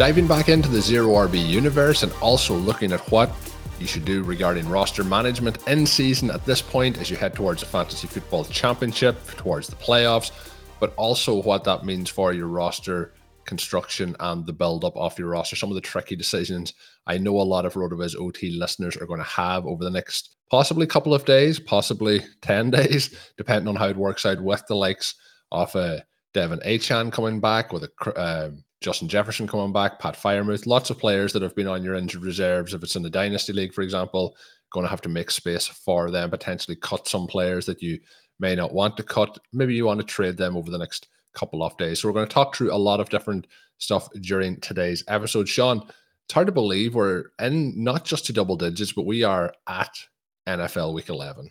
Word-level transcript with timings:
Diving 0.00 0.26
back 0.26 0.48
into 0.48 0.70
the 0.70 0.80
Zero 0.80 1.08
RB 1.08 1.46
universe 1.46 2.02
and 2.02 2.10
also 2.22 2.54
looking 2.54 2.90
at 2.92 3.00
what 3.12 3.30
you 3.78 3.86
should 3.86 4.06
do 4.06 4.22
regarding 4.22 4.66
roster 4.66 5.04
management 5.04 5.58
in 5.68 5.84
season 5.84 6.30
at 6.30 6.42
this 6.46 6.62
point 6.62 6.96
as 6.96 7.10
you 7.10 7.18
head 7.18 7.34
towards 7.34 7.60
the 7.60 7.66
Fantasy 7.66 8.06
Football 8.06 8.46
Championship, 8.46 9.22
towards 9.32 9.68
the 9.68 9.76
playoffs, 9.76 10.30
but 10.80 10.94
also 10.96 11.42
what 11.42 11.64
that 11.64 11.84
means 11.84 12.08
for 12.08 12.32
your 12.32 12.46
roster 12.46 13.12
construction 13.44 14.16
and 14.20 14.46
the 14.46 14.54
build 14.54 14.86
up 14.86 14.96
of 14.96 15.18
your 15.18 15.28
roster. 15.28 15.54
Some 15.54 15.68
of 15.68 15.74
the 15.74 15.82
tricky 15.82 16.16
decisions 16.16 16.72
I 17.06 17.18
know 17.18 17.38
a 17.38 17.42
lot 17.42 17.66
of 17.66 17.74
RotoViz 17.74 18.18
OT 18.18 18.52
listeners 18.52 18.96
are 18.96 19.06
going 19.06 19.20
to 19.20 19.24
have 19.24 19.66
over 19.66 19.84
the 19.84 19.90
next 19.90 20.34
possibly 20.50 20.86
couple 20.86 21.12
of 21.12 21.26
days, 21.26 21.60
possibly 21.60 22.22
10 22.40 22.70
days, 22.70 23.14
depending 23.36 23.68
on 23.68 23.76
how 23.76 23.88
it 23.88 23.98
works 23.98 24.24
out 24.24 24.40
with 24.40 24.66
the 24.66 24.76
likes 24.76 25.14
of 25.52 25.76
uh, 25.76 25.98
De'Von 26.34 26.64
Achane 26.66 27.12
coming 27.12 27.40
back, 27.40 27.72
with 27.72 27.84
a, 27.84 28.18
uh, 28.18 28.50
Justin 28.80 29.08
Jefferson 29.08 29.46
coming 29.46 29.72
back, 29.72 29.98
Pat 29.98 30.14
Freiermuth, 30.14 30.66
lots 30.66 30.90
of 30.90 30.98
players 30.98 31.32
that 31.32 31.42
have 31.42 31.54
been 31.54 31.66
on 31.66 31.82
your 31.82 31.94
injured 31.94 32.22
reserves. 32.22 32.72
If 32.72 32.82
it's 32.82 32.96
in 32.96 33.02
the 33.02 33.10
Dynasty 33.10 33.52
League, 33.52 33.74
for 33.74 33.82
example, 33.82 34.36
going 34.72 34.84
to 34.84 34.90
have 34.90 35.02
to 35.02 35.08
make 35.08 35.30
space 35.30 35.66
for 35.66 36.10
them, 36.10 36.30
potentially 36.30 36.76
cut 36.76 37.06
some 37.06 37.26
players 37.26 37.66
that 37.66 37.82
you 37.82 37.98
may 38.38 38.54
not 38.54 38.72
want 38.72 38.96
to 38.96 39.02
cut. 39.02 39.38
Maybe 39.52 39.74
you 39.74 39.84
want 39.84 40.00
to 40.00 40.06
trade 40.06 40.36
them 40.36 40.56
over 40.56 40.70
the 40.70 40.78
next 40.78 41.08
couple 41.34 41.62
of 41.62 41.76
days. 41.76 42.00
So 42.00 42.08
we're 42.08 42.14
going 42.14 42.26
to 42.26 42.32
talk 42.32 42.54
through 42.54 42.72
a 42.72 42.76
lot 42.76 43.00
of 43.00 43.10
different 43.10 43.46
stuff 43.78 44.08
during 44.22 44.60
today's 44.60 45.04
episode. 45.08 45.48
Shawn, 45.48 45.82
it's 46.24 46.34
hard 46.34 46.46
to 46.46 46.52
believe 46.52 46.94
we're 46.94 47.24
in 47.40 47.82
not 47.82 48.04
just 48.04 48.26
to 48.26 48.32
double 48.32 48.56
digits, 48.56 48.92
but 48.92 49.06
we 49.06 49.24
are 49.24 49.52
at 49.68 49.90
NFL 50.48 50.94
Week 50.94 51.08
11. 51.08 51.50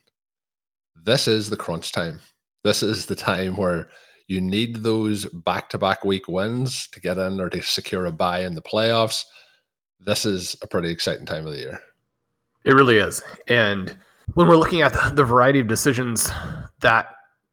This 1.03 1.27
is 1.27 1.49
the 1.49 1.57
crunch 1.57 1.91
time. 1.91 2.19
This 2.63 2.83
is 2.83 3.05
the 3.05 3.15
time 3.15 3.55
where 3.55 3.89
you 4.29 4.39
need 4.39 4.77
those 4.77 5.25
back-to-back 5.25 6.05
week 6.05 6.27
wins 6.27 6.87
to 6.89 6.99
get 6.99 7.17
in 7.17 7.41
or 7.41 7.49
to 7.49 7.61
secure 7.61 8.05
a 8.05 8.11
buy 8.11 8.41
in 8.41 8.53
the 8.53 8.61
playoffs. 8.61 9.25
This 9.99 10.23
is 10.23 10.55
a 10.61 10.67
pretty 10.67 10.89
exciting 10.89 11.25
time 11.25 11.47
of 11.47 11.53
the 11.53 11.59
year. 11.59 11.79
It 12.63 12.73
really 12.73 12.97
is. 12.97 13.23
And 13.47 13.97
when 14.35 14.47
we're 14.47 14.55
looking 14.55 14.81
at 14.81 15.15
the 15.15 15.23
variety 15.23 15.59
of 15.59 15.67
decisions 15.67 16.29
that 16.81 17.07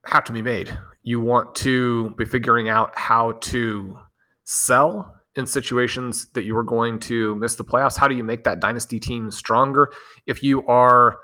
have 0.04 0.24
to 0.24 0.32
be 0.32 0.42
made, 0.42 0.76
you 1.02 1.18
want 1.20 1.54
to 1.56 2.10
be 2.10 2.26
figuring 2.26 2.68
out 2.68 2.96
how 2.96 3.32
to 3.32 3.98
sell 4.44 5.14
in 5.36 5.46
situations 5.46 6.28
that 6.34 6.44
you 6.44 6.56
are 6.56 6.62
going 6.62 6.98
to 6.98 7.36
miss 7.36 7.54
the 7.54 7.64
playoffs. 7.64 7.96
How 7.96 8.06
do 8.06 8.14
you 8.14 8.24
make 8.24 8.44
that 8.44 8.60
dynasty 8.60 9.00
team 9.00 9.30
stronger? 9.30 9.92
If 10.26 10.42
you 10.42 10.66
are 10.66 11.18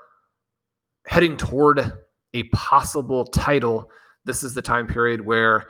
heading 1.05 1.37
toward 1.37 1.93
a 2.33 2.43
possible 2.43 3.25
title, 3.25 3.89
this 4.25 4.43
is 4.43 4.53
the 4.53 4.61
time 4.61 4.87
period 4.87 5.21
where 5.25 5.67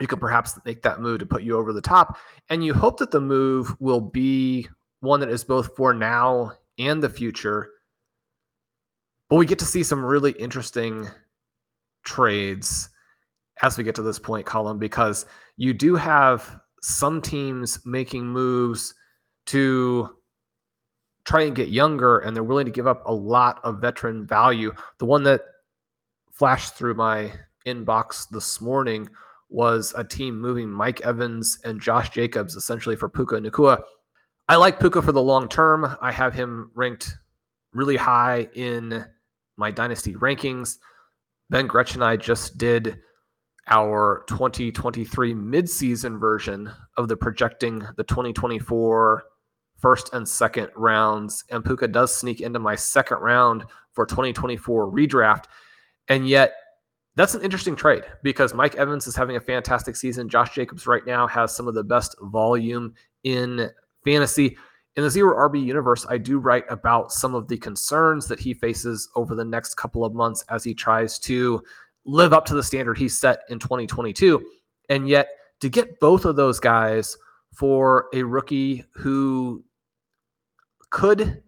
you 0.00 0.06
could 0.06 0.20
perhaps 0.20 0.58
make 0.64 0.82
that 0.82 1.00
move 1.00 1.18
to 1.20 1.26
put 1.26 1.42
you 1.42 1.56
over 1.56 1.72
the 1.72 1.80
top. 1.80 2.18
And 2.48 2.64
you 2.64 2.74
hope 2.74 2.98
that 2.98 3.10
the 3.10 3.20
move 3.20 3.74
will 3.80 4.00
be 4.00 4.68
one 5.00 5.20
that 5.20 5.28
is 5.28 5.44
both 5.44 5.76
for 5.76 5.92
now 5.94 6.52
and 6.78 7.02
the 7.02 7.08
future. 7.08 7.70
But 9.28 9.36
we 9.36 9.46
get 9.46 9.58
to 9.60 9.64
see 9.64 9.82
some 9.82 10.04
really 10.04 10.32
interesting 10.32 11.08
trades 12.04 12.88
as 13.62 13.78
we 13.78 13.84
get 13.84 13.94
to 13.94 14.02
this 14.02 14.18
point, 14.18 14.46
Colm, 14.46 14.78
because 14.78 15.26
you 15.56 15.72
do 15.72 15.94
have 15.94 16.58
some 16.82 17.22
teams 17.22 17.78
making 17.84 18.26
moves 18.26 18.94
to 19.46 20.10
try 21.24 21.42
and 21.42 21.54
get 21.54 21.68
younger, 21.68 22.18
and 22.18 22.34
they're 22.34 22.42
willing 22.42 22.66
to 22.66 22.72
give 22.72 22.88
up 22.88 23.02
a 23.06 23.12
lot 23.12 23.60
of 23.62 23.80
veteran 23.80 24.26
value. 24.26 24.72
The 24.98 25.04
one 25.06 25.22
that 25.24 25.42
flashed 26.32 26.74
through 26.74 26.94
my 26.94 27.32
inbox 27.66 28.28
this 28.28 28.60
morning 28.60 29.08
was 29.48 29.94
a 29.96 30.02
team 30.02 30.40
moving 30.40 30.68
Mike 30.68 31.00
Evans 31.02 31.58
and 31.64 31.80
Josh 31.80 32.10
Jacobs 32.10 32.56
essentially 32.56 32.96
for 32.96 33.08
Puka 33.08 33.36
Nacua. 33.36 33.82
I 34.48 34.56
like 34.56 34.80
Puka 34.80 35.02
for 35.02 35.12
the 35.12 35.22
long 35.22 35.48
term. 35.48 35.96
I 36.00 36.10
have 36.10 36.34
him 36.34 36.70
ranked 36.74 37.16
really 37.72 37.96
high 37.96 38.48
in 38.54 39.04
my 39.56 39.70
dynasty 39.70 40.14
rankings. 40.14 40.78
Ben 41.50 41.66
Gretch 41.66 41.94
and 41.94 42.02
I 42.02 42.16
just 42.16 42.58
did 42.58 42.98
our 43.68 44.24
2023 44.28 45.34
midseason 45.34 46.18
version 46.18 46.70
of 46.96 47.08
the 47.08 47.16
projecting 47.16 47.86
the 47.96 48.04
2024 48.04 49.22
first 49.76 50.12
and 50.14 50.26
second 50.26 50.70
rounds. 50.74 51.44
And 51.50 51.64
Puka 51.64 51.88
does 51.88 52.14
sneak 52.14 52.40
into 52.40 52.58
my 52.58 52.74
second 52.74 53.18
round 53.18 53.64
for 53.92 54.06
2024 54.06 54.90
redraft. 54.90 55.44
And 56.12 56.28
yet, 56.28 56.52
that's 57.16 57.34
an 57.34 57.40
interesting 57.40 57.74
trade 57.74 58.04
because 58.22 58.52
Mike 58.52 58.74
Evans 58.74 59.06
is 59.06 59.16
having 59.16 59.36
a 59.36 59.40
fantastic 59.40 59.96
season. 59.96 60.28
Josh 60.28 60.54
Jacobs 60.54 60.86
right 60.86 61.06
now 61.06 61.26
has 61.26 61.56
some 61.56 61.66
of 61.66 61.72
the 61.72 61.82
best 61.82 62.14
volume 62.20 62.92
in 63.24 63.70
fantasy. 64.04 64.58
In 64.96 65.04
the 65.04 65.10
zero 65.10 65.34
RB 65.48 65.64
universe, 65.64 66.04
I 66.10 66.18
do 66.18 66.38
write 66.38 66.66
about 66.68 67.12
some 67.12 67.34
of 67.34 67.48
the 67.48 67.56
concerns 67.56 68.28
that 68.28 68.38
he 68.38 68.52
faces 68.52 69.08
over 69.16 69.34
the 69.34 69.44
next 69.44 69.76
couple 69.76 70.04
of 70.04 70.12
months 70.12 70.44
as 70.50 70.62
he 70.62 70.74
tries 70.74 71.18
to 71.20 71.62
live 72.04 72.34
up 72.34 72.44
to 72.44 72.54
the 72.54 72.62
standard 72.62 72.98
he 72.98 73.08
set 73.08 73.38
in 73.48 73.58
2022. 73.58 74.44
And 74.90 75.08
yet, 75.08 75.30
to 75.60 75.70
get 75.70 75.98
both 75.98 76.26
of 76.26 76.36
those 76.36 76.60
guys 76.60 77.16
for 77.54 78.08
a 78.12 78.22
rookie 78.22 78.84
who 78.96 79.64
could 80.90 81.42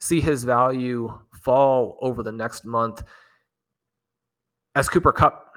see 0.00 0.20
his 0.20 0.42
value 0.42 1.16
fall 1.44 1.96
over 2.00 2.24
the 2.24 2.32
next 2.32 2.64
month 2.64 3.04
as 4.74 4.88
Cooper 4.88 5.12
Kupp 5.12 5.54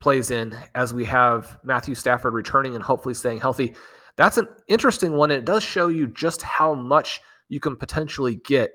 plays 0.00 0.30
in, 0.30 0.56
as 0.74 0.92
we 0.92 1.04
have 1.04 1.58
Matthew 1.62 1.94
Stafford 1.94 2.34
returning 2.34 2.74
and 2.74 2.82
hopefully 2.82 3.14
staying 3.14 3.40
healthy, 3.40 3.74
that's 4.16 4.36
an 4.36 4.48
interesting 4.68 5.12
one. 5.12 5.30
It 5.30 5.44
does 5.44 5.62
show 5.62 5.88
you 5.88 6.08
just 6.08 6.42
how 6.42 6.74
much 6.74 7.20
you 7.48 7.60
can 7.60 7.76
potentially 7.76 8.36
get 8.44 8.72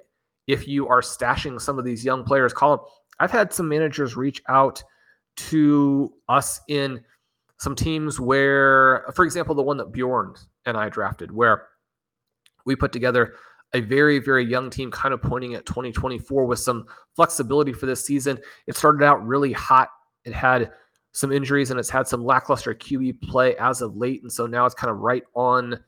if 0.48 0.68
you 0.68 0.88
are 0.88 1.02
stashing 1.02 1.60
some 1.60 1.78
of 1.78 1.86
these 1.86 2.06
young 2.06 2.24
players. 2.24 2.54
Colm, 2.54 2.80
I've 3.19 3.31
had 3.31 3.52
some 3.52 3.68
managers 3.68 4.16
reach 4.16 4.42
out 4.48 4.84
to 5.36 6.14
us 6.30 6.62
in 6.68 7.02
some 7.60 7.75
teams 7.75 8.19
where, 8.19 9.06
for 9.16 9.25
example, 9.25 9.56
the 9.56 9.64
one 9.64 9.78
that 9.78 9.92
Bjorn 9.92 10.36
and 10.66 10.78
I 10.78 10.90
drafted, 10.90 11.31
where 11.31 11.68
we 12.66 12.75
put 12.75 12.92
together 12.92 13.34
a 13.74 13.81
very, 13.81 14.19
very 14.19 14.46
young 14.46 14.69
team, 14.69 14.92
kind 14.92 15.14
of 15.14 15.22
pointing 15.22 15.56
at 15.56 15.66
2024 15.66 16.46
with 16.46 16.60
some 16.60 16.86
flexibility 17.16 17.74
for 17.74 17.86
this 17.86 18.06
season. 18.06 18.40
It 18.66 18.75
started 18.75 19.04
out 19.04 19.25
really 19.25 19.52
hot. 19.52 19.90
It 20.24 20.34
had 20.34 20.72
some 21.12 21.31
injuries 21.31 21.72
and 21.72 21.80
it's 21.80 21.90
had 21.90 22.08
some 22.08 22.24
lackluster 22.24 22.74
QB 22.74 23.22
play 23.22 23.56
as 23.58 23.81
of 23.81 23.98
late. 23.98 24.22
And 24.22 24.31
so 24.31 24.46
now 24.46 24.66
it's 24.66 24.75
kind 24.75 24.92
of 24.92 25.00
right 25.00 25.24
on 25.36 25.80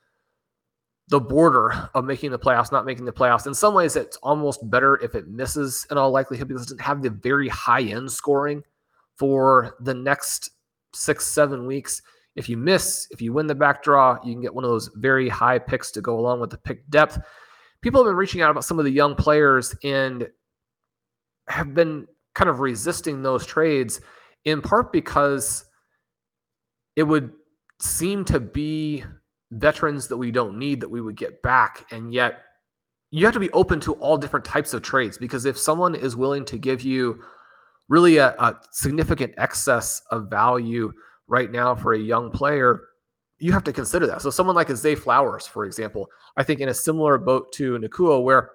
the 1.10 1.20
border 1.20 1.90
of 1.94 2.06
making 2.06 2.32
the 2.32 2.40
playoffs, 2.40 2.72
not 2.72 2.86
making 2.86 3.06
the 3.06 3.12
playoffs. 3.12 3.48
In 3.48 3.54
some 3.54 3.74
ways, 3.74 3.96
it's 3.96 4.18
almost 4.18 4.70
better 4.70 4.98
if 4.98 5.16
it 5.16 5.28
misses 5.28 5.86
in 5.90 5.98
all 5.98 6.12
likelihood 6.12 6.48
because 6.48 6.64
it 6.64 6.66
doesn't 6.66 6.82
have 6.82 7.02
the 7.02 7.10
very 7.10 7.50
high 7.50 7.82
end 7.82 8.12
scoring 8.12 8.64
for 9.18 9.76
the 9.82 9.94
next 9.94 10.52
six, 10.94 11.26
seven 11.26 11.66
weeks. 11.66 12.02
If 12.36 12.48
you 12.48 12.58
miss, 12.58 13.08
if 13.12 13.22
you 13.22 13.34
win 13.34 13.48
the 13.48 13.56
back 13.56 13.84
draw, 13.84 14.18
you 14.24 14.34
can 14.34 14.42
get 14.42 14.54
one 14.54 14.64
of 14.64 14.70
those 14.70 14.90
very 14.96 15.28
high 15.28 15.60
picks 15.60 15.92
to 15.92 16.02
go 16.02 16.20
along 16.20 16.40
with 16.42 16.52
the 16.52 16.58
pick 16.58 16.90
depth. 16.90 17.20
People 17.82 18.04
have 18.04 18.10
been 18.10 18.18
reaching 18.18 18.42
out 18.42 18.52
about 18.52 18.66
some 18.66 18.80
of 18.80 18.86
the 18.86 18.92
young 18.92 19.16
players 19.16 19.76
and 19.84 20.28
have 21.48 21.74
been 21.74 22.08
kind 22.36 22.50
of 22.50 22.60
resisting 22.60 23.22
those 23.22 23.46
trades 23.46 24.02
in 24.46 24.62
part 24.62 24.92
because 24.92 25.66
it 26.96 27.04
would 27.04 27.32
seem 27.82 28.26
to 28.26 28.40
be 28.40 29.04
veterans 29.52 30.08
that 30.08 30.18
we 30.18 30.32
don't 30.32 30.58
need 30.58 30.82
that 30.82 30.90
we 30.90 31.02
would 31.02 31.16
get 31.16 31.42
back. 31.42 31.86
And 31.92 32.14
yet 32.14 32.42
you 33.12 33.26
have 33.26 33.34
to 33.34 33.40
be 33.40 33.52
open 33.52 33.80
to 33.82 33.94
all 33.94 34.18
different 34.18 34.46
types 34.46 34.74
of 34.74 34.82
trades 34.82 35.18
because 35.18 35.46
if 35.46 35.58
someone 35.58 35.96
is 35.96 36.16
willing 36.16 36.46
to 36.46 36.58
give 36.58 36.82
you 36.82 37.22
really 37.88 38.18
a, 38.18 38.36
a 38.38 38.56
significant 38.72 39.34
excess 39.38 40.02
of 40.12 40.30
value 40.30 40.94
right 41.28 41.52
now 41.52 41.74
for 41.74 41.94
a 41.94 42.00
young 42.00 42.30
player, 42.30 42.89
you 43.40 43.54
have 43.54 43.64
to 43.64 43.74
consider 43.74 44.06
that. 44.08 44.22
So 44.22 44.30
someone 44.30 44.56
like 44.56 44.70
a 44.70 44.76
Zay 44.76 44.96
Flowers, 44.96 45.48
for 45.48 45.66
example, 45.66 46.10
I 46.38 46.44
think 46.44 46.60
in 46.60 46.70
a 46.70 46.74
similar 46.74 47.18
boat 47.18 47.52
to 47.54 47.78
Nacua, 47.80 48.22
where 48.22 48.52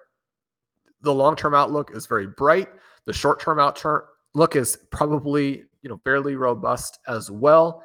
the 1.01 1.13
long-term 1.13 1.53
outlook 1.53 1.91
is 1.93 2.05
very 2.05 2.27
bright, 2.27 2.69
the 3.05 3.13
short-term 3.13 3.59
outlook 3.59 4.55
is 4.55 4.77
probably 4.91 5.63
you 5.81 5.89
know 5.89 5.99
fairly 6.03 6.35
robust 6.35 6.99
as 7.07 7.29
well. 7.29 7.83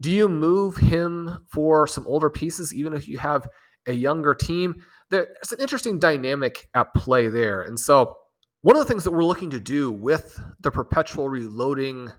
Do 0.00 0.10
you 0.10 0.28
move 0.28 0.76
him 0.76 1.46
for 1.48 1.86
some 1.86 2.06
older 2.06 2.28
pieces, 2.28 2.74
even 2.74 2.92
if 2.92 3.08
you 3.08 3.18
have 3.18 3.48
a 3.86 3.92
younger 3.92 4.34
team? 4.34 4.84
There's 5.10 5.52
an 5.52 5.60
interesting 5.60 5.98
dynamic 5.98 6.68
at 6.74 6.92
play 6.94 7.28
there. 7.28 7.62
And 7.62 7.78
so, 7.78 8.16
one 8.62 8.76
of 8.76 8.80
the 8.80 8.88
things 8.88 9.04
that 9.04 9.12
we're 9.12 9.24
looking 9.24 9.50
to 9.50 9.60
do 9.60 9.90
with 9.90 10.40
the 10.60 10.70
perpetual 10.70 11.28
reloading 11.28 12.10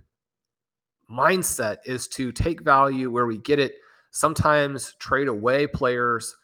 mindset 1.09 1.77
is 1.86 2.07
to 2.09 2.31
take 2.31 2.62
value 2.62 3.12
where 3.12 3.25
we 3.25 3.38
get 3.38 3.59
it, 3.59 3.75
sometimes 4.12 4.95
trade 5.00 5.27
away 5.27 5.68
players 5.68 6.36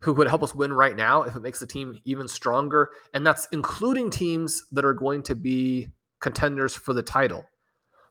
who 0.00 0.12
would 0.12 0.28
help 0.28 0.42
us 0.42 0.54
win 0.54 0.72
right 0.72 0.96
now 0.96 1.22
if 1.22 1.34
it 1.34 1.40
makes 1.40 1.60
the 1.60 1.66
team 1.66 1.98
even 2.04 2.28
stronger. 2.28 2.90
And 3.14 3.26
that's 3.26 3.48
including 3.52 4.10
teams 4.10 4.64
that 4.72 4.84
are 4.84 4.92
going 4.92 5.22
to 5.24 5.34
be 5.34 5.88
contenders 6.20 6.74
for 6.74 6.92
the 6.92 7.02
title. 7.02 7.44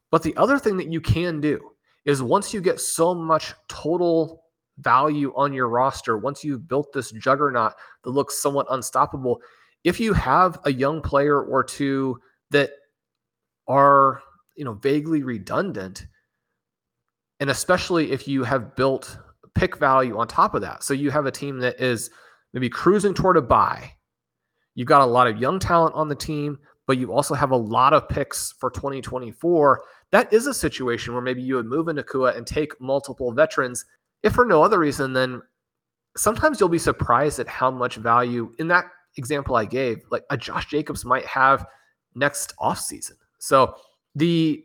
But 0.09 0.23
the 0.23 0.35
other 0.37 0.57
thing 0.57 0.77
that 0.77 0.91
you 0.91 1.01
can 1.01 1.39
do 1.41 1.71
is 2.05 2.21
once 2.21 2.53
you 2.53 2.61
get 2.61 2.79
so 2.79 3.13
much 3.13 3.53
total 3.67 4.43
value 4.79 5.33
on 5.35 5.53
your 5.53 5.67
roster, 5.69 6.17
once 6.17 6.43
you've 6.43 6.67
built 6.67 6.91
this 6.93 7.11
juggernaut 7.11 7.73
that 8.03 8.09
looks 8.09 8.41
somewhat 8.41 8.67
unstoppable, 8.69 9.39
if 9.83 9.99
you 9.99 10.13
have 10.13 10.59
a 10.65 10.73
young 10.73 11.01
player 11.01 11.41
or 11.41 11.63
two 11.63 12.19
that 12.51 12.71
are, 13.67 14.21
you 14.55 14.65
know, 14.65 14.73
vaguely 14.73 15.23
redundant, 15.23 16.05
and 17.39 17.49
especially 17.49 18.11
if 18.11 18.27
you 18.27 18.43
have 18.43 18.75
built 18.75 19.17
pick 19.55 19.77
value 19.77 20.17
on 20.17 20.27
top 20.27 20.55
of 20.55 20.61
that. 20.61 20.83
So 20.83 20.93
you 20.93 21.11
have 21.11 21.25
a 21.25 21.31
team 21.31 21.59
that 21.59 21.79
is 21.79 22.09
maybe 22.53 22.69
cruising 22.69 23.13
toward 23.13 23.37
a 23.37 23.41
buy. 23.41 23.93
You've 24.75 24.87
got 24.87 25.01
a 25.01 25.05
lot 25.05 25.27
of 25.27 25.37
young 25.37 25.59
talent 25.59 25.93
on 25.95 26.09
the 26.09 26.15
team, 26.15 26.57
but 26.87 26.97
you 26.97 27.13
also 27.13 27.35
have 27.35 27.51
a 27.51 27.57
lot 27.57 27.93
of 27.93 28.09
picks 28.09 28.53
for 28.53 28.71
2024 28.71 29.83
that 30.13 30.31
is 30.31 30.45
a 30.45 30.53
situation 30.53 31.13
where 31.13 31.23
maybe 31.23 31.41
you 31.41 31.55
would 31.55 31.65
move 31.65 31.87
into 31.87 32.03
Kua 32.03 32.33
and 32.33 32.45
take 32.45 32.79
multiple 32.79 33.31
veterans. 33.31 33.83
If 34.21 34.33
for 34.33 34.45
no 34.45 34.61
other 34.61 34.77
reason, 34.77 35.11
then 35.11 35.41
sometimes 36.15 36.59
you'll 36.59 36.69
be 36.69 36.77
surprised 36.77 37.39
at 37.39 37.47
how 37.47 37.71
much 37.71 37.95
value 37.95 38.53
in 38.59 38.67
that 38.67 38.85
example 39.17 39.55
I 39.55 39.65
gave, 39.65 40.03
like 40.11 40.23
a 40.29 40.37
Josh 40.37 40.67
Jacobs 40.67 41.03
might 41.03 41.25
have 41.25 41.65
next 42.13 42.53
offseason. 42.59 43.13
So 43.39 43.75
the 44.15 44.63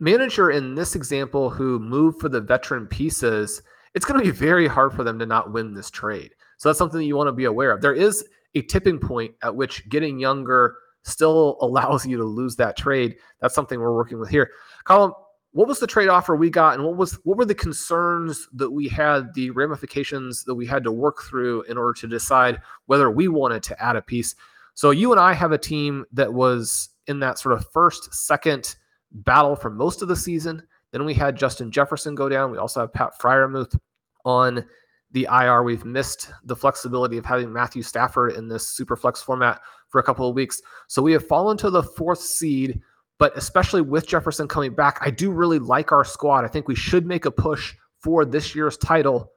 manager 0.00 0.50
in 0.50 0.74
this 0.74 0.96
example 0.96 1.50
who 1.50 1.78
moved 1.78 2.20
for 2.20 2.28
the 2.28 2.40
veteran 2.40 2.86
pieces, 2.86 3.62
it's 3.94 4.04
going 4.04 4.18
to 4.18 4.24
be 4.24 4.30
very 4.36 4.66
hard 4.66 4.92
for 4.92 5.04
them 5.04 5.18
to 5.18 5.26
not 5.26 5.52
win 5.52 5.74
this 5.74 5.90
trade. 5.90 6.32
So 6.56 6.68
that's 6.68 6.78
something 6.78 6.98
that 6.98 7.06
you 7.06 7.16
want 7.16 7.28
to 7.28 7.32
be 7.32 7.44
aware 7.44 7.72
of. 7.72 7.80
There 7.80 7.94
is 7.94 8.24
a 8.54 8.62
tipping 8.62 8.98
point 8.98 9.34
at 9.42 9.54
which 9.54 9.88
getting 9.88 10.18
younger 10.18 10.76
still 11.02 11.56
allows 11.62 12.06
you 12.06 12.16
to 12.16 12.24
lose 12.24 12.56
that 12.56 12.76
trade. 12.76 13.16
That's 13.40 13.54
something 13.54 13.78
we're 13.78 13.94
working 13.94 14.18
with 14.18 14.30
here. 14.30 14.50
Colm, 14.86 15.12
what 15.52 15.66
was 15.66 15.80
the 15.80 15.86
trade 15.86 16.08
offer 16.08 16.36
we 16.36 16.48
got, 16.48 16.74
and 16.74 16.84
what 16.84 16.96
was 16.96 17.14
what 17.24 17.36
were 17.36 17.44
the 17.44 17.56
concerns 17.56 18.48
that 18.52 18.70
we 18.70 18.86
had, 18.86 19.34
the 19.34 19.50
ramifications 19.50 20.44
that 20.44 20.54
we 20.54 20.64
had 20.64 20.84
to 20.84 20.92
work 20.92 21.22
through 21.22 21.62
in 21.62 21.76
order 21.76 21.92
to 21.94 22.06
decide 22.06 22.60
whether 22.86 23.10
we 23.10 23.26
wanted 23.26 23.62
to 23.64 23.82
add 23.82 23.96
a 23.96 24.02
piece? 24.02 24.36
So 24.74 24.92
you 24.92 25.10
and 25.10 25.20
I 25.20 25.32
have 25.32 25.50
a 25.50 25.58
team 25.58 26.04
that 26.12 26.32
was 26.32 26.90
in 27.10 27.20
that 27.20 27.38
sort 27.38 27.52
of 27.52 27.66
first, 27.72 28.14
second 28.14 28.76
battle 29.12 29.56
for 29.56 29.68
most 29.68 30.00
of 30.00 30.08
the 30.08 30.16
season. 30.16 30.62
Then 30.92 31.04
we 31.04 31.12
had 31.12 31.36
Justin 31.36 31.70
Jefferson 31.70 32.14
go 32.14 32.28
down. 32.28 32.50
We 32.50 32.58
also 32.58 32.80
have 32.80 32.92
Pat 32.92 33.18
Freiermuth 33.20 33.76
on 34.24 34.64
the 35.10 35.28
IR. 35.30 35.64
We've 35.64 35.84
missed 35.84 36.30
the 36.44 36.54
flexibility 36.54 37.18
of 37.18 37.26
having 37.26 37.52
Matthew 37.52 37.82
Stafford 37.82 38.34
in 38.34 38.48
this 38.48 38.68
super 38.68 38.96
flex 38.96 39.20
format 39.20 39.60
for 39.88 39.98
a 39.98 40.04
couple 40.04 40.28
of 40.28 40.36
weeks. 40.36 40.62
So 40.86 41.02
we 41.02 41.12
have 41.12 41.26
fallen 41.26 41.56
to 41.58 41.70
the 41.70 41.82
fourth 41.82 42.20
seed, 42.20 42.80
but 43.18 43.36
especially 43.36 43.82
with 43.82 44.06
Jefferson 44.06 44.46
coming 44.46 44.72
back, 44.72 44.98
I 45.00 45.10
do 45.10 45.32
really 45.32 45.58
like 45.58 45.90
our 45.90 46.04
squad. 46.04 46.44
I 46.44 46.48
think 46.48 46.68
we 46.68 46.76
should 46.76 47.06
make 47.06 47.24
a 47.24 47.30
push 47.30 47.74
for 48.00 48.24
this 48.24 48.54
year's 48.54 48.76
title. 48.76 49.32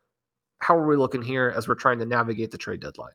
How 0.59 0.77
are 0.77 0.87
we 0.87 0.95
looking 0.95 1.23
here 1.23 1.51
as 1.55 1.67
we're 1.67 1.75
trying 1.75 1.99
to 1.99 2.05
navigate 2.05 2.51
the 2.51 2.57
trade 2.57 2.81
deadline? 2.81 3.13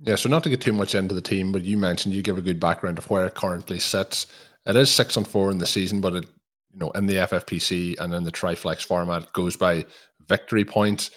Yeah, 0.00 0.16
so 0.16 0.28
not 0.28 0.42
to 0.42 0.50
get 0.50 0.60
too 0.60 0.72
much 0.72 0.94
into 0.94 1.14
the 1.14 1.20
team, 1.20 1.52
but 1.52 1.62
you 1.62 1.78
mentioned 1.78 2.14
you 2.14 2.22
give 2.22 2.38
a 2.38 2.42
good 2.42 2.60
background 2.60 2.98
of 2.98 3.08
where 3.08 3.26
it 3.26 3.34
currently 3.34 3.78
sits. 3.78 4.26
It 4.66 4.76
is 4.76 4.90
six 4.90 5.16
on 5.16 5.24
four 5.24 5.50
in 5.50 5.58
the 5.58 5.66
season, 5.66 6.00
but 6.00 6.14
it, 6.14 6.24
you 6.72 6.80
know, 6.80 6.90
in 6.92 7.06
the 7.06 7.14
FFPC 7.14 7.98
and 8.00 8.12
in 8.12 8.24
the 8.24 8.32
Triflex 8.32 8.84
format, 8.84 9.32
goes 9.32 9.56
by 9.56 9.86
victory 10.28 10.64
points. 10.64 11.10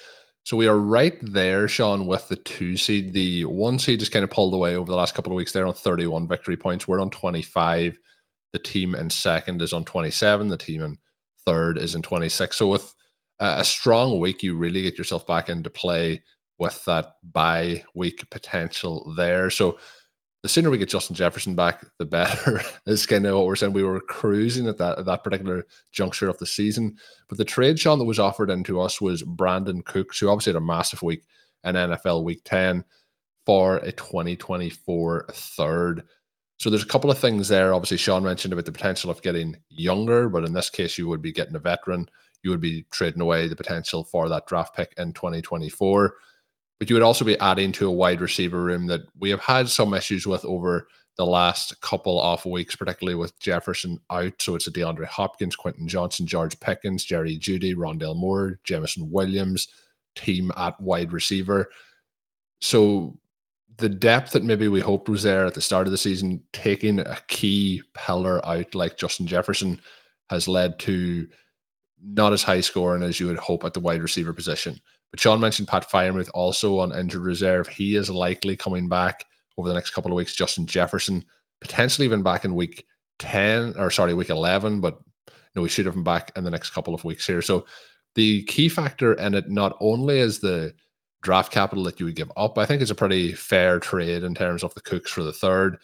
So 0.43 0.55
we 0.55 0.67
are 0.67 0.77
right 0.77 1.17
there, 1.21 1.67
Shawn, 1.67 2.07
with 2.07 2.27
the 2.29 2.35
two 2.37 2.77
seed. 2.77 3.13
The 3.13 3.45
one 3.45 3.79
seed 3.79 3.99
just 3.99 4.11
kind 4.11 4.23
of 4.23 4.29
pulled 4.29 4.53
away 4.53 4.75
over 4.75 4.89
the 4.89 4.97
last 4.97 5.15
couple 5.15 5.31
of 5.31 5.35
weeks. 5.35 5.51
They're 5.51 5.67
on 5.67 5.73
31 5.73 6.27
victory 6.27 6.55
points. 6.55 6.87
We're 6.87 7.01
on 7.01 7.09
25. 7.09 7.97
The 8.53 8.59
team 8.59 8.95
in 8.95 9.09
second 9.09 9.61
is 9.61 9.73
on 9.73 9.83
27. 9.83 10.47
The 10.47 10.55
team 10.55 10.83
in 10.83 10.97
third 11.45 11.77
is 11.77 11.95
in 11.95 12.01
26. 12.01 12.55
So 12.55 12.67
with 12.67 12.93
a 13.39 13.65
strong 13.65 14.19
week, 14.19 14.41
you 14.41 14.55
really 14.55 14.83
get 14.83 14.97
yourself 14.97 15.27
back 15.27 15.49
into 15.49 15.69
play 15.69 16.23
with 16.59 16.83
that 16.85 17.13
bye 17.23 17.83
week 17.93 18.29
potential 18.29 19.13
there. 19.15 19.49
So 19.49 19.77
the 20.43 20.49
sooner 20.49 20.69
we 20.69 20.77
get 20.77 20.89
Justin 20.89 21.15
Jefferson 21.15 21.55
back, 21.55 21.85
the 21.99 22.05
better. 22.05 22.61
is 22.85 23.05
kind 23.05 23.25
of 23.25 23.35
what 23.35 23.45
we're 23.45 23.55
saying. 23.55 23.73
We 23.73 23.83
were 23.83 23.99
cruising 23.99 24.67
at 24.67 24.77
that 24.77 24.99
at 24.99 25.05
that 25.05 25.23
particular 25.23 25.65
juncture 25.91 26.29
of 26.29 26.37
the 26.37 26.45
season. 26.45 26.95
But 27.27 27.37
the 27.37 27.45
trade, 27.45 27.79
Shawn, 27.79 27.99
that 27.99 28.05
was 28.05 28.19
offered 28.19 28.49
into 28.49 28.79
us 28.79 29.01
was 29.01 29.23
Brandin 29.23 29.83
Cooks, 29.83 30.19
who 30.19 30.29
obviously 30.29 30.53
had 30.53 30.61
a 30.61 30.65
massive 30.65 31.01
week 31.01 31.23
in 31.63 31.75
NFL 31.75 32.23
Week 32.23 32.41
10 32.45 32.83
for 33.45 33.77
a 33.77 33.91
2024 33.91 35.27
third. 35.31 36.03
So 36.59 36.69
there's 36.69 36.83
a 36.83 36.87
couple 36.87 37.11
of 37.11 37.19
things 37.19 37.47
there. 37.47 37.73
Obviously, 37.73 37.97
Shawn 37.97 38.23
mentioned 38.23 38.53
about 38.53 38.65
the 38.65 38.71
potential 38.71 39.11
of 39.11 39.21
getting 39.21 39.57
younger, 39.69 40.27
but 40.27 40.43
in 40.43 40.53
this 40.53 40.69
case, 40.69 40.97
you 40.97 41.07
would 41.07 41.21
be 41.21 41.31
getting 41.31 41.55
a 41.55 41.59
veteran. 41.59 42.09
You 42.43 42.51
would 42.51 42.61
be 42.61 42.85
trading 42.91 43.21
away 43.21 43.47
the 43.47 43.55
potential 43.55 44.03
for 44.03 44.29
that 44.29 44.47
draft 44.47 44.75
pick 44.75 44.93
in 44.97 45.13
2024 45.13 46.15
but 46.79 46.89
you 46.89 46.95
would 46.95 47.03
also 47.03 47.25
be 47.25 47.39
adding 47.39 47.71
to 47.73 47.87
a 47.87 47.91
wide 47.91 48.21
receiver 48.21 48.63
room 48.63 48.87
that 48.87 49.01
we 49.19 49.29
have 49.29 49.41
had 49.41 49.69
some 49.69 49.93
issues 49.93 50.27
with 50.27 50.45
over 50.45 50.87
the 51.17 51.25
last 51.25 51.79
couple 51.81 52.21
of 52.21 52.45
weeks, 52.45 52.75
particularly 52.75 53.15
with 53.15 53.37
Jefferson 53.39 53.99
out. 54.11 54.39
So 54.39 54.55
it's 54.55 54.67
a 54.67 54.71
DeAndre 54.71 55.07
Hopkins, 55.07 55.55
Quentin 55.55 55.87
Johnston, 55.87 56.27
George 56.27 56.59
Pickens, 56.59 57.03
Jerry 57.03 57.37
Jeudy, 57.37 57.75
Rondale 57.75 58.15
Moore, 58.15 58.59
Jameson 58.63 59.09
Williams 59.09 59.67
team 60.15 60.51
at 60.55 60.79
wide 60.79 61.11
receiver. 61.13 61.69
So 62.61 63.17
the 63.77 63.89
depth 63.89 64.31
that 64.31 64.43
maybe 64.43 64.67
we 64.67 64.79
hoped 64.79 65.09
was 65.09 65.23
there 65.23 65.45
at 65.45 65.53
the 65.53 65.61
start 65.61 65.87
of 65.87 65.91
the 65.91 65.97
season, 65.97 66.43
taking 66.53 66.99
a 66.99 67.17
key 67.27 67.81
pillar 67.93 68.45
out 68.45 68.75
like 68.75 68.97
Justin 68.97 69.27
Jefferson, 69.27 69.81
has 70.29 70.47
led 70.47 70.77
to 70.79 71.27
not 72.03 72.33
as 72.33 72.43
high 72.43 72.61
scoring 72.61 73.03
as 73.03 73.19
you 73.19 73.27
would 73.27 73.37
hope 73.37 73.63
at 73.63 73.73
the 73.73 73.79
wide 73.79 74.01
receiver 74.01 74.33
position. 74.33 74.79
But 75.11 75.19
Shawn 75.19 75.39
mentioned 75.39 75.67
Pat 75.67 75.89
Freiermuth 75.89 76.29
also 76.33 76.79
on 76.79 76.97
injured 76.97 77.21
reserve. 77.21 77.67
He 77.67 77.95
is 77.95 78.09
likely 78.09 78.55
coming 78.55 78.89
back 78.89 79.25
over 79.57 79.67
the 79.67 79.73
next 79.73 79.91
couple 79.91 80.11
of 80.11 80.15
weeks. 80.15 80.35
Justin 80.35 80.67
Jefferson 80.67 81.25
potentially 81.61 82.05
even 82.05 82.23
back 82.23 82.45
in 82.45 82.55
week 82.55 82.85
10 83.19 83.75
or 83.77 83.89
sorry, 83.89 84.13
week 84.13 84.29
11, 84.29 84.81
but 84.81 84.99
no, 85.55 85.61
we 85.61 85.69
should 85.69 85.85
have 85.85 85.95
him 85.95 86.03
back 86.03 86.31
in 86.35 86.43
the 86.43 86.51
next 86.51 86.69
couple 86.71 86.93
of 86.93 87.03
weeks 87.03 87.25
here. 87.25 87.41
So 87.41 87.65
the 88.15 88.43
key 88.43 88.69
factor 88.69 89.13
in 89.13 89.33
it 89.33 89.49
not 89.49 89.75
only 89.79 90.19
is 90.19 90.39
the 90.39 90.73
draft 91.23 91.51
capital 91.51 91.83
that 91.85 91.99
you 91.99 92.05
would 92.05 92.15
give 92.15 92.31
up, 92.37 92.57
I 92.57 92.65
think 92.65 92.81
it's 92.81 92.91
a 92.91 92.95
pretty 92.95 93.33
fair 93.33 93.79
trade 93.79 94.23
in 94.23 94.35
terms 94.35 94.63
of 94.63 94.73
the 94.75 94.81
cooks 94.81 95.11
for 95.11 95.23
the 95.23 95.33
third. 95.33 95.77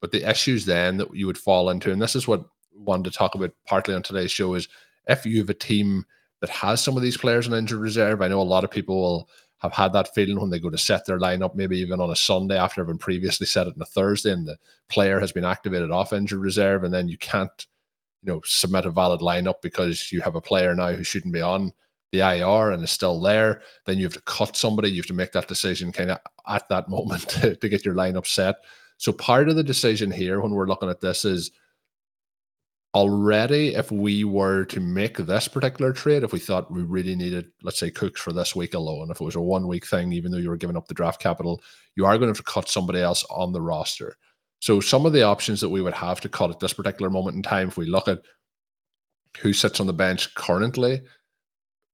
But 0.00 0.12
the 0.12 0.28
issues 0.28 0.66
then 0.66 0.98
that 0.98 1.14
you 1.14 1.26
would 1.26 1.38
fall 1.38 1.70
into, 1.70 1.90
and 1.90 2.00
this 2.00 2.14
is 2.14 2.28
what 2.28 2.44
wanted 2.74 3.10
to 3.10 3.16
talk 3.16 3.34
about 3.34 3.52
partly 3.66 3.94
on 3.94 4.02
today's 4.02 4.30
show, 4.30 4.52
is 4.54 4.68
if 5.08 5.26
you 5.26 5.38
have 5.38 5.50
a 5.50 5.54
team 5.54 6.04
that 6.40 6.50
has 6.50 6.82
some 6.82 6.96
of 6.96 7.02
these 7.02 7.16
players 7.16 7.48
on 7.48 7.54
injured 7.54 7.80
reserve. 7.80 8.22
I 8.22 8.28
know 8.28 8.40
a 8.40 8.42
lot 8.42 8.64
of 8.64 8.70
people 8.70 9.00
will 9.00 9.30
have 9.58 9.72
had 9.72 9.92
that 9.94 10.14
feeling 10.14 10.38
when 10.38 10.50
they 10.50 10.60
go 10.60 10.68
to 10.68 10.78
set 10.78 11.06
their 11.06 11.18
lineup, 11.18 11.54
maybe 11.54 11.78
even 11.78 12.00
on 12.00 12.10
a 12.10 12.16
Sunday 12.16 12.58
after 12.58 12.82
having 12.82 12.98
previously 12.98 13.46
set 13.46 13.66
it 13.66 13.74
on 13.74 13.82
a 13.82 13.86
Thursday 13.86 14.32
and 14.32 14.46
the 14.46 14.56
player 14.88 15.18
has 15.18 15.32
been 15.32 15.44
activated 15.44 15.90
off 15.90 16.12
injured 16.12 16.40
reserve, 16.40 16.84
and 16.84 16.92
then 16.92 17.08
you 17.08 17.16
can't, 17.18 17.66
you 18.22 18.32
know, 18.32 18.40
submit 18.44 18.84
a 18.84 18.90
valid 18.90 19.20
lineup 19.20 19.62
because 19.62 20.12
you 20.12 20.20
have 20.20 20.34
a 20.34 20.40
player 20.40 20.74
now 20.74 20.92
who 20.92 21.02
shouldn't 21.02 21.32
be 21.32 21.40
on 21.40 21.72
the 22.12 22.20
IR 22.20 22.70
and 22.70 22.84
is 22.84 22.90
still 22.90 23.20
there. 23.20 23.62
Then 23.86 23.96
you 23.96 24.04
have 24.04 24.12
to 24.12 24.20
cut 24.22 24.56
somebody. 24.56 24.90
You 24.90 24.98
have 24.98 25.06
to 25.06 25.14
make 25.14 25.32
that 25.32 25.48
decision 25.48 25.90
kind 25.90 26.10
of 26.10 26.18
at 26.46 26.68
that 26.68 26.88
moment 26.90 27.28
to, 27.30 27.56
to 27.56 27.68
get 27.68 27.84
your 27.84 27.94
lineup 27.94 28.26
set. 28.26 28.56
So 28.98 29.12
part 29.12 29.48
of 29.48 29.56
the 29.56 29.64
decision 29.64 30.10
here 30.10 30.40
when 30.40 30.52
we're 30.52 30.66
looking 30.66 30.90
at 30.90 31.00
this 31.00 31.24
is 31.24 31.50
already 32.96 33.74
if 33.74 33.92
we 33.92 34.24
were 34.24 34.64
to 34.64 34.80
make 34.80 35.18
this 35.18 35.48
particular 35.48 35.92
trade, 35.92 36.22
if 36.22 36.32
we 36.32 36.38
thought 36.38 36.72
we 36.72 36.82
really 36.82 37.14
needed, 37.14 37.44
let's 37.62 37.78
say, 37.78 37.90
Cooks 37.90 38.22
for 38.22 38.32
this 38.32 38.56
week 38.56 38.72
alone, 38.72 39.10
if 39.10 39.20
it 39.20 39.24
was 39.24 39.36
a 39.36 39.40
one 39.40 39.68
week 39.68 39.86
thing, 39.86 40.12
even 40.12 40.32
though 40.32 40.38
you 40.38 40.48
were 40.48 40.56
giving 40.56 40.78
up 40.78 40.88
the 40.88 40.94
draft 40.94 41.20
capital, 41.20 41.60
you 41.94 42.06
are 42.06 42.16
going 42.16 42.32
to 42.32 42.38
have 42.38 42.38
to 42.38 42.50
cut 42.50 42.70
somebody 42.70 43.00
else 43.00 43.22
on 43.28 43.52
the 43.52 43.60
roster. 43.60 44.16
So 44.60 44.80
some 44.80 45.04
of 45.04 45.12
the 45.12 45.24
options 45.24 45.60
that 45.60 45.68
we 45.68 45.82
would 45.82 45.92
have 45.92 46.22
to 46.22 46.30
cut 46.30 46.48
at 46.48 46.58
this 46.58 46.72
particular 46.72 47.10
moment 47.10 47.36
in 47.36 47.42
time, 47.42 47.68
if 47.68 47.76
we 47.76 47.84
look 47.84 48.08
at 48.08 48.22
who 49.40 49.52
sits 49.52 49.78
on 49.78 49.86
the 49.86 49.92
bench 49.92 50.34
currently, 50.34 51.02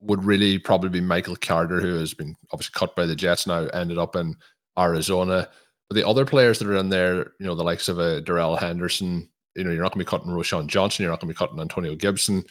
would 0.02 0.24
really 0.24 0.56
probably 0.56 0.88
be 0.88 1.00
Michael 1.00 1.34
Carter, 1.34 1.80
who 1.80 1.94
has 1.96 2.14
been 2.14 2.36
obviously 2.52 2.78
cut 2.78 2.94
by 2.94 3.06
the 3.06 3.16
Jets 3.16 3.48
now, 3.48 3.66
ended 3.66 3.98
up 3.98 4.14
in 4.14 4.36
Arizona. 4.78 5.48
But 5.88 5.96
the 5.96 6.06
other 6.06 6.24
players 6.24 6.60
that 6.60 6.68
are 6.68 6.76
in 6.76 6.90
there, 6.90 7.32
you 7.40 7.46
know, 7.46 7.56
the 7.56 7.64
likes 7.64 7.88
of 7.88 7.98
a 7.98 8.18
uh, 8.18 8.20
Darrell 8.20 8.54
Henderson, 8.54 9.28
you 9.54 9.64
know, 9.64 9.70
you're 9.70 9.82
not 9.82 9.92
going 9.92 10.04
to 10.04 10.10
be 10.10 10.16
cutting 10.16 10.32
Roschon 10.32 10.66
Johnson. 10.66 11.02
You're 11.02 11.12
not 11.12 11.20
going 11.20 11.32
to 11.32 11.34
be 11.34 11.38
cutting 11.38 11.60
Antonio 11.60 11.94
Gibson. 11.94 12.44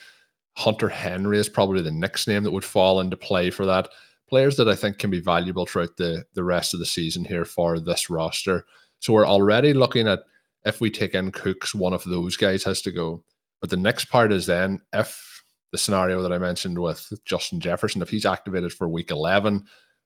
Hunter 0.58 0.90
Henry 0.90 1.40
is 1.40 1.50
probably 1.50 1.82
the 1.82 1.92
next 1.92 2.28
name 2.28 2.44
that 2.44 2.52
would 2.52 2.66
fall 2.66 3.00
into 3.00 3.18
play 3.18 3.50
for 3.50 3.66
that. 3.66 3.90
Players 4.30 4.56
that 4.58 4.70
I 4.70 4.76
think 4.76 4.98
can 4.98 5.10
be 5.10 5.20
valuable 5.20 5.66
throughout 5.66 5.98
the, 5.98 6.24
the 6.34 6.44
rest 6.44 6.74
of 6.74 6.80
the 6.80 6.86
season 6.86 7.26
here 7.26 7.46
for 7.46 7.80
this 7.80 8.10
roster. 8.10 8.66
So 9.00 9.14
we're 9.14 9.28
already 9.28 9.74
looking 9.74 10.08
at 10.08 10.24
if 10.66 10.80
we 10.80 10.92
take 10.92 11.16
in 11.16 11.32
Cooks, 11.32 11.74
one 11.74 11.94
of 11.94 12.04
those 12.04 12.38
guys 12.38 12.64
has 12.64 12.82
to 12.84 12.92
go. 12.92 13.24
But 13.60 13.70
the 13.70 13.78
next 13.78 14.06
part 14.06 14.32
is 14.32 14.46
then 14.46 14.80
if 14.94 15.44
the 15.72 15.78
scenario 15.78 16.22
that 16.22 16.34
I 16.34 16.38
mentioned 16.38 16.78
with 16.78 17.12
Justin 17.26 17.60
Jefferson, 17.60 18.02
if 18.02 18.10
he's 18.10 18.26
activated 18.26 18.74
for 18.74 18.88
week 18.88 19.12
11, 19.12 19.66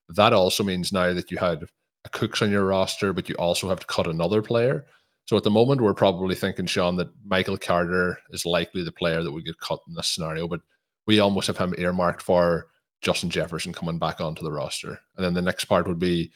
that 0.10 0.34
also 0.34 0.64
means 0.64 0.94
now 0.94 1.14
that 1.14 1.32
you 1.32 1.38
had 1.38 1.66
a 2.06 2.10
Cooks 2.10 2.42
on 2.42 2.52
your 2.52 2.66
roster, 2.66 3.14
but 3.14 3.28
you 3.28 3.36
also 3.36 3.68
have 3.68 3.80
to 3.80 3.88
cut 3.88 4.08
another 4.08 4.42
player. 4.42 4.86
So 5.26 5.36
at 5.36 5.44
the 5.44 5.52
moment, 5.52 5.82
we're 5.82 5.96
probably 5.96 6.36
thinking, 6.36 6.68
Shawn, 6.68 6.98
that 6.98 7.10
Michael 7.26 7.58
Carter 7.58 8.20
is 8.30 8.46
likely 8.46 8.84
the 8.84 8.92
player 8.92 9.24
that 9.24 9.32
would 9.32 9.46
get 9.46 9.60
cut 9.60 9.80
in 9.88 9.96
this 9.96 10.08
scenario, 10.08 10.48
but 10.48 10.62
we 11.08 11.20
almost 11.20 11.48
have 11.48 11.58
him 11.58 11.74
earmarked 11.78 12.22
for 12.22 12.68
Justin 13.02 13.32
Jefferson 13.32 13.74
coming 13.74 13.98
back 13.98 14.22
onto 14.22 14.44
the 14.44 14.52
roster. 14.52 15.00
And 15.16 15.26
then 15.26 15.34
the 15.34 15.42
next 15.42 15.66
part 15.66 15.88
would 15.88 16.00
be 16.00 16.32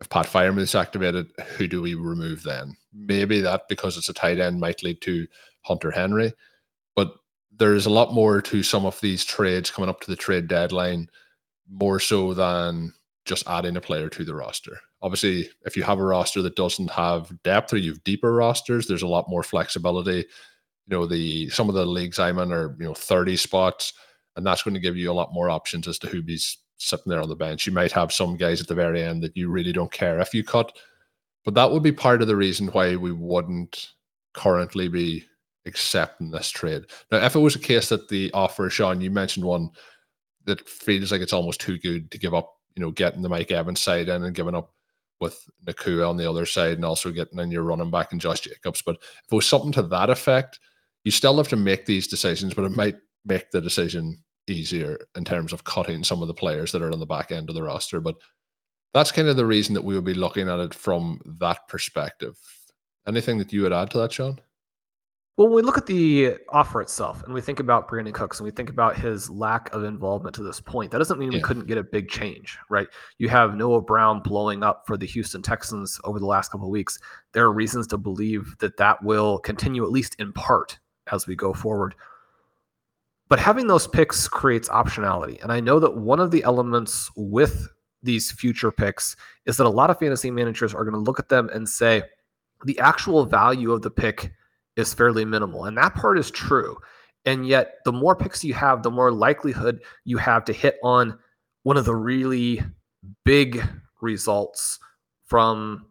if 0.00 0.08
Pat 0.08 0.34
is 0.34 0.74
activated, 0.74 1.30
who 1.56 1.68
do 1.68 1.80
we 1.80 1.94
remove 1.94 2.42
then? 2.42 2.76
Maybe 2.92 3.40
that 3.40 3.68
because 3.68 3.96
it's 3.96 4.08
a 4.08 4.12
tight 4.12 4.40
end 4.40 4.58
might 4.60 4.82
lead 4.82 5.00
to 5.02 5.28
Hunter 5.62 5.92
Henry, 5.92 6.32
but 6.96 7.14
there's 7.56 7.86
a 7.86 7.90
lot 7.90 8.12
more 8.12 8.42
to 8.42 8.64
some 8.64 8.84
of 8.84 9.00
these 9.00 9.24
trades 9.24 9.70
coming 9.70 9.88
up 9.88 10.00
to 10.00 10.10
the 10.10 10.16
trade 10.16 10.48
deadline, 10.48 11.08
more 11.70 12.00
so 12.00 12.34
than 12.34 12.92
just 13.24 13.46
adding 13.46 13.76
a 13.76 13.80
player 13.80 14.08
to 14.08 14.24
the 14.24 14.34
roster 14.34 14.80
obviously 15.02 15.50
if 15.64 15.76
you 15.76 15.82
have 15.82 15.98
a 15.98 16.04
roster 16.04 16.40
that 16.42 16.56
doesn't 16.56 16.90
have 16.90 17.32
depth 17.42 17.72
or 17.72 17.76
you 17.76 17.90
have 17.90 18.04
deeper 18.04 18.32
rosters 18.32 18.86
there's 18.86 19.02
a 19.02 19.06
lot 19.06 19.28
more 19.28 19.42
flexibility. 19.42 20.24
You 20.86 20.98
know 20.98 21.06
the 21.06 21.48
some 21.50 21.68
of 21.68 21.74
the 21.74 21.86
leagues 21.86 22.18
i'm 22.18 22.38
in 22.38 22.52
are 22.52 22.76
you 22.78 22.86
know 22.86 22.94
30 22.94 23.36
spots 23.36 23.92
and 24.36 24.46
that's 24.46 24.62
going 24.62 24.74
to 24.74 24.80
give 24.80 24.96
you 24.96 25.10
a 25.10 25.14
lot 25.14 25.32
more 25.32 25.50
options 25.50 25.86
as 25.86 25.98
to 26.00 26.08
who 26.08 26.22
be 26.22 26.38
sitting 26.78 27.10
there 27.10 27.20
on 27.20 27.28
the 27.28 27.36
bench. 27.36 27.66
You 27.66 27.72
might 27.72 27.92
have 27.92 28.12
some 28.12 28.36
guys 28.36 28.60
at 28.60 28.66
the 28.66 28.74
very 28.74 29.02
end 29.02 29.22
that 29.22 29.36
you 29.36 29.50
really 29.50 29.72
don't 29.72 29.92
care 29.92 30.18
if 30.20 30.34
you 30.34 30.42
cut 30.42 30.76
but 31.44 31.54
that 31.54 31.70
would 31.70 31.82
be 31.82 31.92
part 31.92 32.22
of 32.22 32.28
the 32.28 32.36
reason 32.36 32.68
why 32.68 32.96
we 32.96 33.12
wouldn't 33.12 33.90
currently 34.32 34.88
be 34.88 35.24
accepting 35.66 36.30
this 36.30 36.50
trade. 36.50 36.84
Now 37.10 37.18
if 37.24 37.34
it 37.36 37.40
was 37.40 37.56
a 37.56 37.60
case 37.60 37.88
that 37.90 38.08
the 38.08 38.30
offer 38.32 38.68
shawn 38.70 39.00
you 39.00 39.10
mentioned 39.10 39.44
one 39.44 39.70
that 40.44 40.68
feels 40.68 41.12
like 41.12 41.20
it's 41.20 41.32
almost 41.32 41.60
too 41.60 41.78
good 41.78 42.10
to 42.10 42.18
give 42.18 42.34
up 42.34 42.54
you 42.74 42.82
know 42.82 42.90
getting 42.90 43.22
the 43.22 43.28
mike 43.28 43.50
evans 43.50 43.80
side 43.80 44.08
in 44.08 44.24
and 44.24 44.34
giving 44.34 44.54
up 44.54 44.72
with 45.22 45.48
Nacua 45.64 46.06
on 46.06 46.16
the 46.18 46.28
other 46.28 46.44
side 46.44 46.74
and 46.74 46.84
also 46.84 47.10
getting 47.10 47.38
in 47.38 47.50
your 47.50 47.62
running 47.62 47.90
back 47.90 48.12
and 48.12 48.20
Josh 48.20 48.40
Jacobs. 48.40 48.82
But 48.82 48.96
if 48.96 49.32
it 49.32 49.34
was 49.34 49.46
something 49.46 49.72
to 49.72 49.82
that 49.84 50.10
effect, 50.10 50.58
you 51.04 51.12
still 51.12 51.36
have 51.36 51.48
to 51.48 51.56
make 51.56 51.86
these 51.86 52.08
decisions, 52.08 52.52
but 52.52 52.64
it 52.64 52.76
might 52.76 52.96
make 53.24 53.50
the 53.52 53.60
decision 53.60 54.22
easier 54.48 54.98
in 55.16 55.24
terms 55.24 55.52
of 55.52 55.64
cutting 55.64 56.02
some 56.02 56.20
of 56.20 56.28
the 56.28 56.34
players 56.34 56.72
that 56.72 56.82
are 56.82 56.92
on 56.92 56.98
the 56.98 57.06
back 57.06 57.30
end 57.30 57.48
of 57.48 57.54
the 57.54 57.62
roster. 57.62 58.00
But 58.00 58.16
that's 58.92 59.12
kind 59.12 59.28
of 59.28 59.36
the 59.36 59.46
reason 59.46 59.74
that 59.74 59.84
we 59.84 59.94
would 59.94 60.04
be 60.04 60.12
looking 60.12 60.48
at 60.48 60.58
it 60.58 60.74
from 60.74 61.20
that 61.38 61.68
perspective. 61.68 62.36
Anything 63.06 63.38
that 63.38 63.52
you 63.52 63.62
would 63.62 63.72
add 63.72 63.90
to 63.92 63.98
that, 63.98 64.12
Shawn? 64.12 64.40
Well, 65.38 65.48
when 65.48 65.56
we 65.56 65.62
look 65.62 65.78
at 65.78 65.86
the 65.86 66.36
offer 66.50 66.82
itself 66.82 67.22
and 67.22 67.32
we 67.32 67.40
think 67.40 67.58
about 67.58 67.88
Brandin 67.88 68.12
Cooks 68.12 68.38
and 68.38 68.44
we 68.44 68.50
think 68.50 68.68
about 68.68 68.98
his 68.98 69.30
lack 69.30 69.72
of 69.74 69.82
involvement 69.82 70.34
to 70.34 70.42
this 70.42 70.60
point, 70.60 70.90
that 70.90 70.98
doesn't 70.98 71.18
mean 71.18 71.32
yeah. 71.32 71.38
we 71.38 71.42
couldn't 71.42 71.66
get 71.66 71.78
a 71.78 71.82
big 71.82 72.10
change, 72.10 72.58
right? 72.68 72.86
You 73.16 73.30
have 73.30 73.54
Noah 73.54 73.80
Brown 73.80 74.20
blowing 74.20 74.62
up 74.62 74.86
for 74.86 74.98
the 74.98 75.06
Houston 75.06 75.40
Texans 75.40 75.98
over 76.04 76.18
the 76.18 76.26
last 76.26 76.52
couple 76.52 76.66
of 76.66 76.70
weeks. 76.70 76.98
There 77.32 77.44
are 77.46 77.52
reasons 77.52 77.86
to 77.88 77.96
believe 77.96 78.54
that 78.58 78.76
that 78.76 79.02
will 79.02 79.38
continue, 79.38 79.82
at 79.84 79.90
least 79.90 80.16
in 80.18 80.34
part, 80.34 80.78
as 81.10 81.26
we 81.26 81.34
go 81.34 81.54
forward. 81.54 81.94
But 83.30 83.38
having 83.38 83.66
those 83.66 83.86
picks 83.86 84.28
creates 84.28 84.68
optionality. 84.68 85.42
And 85.42 85.50
I 85.50 85.60
know 85.60 85.80
that 85.80 85.96
one 85.96 86.20
of 86.20 86.30
the 86.30 86.42
elements 86.42 87.10
with 87.16 87.68
these 88.02 88.30
future 88.30 88.70
picks 88.70 89.16
is 89.46 89.56
that 89.56 89.66
a 89.66 89.70
lot 89.70 89.88
of 89.88 89.98
fantasy 89.98 90.30
managers 90.30 90.74
are 90.74 90.84
going 90.84 90.92
to 90.92 91.00
look 91.00 91.18
at 91.18 91.30
them 91.30 91.48
and 91.54 91.66
say, 91.66 92.02
the 92.66 92.78
actual 92.78 93.24
value 93.24 93.72
of 93.72 93.80
the 93.80 93.90
pick 93.90 94.32
is 94.76 94.94
fairly 94.94 95.24
minimal. 95.24 95.64
And 95.64 95.76
that 95.78 95.94
part 95.94 96.18
is 96.18 96.30
true. 96.30 96.76
And 97.24 97.46
yet, 97.46 97.76
the 97.84 97.92
more 97.92 98.16
picks 98.16 98.42
you 98.42 98.54
have, 98.54 98.82
the 98.82 98.90
more 98.90 99.12
likelihood 99.12 99.82
you 100.04 100.18
have 100.18 100.44
to 100.46 100.52
hit 100.52 100.78
on 100.82 101.18
one 101.62 101.76
of 101.76 101.84
the 101.84 101.94
really 101.94 102.62
big 103.24 103.62
results 104.00 104.78
from 105.26 105.86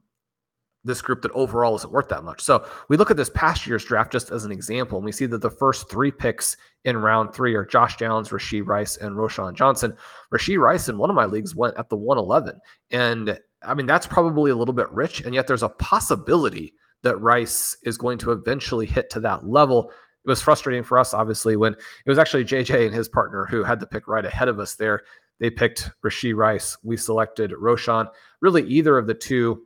this 0.84 1.02
group 1.02 1.22
that 1.22 1.32
overall 1.32 1.76
isn't 1.76 1.94
worth 1.94 2.10
that 2.10 2.24
much. 2.24 2.42
So 2.42 2.66
we 2.90 2.98
look 2.98 3.12
at 3.12 3.18
this 3.18 3.30
past 3.30 3.68
year's 3.68 3.86
draft 3.86 4.12
just 4.12 4.32
as 4.32 4.46
an 4.46 4.52
example, 4.52 4.98
and 4.98 5.06
we 5.06 5.12
see 5.12 5.28
that 5.28 5.42
the 5.42 5.50
first 5.50 5.90
three 5.90 6.12
picks 6.12 6.58
in 6.86 6.98
round 6.98 7.34
three 7.34 7.54
are 7.56 7.66
Josh 7.66 7.98
Downs, 7.98 8.30
Rashee 8.30 8.66
Rice, 8.66 8.98
and 8.98 9.16
Roschon 9.16 9.54
Johnson. 9.54 9.96
Rashee 10.34 10.58
Rice 10.58 10.90
in 10.90 10.98
one 10.98 11.10
of 11.10 11.16
my 11.16 11.26
leagues 11.26 11.56
went 11.56 11.78
at 11.78 11.90
the 11.90 11.96
111. 11.96 12.60
And 12.90 13.40
I 13.64 13.76
mean, 13.76 13.86
that's 13.86 14.08
probably 14.08 14.50
a 14.50 14.56
little 14.56 14.74
bit 14.74 14.92
rich, 14.92 15.22
and 15.22 15.36
yet 15.36 15.48
there's 15.48 15.64
a 15.64 15.70
possibility 15.70 16.74
that 17.03 17.17
Rice 17.17 17.77
is 17.84 17.98
going 17.98 18.17
to 18.20 18.31
eventually 18.31 18.86
hit 18.86 19.10
to 19.12 19.20
that 19.22 19.48
level. 19.48 19.91
It 20.24 20.29
was 20.29 20.41
frustrating 20.41 20.84
for 20.84 21.00
us, 21.00 21.13
obviously, 21.13 21.55
when 21.55 21.74
it 21.74 22.10
was 22.10 22.20
actually 22.20 22.46
JJ 22.46 22.86
and 22.86 22.93
his 22.93 23.10
partner 23.10 23.46
who 23.46 23.63
had 23.63 23.79
the 23.79 23.88
pick 23.88 24.08
right 24.08 24.25
ahead 24.25 24.48
of 24.48 24.60
us 24.60 24.75
there. 24.75 25.01
They 25.39 25.50
picked 25.50 25.89
Rashee 26.05 26.36
Rice. 26.36 26.77
We 26.84 26.98
selected 26.98 27.51
Roschon. 27.51 28.08
Really, 28.41 28.63
either 28.63 28.98
of 28.98 29.08
the 29.08 29.15
two 29.15 29.63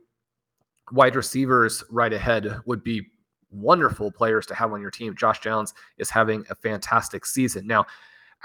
wide 0.92 1.16
receivers 1.16 1.84
right 1.90 2.12
ahead 2.12 2.60
would 2.64 2.82
be 2.82 3.06
wonderful 3.50 4.10
players 4.10 4.46
to 4.46 4.54
have 4.54 4.72
on 4.72 4.80
your 4.80 4.90
team. 4.90 5.14
Josh 5.14 5.40
Downs 5.40 5.74
is 5.98 6.08
having 6.08 6.44
a 6.48 6.54
fantastic 6.54 7.26
season. 7.26 7.66
Now, 7.66 7.84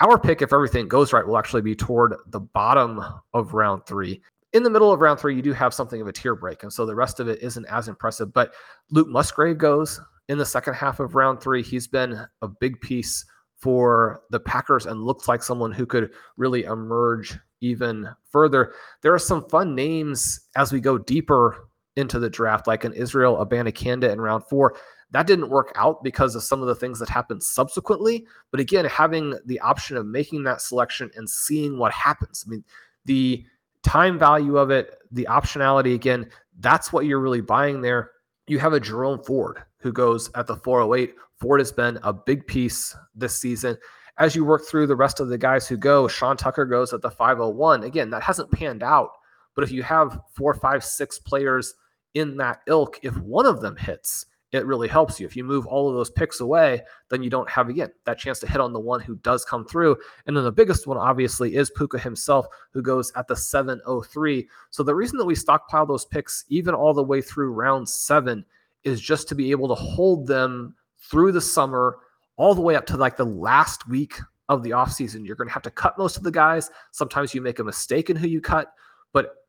our 0.02 0.18
pick, 0.18 0.42
if 0.42 0.52
everything 0.52 0.88
goes 0.88 1.14
right, 1.14 1.26
will 1.26 1.38
actually 1.38 1.62
be 1.62 1.76
toward 1.76 2.16
the 2.28 2.40
bottom 2.40 3.02
of 3.34 3.54
round 3.54 3.86
three 3.86 4.22
in 4.54 4.64
the 4.64 4.70
middle 4.70 4.92
of 4.92 5.00
round 5.00 5.20
three, 5.20 5.36
you 5.36 5.42
do 5.42 5.54
have 5.54 5.74
something 5.74 6.02
of 6.02 6.08
a 6.08 6.12
tier 6.12 6.36
break. 6.36 6.64
And 6.64 6.72
so 6.72 6.86
the 6.86 6.96
rest 6.96 7.20
of 7.20 7.28
it 7.28 7.42
isn't 7.42 7.66
as 7.66 7.88
impressive. 7.88 8.34
But 8.34 8.54
Luke 8.90 9.08
Musgrave 9.08 9.58
goes 9.58 10.02
in 10.28 10.38
the 10.38 10.46
second 10.46 10.74
half 10.74 11.00
of 11.00 11.16
round 11.16 11.42
three. 11.42 11.64
He's 11.64 11.88
been 11.88 12.26
a 12.42 12.48
big 12.48 12.80
piece 12.82 13.26
for 13.58 14.22
the 14.32 14.40
Packers 14.40 14.88
and 14.88 15.04
looks 15.04 15.28
like 15.28 15.44
someone 15.44 15.72
who 15.72 15.86
could 15.86 16.12
really 16.36 16.64
emerge 16.64 17.38
even 17.62 18.10
further. 18.30 18.74
There 19.04 19.14
are 19.14 19.20
some 19.20 19.48
fun 19.50 19.76
names 19.76 20.42
as 20.56 20.74
we 20.74 20.80
go 20.80 20.98
deeper 20.98 21.70
into 21.96 22.20
the 22.20 22.30
draft, 22.30 22.68
like 22.68 22.84
an 22.84 22.94
Israel 22.94 23.38
Abanikanda 23.46 24.12
in 24.12 24.20
round 24.20 24.44
four. 24.46 24.76
That 25.12 25.28
didn't 25.28 25.50
work 25.50 25.72
out 25.76 26.04
because 26.04 26.36
of 26.36 26.44
some 26.44 26.62
of 26.62 26.68
the 26.68 26.76
things 26.76 26.98
that 27.00 27.10
happened 27.10 27.44
subsequently. 27.44 28.26
But 28.50 28.62
again, 28.62 28.86
having 28.86 29.36
the 29.46 29.60
option 29.60 29.98
of 29.98 30.06
making 30.06 30.44
that 30.44 30.62
selection 30.62 31.12
and 31.16 31.30
seeing 31.30 31.78
what 31.78 31.92
happens. 31.92 32.44
I 32.46 32.50
mean, 32.50 32.64
the 33.06 33.46
time 33.84 34.20
value 34.20 34.58
of 34.58 34.72
it, 34.72 34.96
the 35.12 35.28
optionality 35.30 35.96
again, 35.96 36.30
that's 36.60 36.94
what 36.94 37.06
you're 37.06 37.20
really 37.20 37.42
buying 37.42 37.82
there. 37.82 38.12
You 38.48 38.60
have 38.60 38.74
a 38.74 38.80
Jerome 38.80 39.24
Ford 39.24 39.64
who 39.78 39.92
goes 39.92 40.30
at 40.36 40.48
the 40.48 40.56
408. 40.56 41.16
Ford 41.40 41.60
has 41.60 41.72
been 41.72 42.00
a 42.04 42.14
big 42.14 42.46
piece 42.46 42.96
this 43.16 43.38
season. 43.38 43.78
As 44.18 44.36
you 44.36 44.46
work 44.46 44.66
through 44.66 44.88
the 44.88 44.96
rest 44.96 45.20
of 45.20 45.30
the 45.30 45.38
guys 45.38 45.68
who 45.68 45.78
go, 45.78 46.08
Sean 46.08 46.38
Tucker 46.38 46.66
goes 46.66 46.94
at 46.94 47.02
the 47.02 47.10
501. 47.10 47.84
Again, 47.84 48.10
that 48.12 48.22
hasn't 48.22 48.52
panned 48.52 48.84
out. 48.84 49.10
But 49.56 49.64
if 49.64 49.72
you 49.72 49.84
have 49.84 50.20
four, 50.36 50.54
five, 50.54 50.84
six 50.84 51.18
players 51.20 51.74
in 52.14 52.38
that 52.38 52.62
ilk, 52.68 53.00
if 53.04 53.18
one 53.18 53.46
of 53.46 53.62
them 53.62 53.76
hits 53.76 54.26
it 54.52 54.66
really 54.66 54.88
helps 54.88 55.20
you. 55.20 55.26
If 55.26 55.36
you 55.36 55.44
move 55.44 55.66
all 55.66 55.88
of 55.90 55.96
those 55.96 56.10
picks 56.10 56.42
away, 56.42 56.82
then 57.10 57.24
you 57.24 57.30
don't 57.30 57.50
have 57.50 57.70
again 57.70 57.92
that 58.06 58.20
chance 58.20 58.40
to 58.40 58.48
hit 58.48 58.60
on 58.60 58.74
the 58.74 58.80
one 58.80 59.00
who 59.00 59.16
does 59.18 59.46
come 59.46 59.66
through. 59.66 59.98
And 60.26 60.36
then 60.36 60.44
the 60.44 60.52
biggest 60.52 60.88
one, 60.88 60.98
obviously, 60.98 61.56
is 61.56 61.72
Puka 61.72 62.00
himself, 62.00 62.48
who 62.72 62.82
goes 62.82 63.14
at 63.16 63.28
the 63.28 63.36
703. 63.36 64.48
So 64.70 64.84
the 64.84 64.96
reason 64.96 65.18
that 65.18 65.26
we 65.26 65.36
stockpile 65.36 65.86
those 65.86 66.06
picks, 66.06 66.44
even 66.50 66.76
all 66.76 66.94
the 66.94 67.04
way 67.04 67.22
through 67.22 67.54
round 67.54 67.88
seven, 67.88 68.46
is 68.84 69.00
just 69.00 69.30
to 69.30 69.36
be 69.36 69.52
able 69.52 69.70
to 69.70 69.76
hold 69.76 70.28
them 70.28 70.76
through 70.98 71.32
the 71.32 71.42
summer, 71.42 72.00
all 72.36 72.54
the 72.54 72.62
way 72.62 72.76
up 72.76 72.86
to 72.88 72.98
like 72.98 73.16
the 73.16 73.26
last 73.26 73.88
week 73.88 74.20
of 74.50 74.64
the 74.64 74.72
offseason. 74.72 75.26
You're 75.26 75.38
going 75.38 75.48
to 75.48 75.54
have 75.54 75.64
to 75.64 75.72
cut 75.72 75.98
most 75.98 76.18
of 76.18 76.24
the 76.24 76.32
guys. 76.32 76.70
Sometimes 76.92 77.34
you 77.34 77.42
make 77.42 77.60
a 77.60 77.64
mistake 77.64 78.10
in 78.10 78.18
who 78.18 78.28
you 78.28 78.42
cut, 78.42 78.74
but 79.14 79.41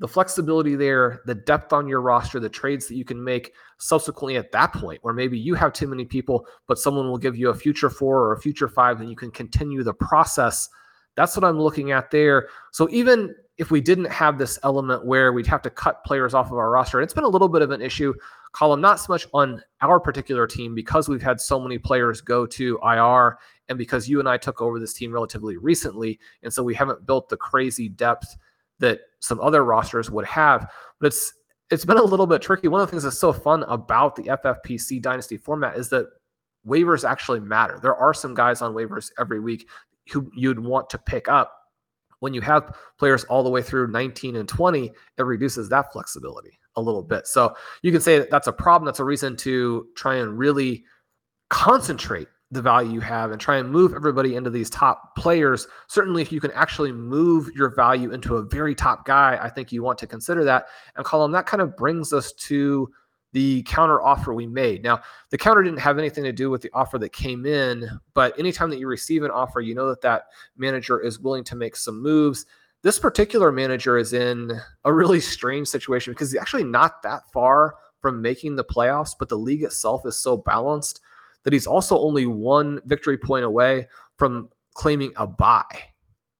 the 0.00 0.08
flexibility 0.08 0.74
there, 0.74 1.20
the 1.26 1.34
depth 1.34 1.72
on 1.72 1.86
your 1.86 2.00
roster, 2.00 2.40
the 2.40 2.48
trades 2.48 2.88
that 2.88 2.96
you 2.96 3.04
can 3.04 3.22
make 3.22 3.52
subsequently 3.78 4.36
at 4.36 4.50
that 4.52 4.72
point, 4.72 4.98
where 5.02 5.14
maybe 5.14 5.38
you 5.38 5.54
have 5.54 5.72
too 5.72 5.86
many 5.86 6.04
people, 6.04 6.46
but 6.66 6.78
someone 6.78 7.08
will 7.08 7.18
give 7.18 7.36
you 7.36 7.50
a 7.50 7.54
future 7.54 7.90
four 7.90 8.20
or 8.20 8.32
a 8.32 8.40
future 8.40 8.68
five, 8.68 9.00
and 9.00 9.08
you 9.08 9.16
can 9.16 9.30
continue 9.30 9.82
the 9.82 9.94
process. 9.94 10.68
That's 11.14 11.36
what 11.36 11.44
I'm 11.44 11.60
looking 11.60 11.92
at 11.92 12.10
there. 12.10 12.48
So 12.72 12.88
even 12.90 13.34
if 13.56 13.70
we 13.70 13.80
didn't 13.80 14.06
have 14.06 14.36
this 14.36 14.58
element 14.64 15.06
where 15.06 15.32
we'd 15.32 15.46
have 15.46 15.62
to 15.62 15.70
cut 15.70 16.04
players 16.04 16.34
off 16.34 16.46
of 16.46 16.58
our 16.58 16.70
roster, 16.70 16.98
and 16.98 17.04
it's 17.04 17.14
been 17.14 17.22
a 17.22 17.28
little 17.28 17.48
bit 17.48 17.62
of 17.62 17.70
an 17.70 17.80
issue, 17.80 18.12
Colm, 18.52 18.80
not 18.80 18.98
so 18.98 19.12
much 19.12 19.26
on 19.32 19.62
our 19.80 20.00
particular 20.00 20.46
team 20.46 20.74
because 20.74 21.08
we've 21.08 21.22
had 21.22 21.40
so 21.40 21.60
many 21.60 21.78
players 21.78 22.20
go 22.20 22.46
to 22.46 22.78
IR 22.84 23.38
and 23.68 23.78
because 23.78 24.08
you 24.08 24.18
and 24.18 24.28
I 24.28 24.38
took 24.38 24.60
over 24.60 24.80
this 24.80 24.92
team 24.92 25.12
relatively 25.12 25.56
recently. 25.56 26.18
And 26.42 26.52
so 26.52 26.64
we 26.64 26.74
haven't 26.74 27.06
built 27.06 27.28
the 27.28 27.36
crazy 27.36 27.88
depth 27.88 28.36
that 28.80 29.00
some 29.20 29.40
other 29.40 29.64
rosters 29.64 30.10
would 30.10 30.26
have. 30.26 30.70
But 31.00 31.08
it's 31.08 31.32
it's 31.70 31.84
been 31.84 31.96
a 31.96 32.02
little 32.02 32.26
bit 32.26 32.42
tricky. 32.42 32.68
One 32.68 32.80
of 32.80 32.86
the 32.86 32.90
things 32.90 33.04
that's 33.04 33.18
so 33.18 33.32
fun 33.32 33.64
about 33.64 34.16
the 34.16 34.24
FFPC 34.24 35.00
Dynasty 35.00 35.36
format 35.36 35.76
is 35.76 35.88
that 35.88 36.06
waivers 36.66 37.08
actually 37.08 37.40
matter. 37.40 37.78
There 37.80 37.96
are 37.96 38.14
some 38.14 38.34
guys 38.34 38.62
on 38.62 38.74
waivers 38.74 39.10
every 39.18 39.40
week 39.40 39.68
who 40.10 40.30
you'd 40.34 40.58
want 40.58 40.90
to 40.90 40.98
pick 40.98 41.28
up. 41.28 41.52
When 42.20 42.32
you 42.32 42.40
have 42.42 42.76
players 42.98 43.24
all 43.24 43.42
the 43.42 43.50
way 43.50 43.60
through 43.60 43.88
19 43.88 44.36
and 44.36 44.48
20, 44.48 44.92
it 45.18 45.22
reduces 45.22 45.68
that 45.68 45.92
flexibility 45.92 46.58
a 46.76 46.80
little 46.80 47.02
bit. 47.02 47.26
So 47.26 47.54
you 47.82 47.92
can 47.92 48.00
say 48.00 48.18
that 48.18 48.30
that's 48.30 48.46
a 48.46 48.52
problem. 48.52 48.86
That's 48.86 49.00
a 49.00 49.04
reason 49.04 49.36
to 49.38 49.86
try 49.96 50.16
and 50.16 50.38
really 50.38 50.84
concentrate 51.50 52.28
the 52.54 52.62
value 52.62 52.92
you 52.92 53.00
have 53.00 53.30
and 53.30 53.40
try 53.40 53.56
and 53.58 53.70
move 53.70 53.92
everybody 53.94 54.36
into 54.36 54.50
these 54.50 54.70
top 54.70 55.16
players. 55.16 55.66
Certainly, 55.88 56.22
if 56.22 56.32
you 56.32 56.40
can 56.40 56.52
actually 56.52 56.92
move 56.92 57.50
your 57.54 57.74
value 57.74 58.12
into 58.12 58.36
a 58.36 58.42
very 58.42 58.74
top 58.74 59.04
guy, 59.04 59.38
I 59.40 59.50
think 59.50 59.72
you 59.72 59.82
want 59.82 59.98
to 59.98 60.06
consider 60.06 60.44
that. 60.44 60.66
And 60.96 61.04
Colm, 61.04 61.32
that 61.32 61.46
kind 61.46 61.60
of 61.60 61.76
brings 61.76 62.12
us 62.12 62.32
to 62.32 62.90
the 63.32 63.64
counter 63.64 64.00
offer 64.00 64.32
we 64.32 64.46
made. 64.46 64.84
Now, 64.84 65.00
the 65.30 65.38
counter 65.38 65.62
didn't 65.62 65.80
have 65.80 65.98
anything 65.98 66.22
to 66.22 66.32
do 66.32 66.50
with 66.50 66.62
the 66.62 66.70
offer 66.72 66.98
that 66.98 67.12
came 67.12 67.44
in, 67.44 67.90
but 68.14 68.38
anytime 68.38 68.70
that 68.70 68.78
you 68.78 68.86
receive 68.86 69.24
an 69.24 69.32
offer, 69.32 69.60
you 69.60 69.74
know 69.74 69.88
that 69.88 70.00
that 70.02 70.26
manager 70.56 71.00
is 71.00 71.18
willing 71.18 71.42
to 71.44 71.56
make 71.56 71.74
some 71.74 72.00
moves. 72.00 72.46
This 72.82 72.98
particular 72.98 73.50
manager 73.50 73.98
is 73.98 74.12
in 74.12 74.52
a 74.84 74.92
really 74.92 75.20
strange 75.20 75.66
situation 75.66 76.12
because 76.12 76.30
he's 76.30 76.40
actually 76.40 76.64
not 76.64 77.02
that 77.02 77.22
far 77.32 77.74
from 77.98 78.22
making 78.22 78.54
the 78.54 78.64
playoffs, 78.64 79.16
but 79.18 79.28
the 79.28 79.38
league 79.38 79.64
itself 79.64 80.06
is 80.06 80.16
so 80.16 80.36
balanced 80.36 81.00
that 81.44 81.52
he's 81.52 81.66
also 81.66 81.98
only 81.98 82.26
one 82.26 82.80
victory 82.86 83.18
point 83.18 83.44
away 83.44 83.86
from 84.18 84.48
claiming 84.74 85.12
a 85.16 85.26
buy 85.26 85.64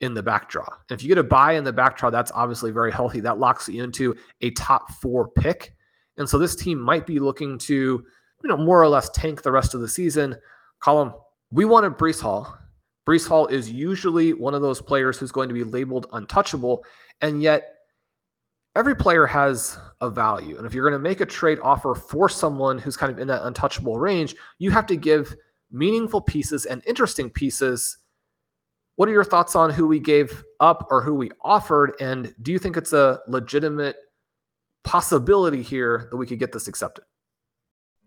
in 0.00 0.14
the 0.14 0.22
back 0.22 0.48
draw. 0.48 0.66
And 0.88 0.98
if 0.98 1.02
you 1.02 1.08
get 1.08 1.18
a 1.18 1.24
buy 1.24 1.52
in 1.52 1.64
the 1.64 1.72
back 1.72 1.96
draw, 1.96 2.10
that's 2.10 2.32
obviously 2.34 2.70
very 2.70 2.92
healthy. 2.92 3.20
That 3.20 3.38
locks 3.38 3.68
you 3.68 3.82
into 3.82 4.14
a 4.40 4.50
top 4.50 4.90
four 4.92 5.28
pick. 5.28 5.74
And 6.16 6.28
so 6.28 6.38
this 6.38 6.56
team 6.56 6.78
might 6.78 7.06
be 7.06 7.18
looking 7.18 7.58
to, 7.58 7.74
you 7.74 8.48
know, 8.48 8.56
more 8.56 8.82
or 8.82 8.88
less 8.88 9.08
tank 9.10 9.42
the 9.42 9.52
rest 9.52 9.74
of 9.74 9.80
the 9.80 9.88
season. 9.88 10.36
Colm, 10.82 11.14
we 11.50 11.64
wanted 11.64 11.92
Breece 11.92 12.20
Hall. 12.20 12.58
Breece 13.08 13.26
Hall 13.28 13.46
is 13.46 13.70
usually 13.70 14.32
one 14.32 14.54
of 14.54 14.62
those 14.62 14.80
players 14.80 15.18
who's 15.18 15.32
going 15.32 15.48
to 15.48 15.54
be 15.54 15.64
labeled 15.64 16.06
untouchable. 16.12 16.84
And 17.20 17.42
yet 17.42 17.74
every 18.76 18.94
player 18.94 19.26
has 19.26 19.78
a 20.00 20.10
value. 20.10 20.56
And 20.56 20.66
if 20.66 20.74
you're 20.74 20.88
going 20.88 21.00
to 21.00 21.08
make 21.08 21.20
a 21.20 21.26
trade 21.26 21.58
offer 21.62 21.94
for 21.94 22.28
someone 22.28 22.78
who's 22.78 22.96
kind 22.96 23.12
of 23.12 23.18
in 23.18 23.28
that 23.28 23.44
untouchable 23.44 23.98
range, 23.98 24.34
you 24.58 24.70
have 24.70 24.86
to 24.86 24.96
give 24.96 25.34
meaningful 25.70 26.20
pieces 26.20 26.66
and 26.66 26.82
interesting 26.86 27.30
pieces. 27.30 27.98
What 28.96 29.08
are 29.08 29.12
your 29.12 29.24
thoughts 29.24 29.56
on 29.56 29.70
who 29.70 29.86
we 29.86 29.98
gave 29.98 30.44
up 30.60 30.86
or 30.90 31.02
who 31.02 31.14
we 31.14 31.30
offered? 31.42 31.94
And 32.00 32.34
do 32.42 32.52
you 32.52 32.58
think 32.58 32.76
it's 32.76 32.92
a 32.92 33.20
legitimate 33.26 33.96
possibility 34.84 35.62
here 35.62 36.08
that 36.10 36.16
we 36.16 36.26
could 36.26 36.38
get 36.38 36.52
this 36.52 36.68
accepted? 36.68 37.04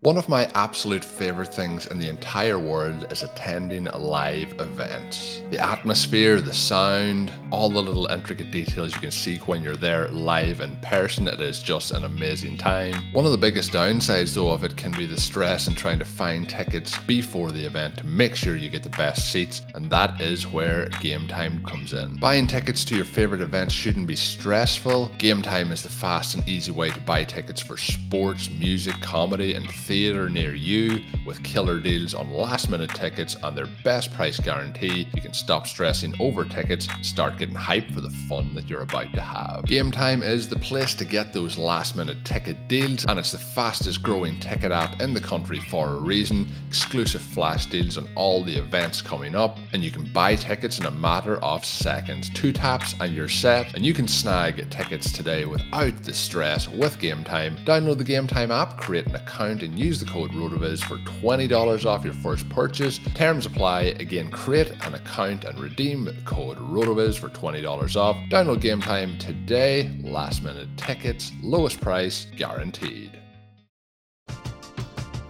One 0.01 0.15
of 0.15 0.29
my 0.29 0.45
absolute 0.53 1.03
favorite 1.03 1.51
things 1.51 1.87
in 1.87 1.97
the 1.97 2.07
entire 2.07 2.59
world 2.59 3.11
is 3.11 3.23
attending 3.23 3.85
live 3.85 4.53
events. 4.61 5.41
The 5.49 5.57
atmosphere, 5.57 6.39
the 6.39 6.53
sound, 6.53 7.31
all 7.49 7.71
the 7.71 7.81
little 7.81 8.05
intricate 8.05 8.51
details 8.51 8.93
you 8.93 9.01
can 9.01 9.09
see 9.09 9.37
when 9.39 9.63
you're 9.63 9.75
there 9.75 10.07
live 10.09 10.61
in 10.61 10.75
person, 10.83 11.27
it 11.27 11.39
is 11.41 11.63
just 11.63 11.93
an 11.93 12.03
amazing 12.03 12.59
time. 12.59 13.11
One 13.11 13.25
of 13.25 13.31
the 13.31 13.39
biggest 13.39 13.71
downsides 13.71 14.35
though 14.35 14.51
of 14.51 14.63
it 14.63 14.77
can 14.77 14.91
be 14.91 15.07
the 15.07 15.19
stress 15.19 15.67
in 15.67 15.73
trying 15.73 15.97
to 15.97 16.05
find 16.05 16.47
tickets 16.47 16.95
before 16.99 17.51
the 17.51 17.65
event 17.65 17.97
to 17.97 18.05
make 18.05 18.35
sure 18.35 18.55
you 18.55 18.69
get 18.69 18.83
the 18.83 18.89
best 18.89 19.31
seats, 19.31 19.63
and 19.73 19.89
that 19.89 20.21
is 20.21 20.45
where 20.45 20.89
game 21.01 21.27
time 21.27 21.65
comes 21.65 21.93
in. 21.93 22.17
Buying 22.17 22.45
tickets 22.45 22.85
to 22.85 22.95
your 22.95 23.03
favorite 23.03 23.41
events 23.41 23.73
shouldn't 23.73 24.05
be 24.05 24.15
stressful. 24.15 25.09
Game 25.17 25.41
time 25.41 25.71
is 25.71 25.81
the 25.81 25.89
fast 25.89 26.35
and 26.35 26.47
easy 26.47 26.71
way 26.71 26.91
to 26.91 26.99
buy 26.99 27.23
tickets 27.23 27.61
for 27.61 27.77
sports, 27.77 28.51
music, 28.51 28.93
comedy, 29.01 29.55
and 29.55 29.67
theatre 29.87 30.29
near 30.29 30.53
you 30.53 31.01
with 31.25 31.41
killer 31.43 31.79
deals 31.79 32.13
on 32.13 32.29
last 32.29 32.69
minute 32.69 32.89
tickets 32.89 33.37
and 33.41 33.57
their 33.57 33.69
best 33.85 34.13
price 34.13 34.37
guarantee. 34.37 35.07
You 35.15 35.21
can 35.21 35.33
stop 35.33 35.65
stressing 35.65 36.13
over 36.19 36.43
tickets 36.43 36.89
and 36.93 37.05
start 37.05 37.37
getting 37.37 37.55
hyped 37.55 37.93
for 37.93 38.01
the 38.01 38.09
fun 38.27 38.53
that 38.55 38.69
you're 38.69 38.81
about 38.81 39.13
to 39.13 39.21
have. 39.21 39.65
Game 39.65 39.89
Time 39.89 40.21
is 40.23 40.49
the 40.49 40.59
place 40.59 40.93
to 40.95 41.05
get 41.05 41.31
those 41.31 41.57
last 41.57 41.95
minute 41.95 42.17
ticket 42.25 42.67
deals, 42.67 43.05
and 43.05 43.17
it's 43.17 43.31
the 43.31 43.37
fastest 43.37 44.03
growing 44.03 44.37
ticket 44.41 44.73
app 44.73 45.01
in 45.01 45.13
the 45.13 45.21
country 45.21 45.59
for 45.59 45.87
a 45.87 45.99
reason. 45.99 46.47
Exclusive 46.67 47.21
flash 47.21 47.67
deals 47.67 47.97
on 47.97 48.09
all 48.15 48.43
the 48.43 48.57
events 48.57 49.01
coming 49.01 49.35
up, 49.35 49.57
and 49.71 49.83
you 49.85 49.91
can 49.91 50.11
buy 50.11 50.35
tickets 50.35 50.79
in 50.79 50.85
a 50.85 50.91
matter 50.91 51.37
of 51.37 51.63
seconds. 51.63 52.29
Two 52.31 52.51
taps 52.51 52.93
and 52.99 53.13
you're 53.13 53.29
set, 53.29 53.73
and 53.73 53.85
you 53.85 53.93
can 53.93 54.07
snag 54.07 54.69
tickets 54.69 55.13
today 55.13 55.45
without 55.45 56.03
the 56.03 56.13
stress 56.13 56.67
with 56.67 56.99
Game 56.99 57.23
Time. 57.23 57.55
Download 57.63 57.97
the 57.97 58.03
Game 58.03 58.27
Time 58.27 58.51
app, 58.51 58.77
create 58.77 59.07
an 59.07 59.15
account, 59.15 59.63
and 59.63 59.76
use 59.77 59.99
the 59.99 60.05
code 60.05 60.31
ROTOVIZ 60.31 60.83
for 60.83 60.97
$20 60.97 61.85
off 61.85 62.03
your 62.03 62.13
first 62.15 62.47
purchase. 62.49 62.99
Terms 63.15 63.45
apply. 63.45 63.81
Again, 63.99 64.31
create 64.31 64.71
an 64.85 64.95
account 64.95 65.45
and 65.45 65.59
redeem 65.59 66.09
code 66.25 66.57
ROTOVIZ 66.57 67.17
for 67.19 67.29
$20 67.29 67.95
off. 67.95 68.17
Download 68.29 68.59
game 68.59 68.81
time 68.81 69.17
today. 69.17 69.91
Last 70.01 70.43
minute 70.43 70.75
tickets, 70.77 71.31
lowest 71.41 71.79
price 71.79 72.27
guaranteed. 72.35 73.19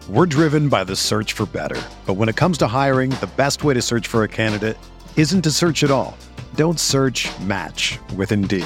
We're 0.10 0.26
driven 0.26 0.70
by 0.70 0.86
the 0.86 0.96
search 0.96 1.34
for 1.34 1.46
better. 1.46 1.82
But 2.06 2.14
when 2.14 2.30
it 2.30 2.38
comes 2.38 2.58
to 2.60 2.68
hiring, 2.68 3.10
the 3.10 3.30
best 3.36 3.66
way 3.66 3.74
to 3.74 3.82
search 3.82 4.08
for 4.08 4.24
a 4.24 4.28
candidate 4.30 4.78
isn't 5.18 5.42
to 5.42 5.52
search 5.52 5.84
at 5.84 5.92
all. 5.92 6.18
Don't 6.56 6.80
search 6.80 7.28
match 7.42 8.00
with 8.16 8.32
Indeed. 8.32 8.66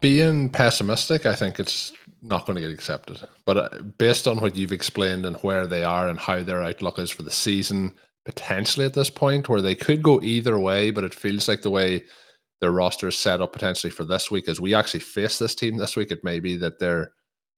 Being 0.00 0.50
pessimistic, 0.50 1.26
I 1.26 1.34
think 1.34 1.58
it's 1.58 1.92
not 2.22 2.46
going 2.46 2.56
to 2.56 2.62
get 2.62 2.70
accepted. 2.70 3.20
But 3.44 3.56
uh, 3.56 3.82
based 3.98 4.28
on 4.28 4.38
what 4.38 4.56
you've 4.56 4.72
explained 4.72 5.26
and 5.26 5.36
where 5.36 5.66
they 5.66 5.84
are 5.84 6.08
and 6.08 6.18
how 6.18 6.42
their 6.42 6.62
outlook 6.62 6.98
is 6.98 7.10
for 7.10 7.22
the 7.22 7.30
season, 7.30 7.94
potentially 8.24 8.86
at 8.86 8.94
this 8.94 9.10
point, 9.10 9.48
where 9.48 9.62
they 9.62 9.74
could 9.74 10.02
go 10.02 10.20
either 10.22 10.58
way, 10.58 10.90
but 10.90 11.04
it 11.04 11.14
feels 11.14 11.48
like 11.48 11.62
the 11.62 11.70
way 11.70 12.04
their 12.60 12.72
roster 12.72 13.08
is 13.08 13.18
set 13.18 13.40
up 13.40 13.52
potentially 13.52 13.90
for 13.90 14.04
this 14.04 14.30
week, 14.30 14.48
as 14.48 14.60
we 14.60 14.74
actually 14.74 15.00
face 15.00 15.38
this 15.38 15.54
team 15.54 15.76
this 15.76 15.96
week, 15.96 16.10
it 16.10 16.24
may 16.24 16.40
be 16.40 16.56
that 16.56 16.78
they're 16.78 17.12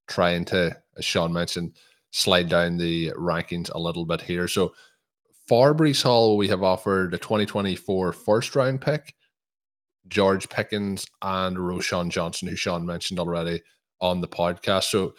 trying 0.08 0.44
to, 0.44 0.76
as 0.96 1.04
Shawn 1.04 1.32
mentioned, 1.32 1.76
slide 2.10 2.48
down 2.48 2.76
the 2.76 3.12
rankings 3.12 3.70
a 3.74 3.78
little 3.78 4.04
bit 4.04 4.20
here. 4.20 4.48
So 4.48 4.74
for 5.46 5.74
Breece 5.74 6.02
Hall, 6.02 6.36
we 6.36 6.48
have 6.48 6.62
offered 6.62 7.14
a 7.14 7.18
2024 7.18 8.12
first 8.12 8.54
round 8.56 8.80
pick, 8.80 9.14
George 10.10 10.48
Pickens 10.48 11.06
and 11.22 11.56
Roschon 11.56 12.10
Johnson, 12.10 12.48
who 12.48 12.56
Shawn 12.56 12.84
mentioned 12.84 13.18
already 13.18 13.62
on 14.00 14.20
the 14.20 14.28
podcast. 14.28 14.84
So 14.84 15.14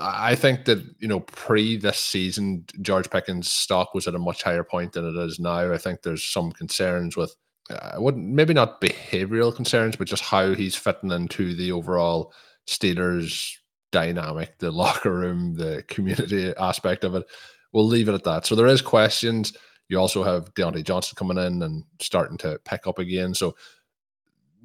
I 0.00 0.34
think 0.34 0.66
that, 0.66 0.84
you 0.98 1.08
know, 1.08 1.20
pre 1.20 1.76
this 1.76 1.98
season, 1.98 2.64
George 2.82 3.08
Pickens' 3.08 3.50
stock 3.50 3.94
was 3.94 4.06
at 4.06 4.14
a 4.14 4.18
much 4.18 4.42
higher 4.42 4.64
point 4.64 4.92
than 4.92 5.06
it 5.06 5.16
is 5.16 5.38
now. 5.38 5.72
I 5.72 5.78
think 5.78 6.02
there's 6.02 6.24
some 6.24 6.52
concerns 6.52 7.16
with, 7.16 7.34
I 7.70 7.74
uh, 7.74 8.00
wouldn't, 8.00 8.26
maybe 8.26 8.54
not 8.54 8.80
behavioral 8.80 9.54
concerns, 9.54 9.96
but 9.96 10.08
just 10.08 10.22
how 10.22 10.54
he's 10.54 10.76
fitting 10.76 11.10
into 11.10 11.54
the 11.54 11.72
overall 11.72 12.32
Steelers 12.68 13.56
dynamic, 13.92 14.58
the 14.58 14.70
locker 14.72 15.12
room, 15.12 15.54
the 15.54 15.84
community 15.88 16.52
aspect 16.58 17.04
of 17.04 17.14
it. 17.14 17.24
We'll 17.72 17.86
leave 17.86 18.08
it 18.08 18.14
at 18.14 18.24
that. 18.24 18.46
So 18.46 18.54
there 18.54 18.66
is 18.66 18.82
questions. 18.82 19.56
You 19.88 19.98
also 19.98 20.22
have 20.22 20.52
Diontae 20.54 20.84
Johnson 20.84 21.14
coming 21.16 21.38
in 21.38 21.62
and 21.62 21.84
starting 22.00 22.38
to 22.38 22.58
pick 22.64 22.86
up 22.86 22.98
again. 22.98 23.34
So 23.34 23.54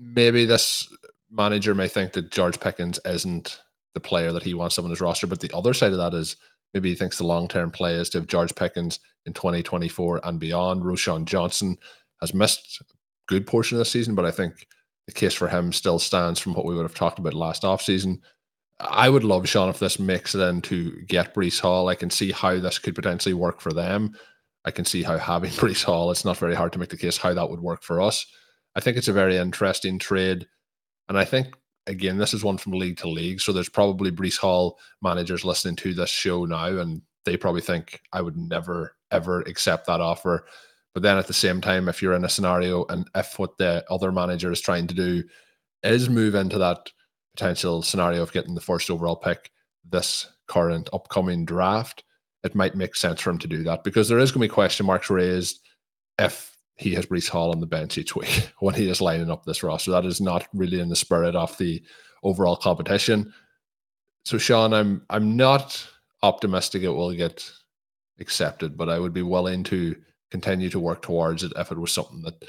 maybe 0.01 0.45
this 0.45 0.91
manager 1.29 1.75
may 1.75 1.87
think 1.87 2.13
that 2.13 2.31
George 2.31 2.59
Pickens 2.59 2.99
isn't 3.05 3.61
the 3.93 3.99
player 3.99 4.31
that 4.31 4.43
he 4.43 4.53
wants 4.53 4.79
on 4.79 4.89
his 4.89 5.01
roster. 5.01 5.27
But 5.27 5.39
the 5.39 5.51
other 5.53 5.73
side 5.73 5.91
of 5.91 5.97
that 5.97 6.13
is 6.13 6.35
maybe 6.73 6.89
he 6.89 6.95
thinks 6.95 7.17
the 7.17 7.25
long 7.25 7.47
term 7.47 7.71
play 7.71 7.93
is 7.93 8.09
to 8.09 8.19
have 8.19 8.27
George 8.27 8.55
Pickens 8.55 8.99
in 9.25 9.33
2024 9.33 10.21
and 10.23 10.39
beyond. 10.39 10.83
Roschon 10.83 11.25
Johnson 11.25 11.77
has 12.19 12.33
missed 12.33 12.81
a 12.81 12.85
good 13.27 13.45
portion 13.45 13.77
of 13.77 13.79
the 13.79 13.85
season, 13.85 14.15
but 14.15 14.25
I 14.25 14.31
think 14.31 14.67
the 15.07 15.13
case 15.13 15.33
for 15.33 15.47
him 15.47 15.71
still 15.71 15.99
stands 15.99 16.39
from 16.39 16.53
what 16.53 16.65
we 16.65 16.75
would 16.75 16.83
have 16.83 16.95
talked 16.95 17.19
about 17.19 17.33
last 17.33 17.63
offseason. 17.63 18.19
I 18.79 19.09
would 19.09 19.23
love 19.23 19.47
Shawn 19.47 19.69
if 19.69 19.79
this 19.79 19.99
makes 19.99 20.33
it 20.33 20.41
in 20.41 20.61
to 20.63 21.01
get 21.03 21.35
Breece 21.35 21.59
Hall. 21.59 21.87
I 21.87 21.95
can 21.95 22.09
see 22.09 22.31
how 22.31 22.59
this 22.59 22.79
could 22.79 22.95
potentially 22.95 23.33
work 23.33 23.61
for 23.61 23.71
them. 23.71 24.15
I 24.65 24.71
can 24.71 24.85
see 24.85 25.03
how 25.03 25.17
having 25.17 25.51
Breece 25.51 25.83
Hall, 25.83 26.09
it's 26.09 26.25
not 26.25 26.37
very 26.37 26.55
hard 26.55 26.73
to 26.73 26.79
make 26.79 26.89
the 26.89 26.97
case 26.97 27.17
how 27.17 27.33
that 27.33 27.49
would 27.49 27.59
work 27.59 27.83
for 27.83 28.01
us. 28.01 28.25
I 28.75 28.79
think 28.79 28.97
it's 28.97 29.07
a 29.07 29.13
very 29.13 29.37
interesting 29.37 29.99
trade. 29.99 30.47
And 31.09 31.17
I 31.17 31.25
think, 31.25 31.55
again, 31.87 32.17
this 32.17 32.33
is 32.33 32.43
one 32.43 32.57
from 32.57 32.73
league 32.73 32.97
to 32.97 33.09
league. 33.09 33.41
So 33.41 33.51
there's 33.51 33.69
probably 33.69 34.11
Breece 34.11 34.37
Hall 34.37 34.79
managers 35.01 35.43
listening 35.43 35.75
to 35.77 35.93
this 35.93 36.09
show 36.09 36.45
now, 36.45 36.77
and 36.79 37.01
they 37.25 37.37
probably 37.37 37.61
think 37.61 38.01
I 38.13 38.21
would 38.21 38.37
never, 38.37 38.95
ever 39.11 39.41
accept 39.41 39.87
that 39.87 40.01
offer. 40.01 40.45
But 40.93 41.03
then 41.03 41.17
at 41.17 41.27
the 41.27 41.33
same 41.33 41.61
time, 41.61 41.87
if 41.87 42.01
you're 42.01 42.13
in 42.13 42.25
a 42.25 42.29
scenario 42.29 42.85
and 42.89 43.09
if 43.15 43.39
what 43.39 43.57
the 43.57 43.83
other 43.89 44.11
manager 44.11 44.51
is 44.51 44.61
trying 44.61 44.87
to 44.87 44.93
do 44.93 45.23
is 45.83 46.09
move 46.09 46.35
into 46.35 46.57
that 46.57 46.89
potential 47.35 47.81
scenario 47.81 48.21
of 48.21 48.33
getting 48.33 48.55
the 48.55 48.61
first 48.61 48.89
overall 48.89 49.15
pick 49.15 49.51
this 49.89 50.27
current 50.47 50.89
upcoming 50.93 51.45
draft, 51.45 52.03
it 52.43 52.55
might 52.55 52.75
make 52.75 52.95
sense 52.95 53.21
for 53.21 53.29
him 53.29 53.37
to 53.39 53.47
do 53.47 53.63
that 53.63 53.83
because 53.83 54.09
there 54.09 54.19
is 54.19 54.31
going 54.31 54.41
to 54.41 54.51
be 54.51 54.53
question 54.53 54.85
marks 54.85 55.09
raised 55.09 55.61
if 56.19 56.55
he 56.81 56.93
has 56.95 57.05
Breece 57.05 57.29
Hall 57.29 57.51
on 57.51 57.59
the 57.59 57.67
bench 57.67 57.97
each 57.97 58.15
week 58.15 58.51
when 58.59 58.75
he 58.75 58.89
is 58.89 59.01
lining 59.01 59.29
up 59.29 59.45
this 59.45 59.63
roster. 59.63 59.91
That 59.91 60.05
is 60.05 60.19
not 60.19 60.47
really 60.53 60.79
in 60.79 60.89
the 60.89 60.95
spirit 60.95 61.35
of 61.35 61.57
the 61.57 61.81
overall 62.23 62.55
competition. 62.55 63.33
So 64.25 64.37
Shawn, 64.37 64.73
I'm 64.73 65.03
I'm 65.09 65.35
not 65.35 65.87
optimistic 66.23 66.83
it 66.83 66.89
will 66.89 67.13
get 67.13 67.49
accepted, 68.19 68.77
but 68.77 68.89
I 68.89 68.99
would 68.99 69.13
be 69.13 69.23
willing 69.23 69.63
to 69.65 69.95
continue 70.29 70.69
to 70.69 70.79
work 70.79 71.01
towards 71.01 71.43
it 71.43 71.51
if 71.55 71.71
it 71.71 71.77
was 71.77 71.91
something 71.91 72.21
that 72.23 72.45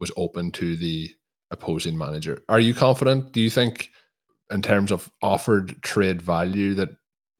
was 0.00 0.12
open 0.16 0.50
to 0.52 0.76
the 0.76 1.10
opposing 1.50 1.96
manager. 1.96 2.42
Are 2.48 2.60
you 2.60 2.74
confident? 2.74 3.32
Do 3.32 3.40
you 3.40 3.50
think 3.50 3.90
in 4.50 4.62
terms 4.62 4.92
of 4.92 5.10
offered 5.22 5.80
trade 5.82 6.22
value 6.22 6.74
that 6.74 6.90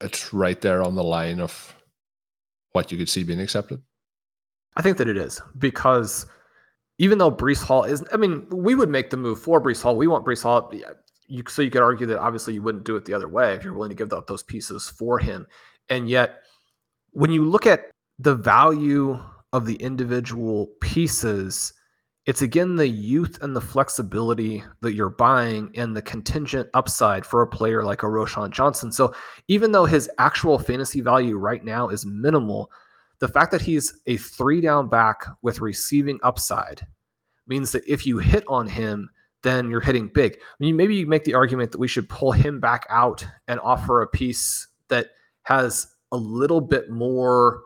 it's 0.01 0.33
right 0.33 0.61
there 0.61 0.83
on 0.83 0.95
the 0.95 1.05
line 1.05 1.41
of 1.41 1.75
what 2.73 2.93
you 2.93 2.99
could 2.99 3.09
see 3.09 3.25
being 3.25 3.41
accepted? 3.41 3.81
I 4.77 4.83
think 4.83 4.99
that 4.99 5.09
it 5.09 5.17
is 5.17 5.41
because 5.59 6.27
even 6.99 7.19
though 7.19 7.31
Breece 7.31 7.63
Hall 7.63 7.85
is, 7.85 8.05
I 8.13 8.17
mean, 8.17 8.47
we 8.51 8.75
would 8.75 8.89
make 8.89 9.11
the 9.11 9.17
move 9.17 9.41
for 9.41 9.61
Breece 9.61 9.83
Hall. 9.83 9.97
We 9.97 10.07
want 10.07 10.25
Breece 10.25 10.43
Hall. 10.43 10.73
You, 11.29 11.43
so 11.49 11.63
you 11.63 11.71
could 11.71 11.83
argue 11.83 12.07
that 12.07 12.21
obviously 12.21 12.55
you 12.55 12.63
wouldn't 12.63 12.85
do 12.85 12.97
it 12.97 13.05
the 13.05 13.15
other 13.15 13.29
way 13.29 13.55
if 13.55 13.65
you're 13.65 13.75
willing 13.75 13.91
to 13.91 13.97
give 13.97 14.13
up 14.13 14.27
those 14.27 14.43
pieces 14.43 14.89
for 14.89 15.19
him. 15.19 15.47
And 15.89 16.09
yet, 16.09 16.43
when 17.13 17.31
you 17.31 17.45
look 17.45 17.67
at 17.67 17.91
the 18.19 18.35
value 18.35 19.21
of 19.53 19.67
the 19.67 19.77
individual 19.77 20.69
pieces, 20.81 21.73
it's 22.27 22.43
again 22.43 22.77
the 22.77 22.89
youth 22.89 23.39
and 23.43 23.55
the 23.55 23.61
flexibility 23.61 24.65
that 24.81 24.95
you're 24.95 25.11
buying 25.11 25.71
and 25.77 25.97
the 25.97 26.03
contingent 26.03 26.69
upside 26.75 27.25
for 27.25 27.43
a 27.43 27.47
player 27.47 27.85
like 27.85 28.03
a 28.03 28.07
Roschon 28.07 28.51
Johnson. 28.51 28.91
So 28.91 29.15
even 29.49 29.73
though 29.73 29.85
his 29.85 30.11
actual 30.19 30.59
fantasy 30.59 31.01
value 31.01 31.37
right 31.37 31.65
now 31.65 31.89
is 31.89 32.05
minimal, 32.05 32.71
the 33.19 33.29
fact 33.29 33.51
that 33.53 33.63
he's 33.63 34.01
a 34.07 34.17
three 34.17 34.61
down 34.61 34.89
back 34.89 35.27
with 35.43 35.61
receiving 35.61 36.19
upside 36.23 36.87
means 37.47 37.73
that 37.73 37.87
if 37.87 38.07
you 38.07 38.19
hit 38.19 38.45
on 38.49 38.67
him, 38.67 39.09
then 39.43 39.71
you're 39.71 39.81
hitting 39.81 40.09
big. 40.09 40.35
I 40.35 40.55
mean, 40.59 40.77
maybe 40.77 40.97
you 40.97 41.07
make 41.07 41.25
the 41.25 41.35
argument 41.35 41.73
that 41.73 41.79
we 41.79 41.89
should 41.89 42.09
pull 42.09 42.33
him 42.33 42.61
back 42.61 42.87
out 42.91 43.27
and 43.49 43.61
offer 43.61 44.03
a 44.03 44.07
piece 44.07 44.69
that 44.89 45.11
has 45.43 45.87
a 46.13 46.17
little 46.17 46.61
bit 46.61 46.91
more 46.91 47.63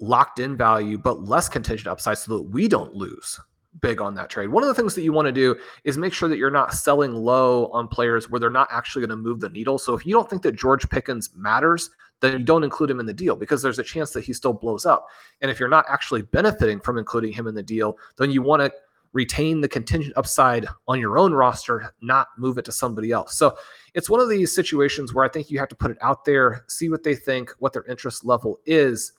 locked 0.00 0.40
in 0.40 0.56
value, 0.56 0.98
but 0.98 1.22
less 1.22 1.48
contingent 1.48 1.86
upside 1.86 2.18
so 2.18 2.36
that 2.38 2.42
we 2.44 2.66
don't 2.66 2.94
lose 2.94 3.38
big 3.80 4.00
on 4.00 4.14
that 4.14 4.28
trade. 4.28 4.48
One 4.48 4.62
of 4.62 4.68
the 4.68 4.74
things 4.74 4.94
that 4.94 5.02
you 5.02 5.12
want 5.12 5.26
to 5.26 5.32
do 5.32 5.56
is 5.84 5.96
make 5.96 6.12
sure 6.12 6.28
that 6.28 6.38
you're 6.38 6.50
not 6.50 6.74
selling 6.74 7.14
low 7.14 7.66
on 7.68 7.88
players 7.88 8.28
where 8.28 8.40
they're 8.40 8.50
not 8.50 8.68
actually 8.70 9.00
going 9.06 9.16
to 9.16 9.16
move 9.16 9.40
the 9.40 9.48
needle. 9.48 9.78
So 9.78 9.94
if 9.94 10.04
you 10.04 10.12
don't 10.12 10.28
think 10.28 10.42
that 10.42 10.56
George 10.56 10.88
Pickens 10.90 11.30
matters, 11.34 11.90
then 12.22 12.32
you 12.38 12.44
don't 12.44 12.64
include 12.64 12.90
him 12.90 13.00
in 13.00 13.06
the 13.06 13.12
deal 13.12 13.36
because 13.36 13.60
there's 13.60 13.80
a 13.80 13.84
chance 13.84 14.12
that 14.12 14.24
he 14.24 14.32
still 14.32 14.52
blows 14.52 14.86
up. 14.86 15.08
And 15.40 15.50
if 15.50 15.60
you're 15.60 15.68
not 15.68 15.84
actually 15.88 16.22
benefiting 16.22 16.80
from 16.80 16.96
including 16.96 17.32
him 17.32 17.48
in 17.48 17.54
the 17.54 17.62
deal, 17.62 17.98
then 18.16 18.30
you 18.30 18.40
want 18.40 18.62
to 18.62 18.72
retain 19.12 19.60
the 19.60 19.68
contingent 19.68 20.16
upside 20.16 20.66
on 20.88 20.98
your 20.98 21.18
own 21.18 21.34
roster, 21.34 21.92
not 22.00 22.28
move 22.38 22.58
it 22.58 22.64
to 22.64 22.72
somebody 22.72 23.10
else. 23.10 23.36
So 23.36 23.56
it's 23.92 24.08
one 24.08 24.20
of 24.20 24.28
these 24.28 24.54
situations 24.54 25.12
where 25.12 25.24
I 25.24 25.28
think 25.28 25.50
you 25.50 25.58
have 25.58 25.68
to 25.68 25.76
put 25.76 25.90
it 25.90 25.98
out 26.00 26.24
there, 26.24 26.64
see 26.68 26.88
what 26.88 27.02
they 27.02 27.14
think, 27.14 27.50
what 27.58 27.72
their 27.72 27.84
interest 27.84 28.24
level 28.24 28.60
is. 28.64 29.12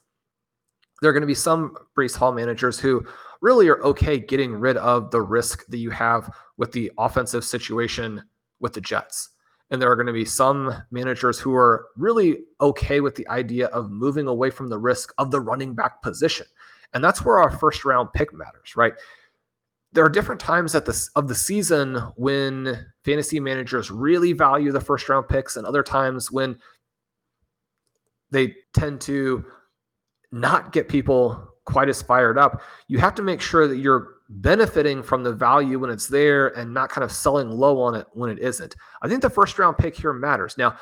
There 1.00 1.10
are 1.10 1.12
going 1.12 1.20
to 1.20 1.26
be 1.26 1.34
some 1.34 1.76
Breece 1.96 2.16
Hall 2.16 2.32
managers 2.32 2.80
who 2.80 3.06
really 3.40 3.68
are 3.68 3.82
okay 3.84 4.18
getting 4.18 4.54
rid 4.54 4.78
of 4.78 5.10
the 5.10 5.20
risk 5.20 5.66
that 5.66 5.78
you 5.78 5.90
have 5.90 6.34
with 6.56 6.72
the 6.72 6.90
offensive 6.98 7.44
situation 7.44 8.22
with 8.60 8.72
the 8.72 8.80
Jets. 8.80 9.28
And 9.70 9.80
there 9.80 9.90
are 9.90 9.96
going 9.96 10.06
to 10.06 10.12
be 10.12 10.24
some 10.24 10.74
managers 10.90 11.38
who 11.38 11.54
are 11.54 11.86
really 11.96 12.40
okay 12.60 13.00
with 13.00 13.14
the 13.14 13.26
idea 13.28 13.66
of 13.68 13.90
moving 13.90 14.26
away 14.26 14.50
from 14.50 14.68
the 14.68 14.78
risk 14.78 15.12
of 15.18 15.30
the 15.30 15.40
running 15.40 15.74
back 15.74 16.02
position. 16.02 16.46
And 16.92 17.02
that's 17.02 17.24
where 17.24 17.38
our 17.38 17.50
first 17.50 17.84
round 17.84 18.12
pick 18.12 18.32
matters, 18.32 18.76
right? 18.76 18.94
There 19.92 20.04
are 20.04 20.10
different 20.10 20.40
times 20.40 20.74
at 20.74 20.88
of 21.16 21.28
the 21.28 21.34
season 21.34 21.96
when 22.16 22.86
fantasy 23.04 23.40
managers 23.40 23.90
really 23.90 24.32
value 24.32 24.72
the 24.72 24.80
first 24.80 25.08
round 25.08 25.28
picks 25.28 25.56
and 25.56 25.66
other 25.66 25.82
times 25.82 26.30
when 26.30 26.58
they 28.30 28.54
tend 28.74 29.00
to 29.02 29.44
not 30.32 30.72
get 30.72 30.88
people 30.88 31.48
quite 31.64 31.88
as 31.88 32.02
fired 32.02 32.36
up. 32.36 32.60
You 32.88 32.98
have 32.98 33.14
to 33.14 33.22
make 33.22 33.40
sure 33.40 33.66
that 33.68 33.76
you're 33.76 34.13
benefiting 34.34 35.02
from 35.02 35.22
the 35.22 35.32
value 35.32 35.78
when 35.78 35.90
it's 35.90 36.08
there 36.08 36.48
and 36.58 36.74
not 36.74 36.90
kind 36.90 37.04
of 37.04 37.12
selling 37.12 37.50
low 37.50 37.80
on 37.80 37.94
it 37.94 38.06
when 38.12 38.30
it 38.30 38.38
isn't. 38.38 38.74
I 39.02 39.08
think 39.08 39.22
the 39.22 39.30
first 39.30 39.58
round 39.58 39.78
pick 39.78 39.96
here 39.96 40.12
matters. 40.12 40.58
Now, 40.58 40.76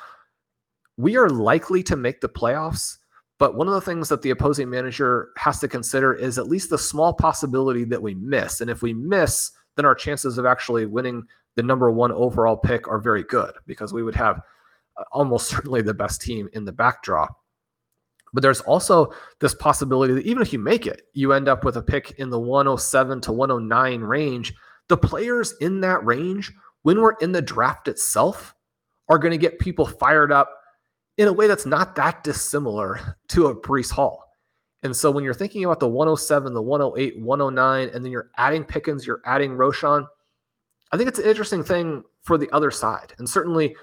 we 0.97 1.17
are 1.17 1.29
likely 1.29 1.83
to 1.85 1.97
make 1.97 2.21
the 2.21 2.29
playoffs, 2.29 2.99
but 3.39 3.55
one 3.55 3.69
of 3.69 3.75
the 3.75 3.81
things 3.81 4.09
that 4.09 4.23
the 4.23 4.31
opposing 4.31 4.71
manager 4.71 5.31
has 5.37 5.59
to 5.61 5.69
consider 5.69 6.15
is 6.15 6.39
at 6.39 6.49
least 6.49 6.71
the 6.71 6.79
small 6.79 7.13
possibility 7.13 7.85
that 7.85 8.03
we 8.03 8.15
miss. 8.15 8.61
And 8.61 8.71
if 8.71 8.83
we 8.83 8.95
miss, 8.95 9.53
then 9.77 9.85
our 9.85 9.95
chances 9.95 10.39
of 10.39 10.47
actually 10.47 10.87
winning 10.87 11.25
the 11.57 11.63
number 11.63 11.91
one 11.91 12.13
overall 12.13 12.57
pick 12.57 12.89
are 12.89 12.99
very 12.99 13.25
good 13.25 13.53
because 13.67 13.93
we 13.93 14.03
would 14.03 14.15
have 14.15 14.41
uh, 14.97 15.05
almost 15.13 15.49
certainly 15.49 15.83
the 15.83 15.95
best 15.95 16.23
team 16.23 16.49
in 16.55 16.65
the 16.65 16.73
back 16.73 17.03
draw. 17.03 17.27
But 18.33 18.43
there's 18.43 18.61
also 18.63 19.13
this 19.41 19.55
possibility 19.55 20.15
that 20.15 20.27
even 20.27 20.43
if 20.43 20.53
you 20.53 20.59
make 20.59 20.87
it, 20.87 21.03
you 21.13 21.33
end 21.33 21.49
up 21.49 21.65
with 21.65 21.77
a 21.77 21.83
pick 21.83 22.13
in 22.13 22.31
the 22.31 22.39
107 22.39 23.21
to 23.23 23.33
109 23.33 24.01
range. 24.01 24.55
The 24.89 24.97
players 24.97 25.55
in 25.61 25.81
that 25.83 26.05
range, 26.05 26.53
when 26.83 27.01
we're 27.01 27.17
in 27.21 27.33
the 27.33 27.43
draft 27.43 27.89
itself, 27.89 28.55
are 29.09 29.19
going 29.19 29.33
to 29.33 29.39
get 29.39 29.59
people 29.59 29.85
fired 29.87 30.33
up 30.33 30.51
in 31.19 31.29
a 31.29 31.33
way 31.33 31.47
that's 31.47 31.67
not 31.67 31.95
that 31.97 32.25
dissimilar 32.25 33.17
to 33.29 33.49
a 33.49 33.55
Breece 33.55 33.91
Hall. 33.91 34.25
And 34.83 34.97
so 34.97 35.11
when 35.11 35.23
you're 35.23 35.35
thinking 35.35 35.65
about 35.65 35.79
the 35.79 35.89
107, 35.89 36.55
the 36.55 36.63
108, 36.63 37.21
109, 37.21 37.89
and 37.95 38.05
then 38.05 38.11
you're 38.11 38.31
adding 38.37 38.65
Pickens, 38.65 39.07
you're 39.07 39.23
adding 39.25 39.53
Roschon, 39.53 40.07
I 40.91 40.97
think 40.97 41.09
it's 41.09 41.19
an 41.19 41.27
interesting 41.27 41.63
thing 41.63 42.03
for 42.23 42.37
the 42.37 42.51
other 42.51 42.71
side. 42.71 43.13
And 43.19 43.29
certainly 43.29 43.77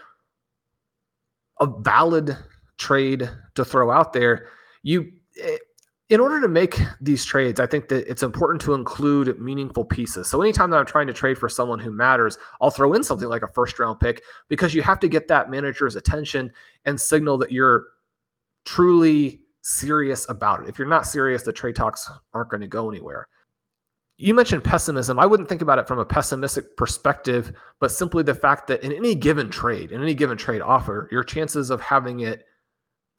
a 1.59 1.67
valid 1.67 2.38
trade 2.79 3.29
to 3.53 3.63
throw 3.63 3.91
out 3.91 4.13
there. 4.13 4.47
You, 4.81 5.11
eh, 5.39 5.57
in 6.09 6.19
order 6.19 6.41
to 6.41 6.47
make 6.47 6.79
these 6.99 7.23
trades, 7.23 7.59
I 7.59 7.67
think 7.67 7.87
that 7.89 8.09
it's 8.09 8.23
important 8.23 8.59
to 8.61 8.73
include 8.73 9.39
meaningful 9.39 9.85
pieces. 9.85 10.27
So 10.27 10.41
anytime 10.41 10.71
that 10.71 10.77
I'm 10.77 10.85
trying 10.87 11.05
to 11.05 11.13
trade 11.13 11.37
for 11.37 11.47
someone 11.47 11.77
who 11.77 11.91
matters, 11.91 12.39
I'll 12.59 12.71
throw 12.71 12.93
in 12.93 13.03
something 13.03 13.29
like 13.29 13.43
a 13.43 13.47
first 13.49 13.77
round 13.77 13.99
pick 13.99 14.23
because 14.47 14.73
you 14.73 14.81
have 14.81 14.99
to 15.01 15.07
get 15.07 15.27
that 15.27 15.51
manager's 15.51 15.95
attention 15.95 16.51
and 16.85 16.99
signal 16.99 17.37
that 17.37 17.51
you're 17.51 17.85
truly 18.65 19.41
serious 19.61 20.27
about 20.29 20.63
it. 20.63 20.69
If 20.69 20.79
you're 20.79 20.87
not 20.87 21.05
serious, 21.05 21.43
the 21.43 21.53
trade 21.53 21.75
talks 21.75 22.09
aren't 22.33 22.49
going 22.49 22.61
to 22.61 22.67
go 22.67 22.89
anywhere. 22.89 23.27
You 24.17 24.33
mentioned 24.33 24.63
pessimism. 24.63 25.19
I 25.19 25.27
wouldn't 25.27 25.47
think 25.47 25.61
about 25.61 25.79
it 25.79 25.87
from 25.87 25.99
a 25.99 26.05
pessimistic 26.05 26.75
perspective, 26.75 27.53
but 27.79 27.91
simply 27.91 28.23
the 28.23 28.33
fact 28.33 28.67
that 28.67 28.83
in 28.83 28.91
any 28.91 29.13
given 29.15 29.49
trade, 29.49 29.91
in 29.91 30.01
any 30.01 30.13
given 30.13 30.37
trade 30.37 30.61
offer, 30.61 31.07
your 31.11 31.23
chances 31.23 31.69
of 31.69 31.79
having 31.79 32.21
it 32.21 32.45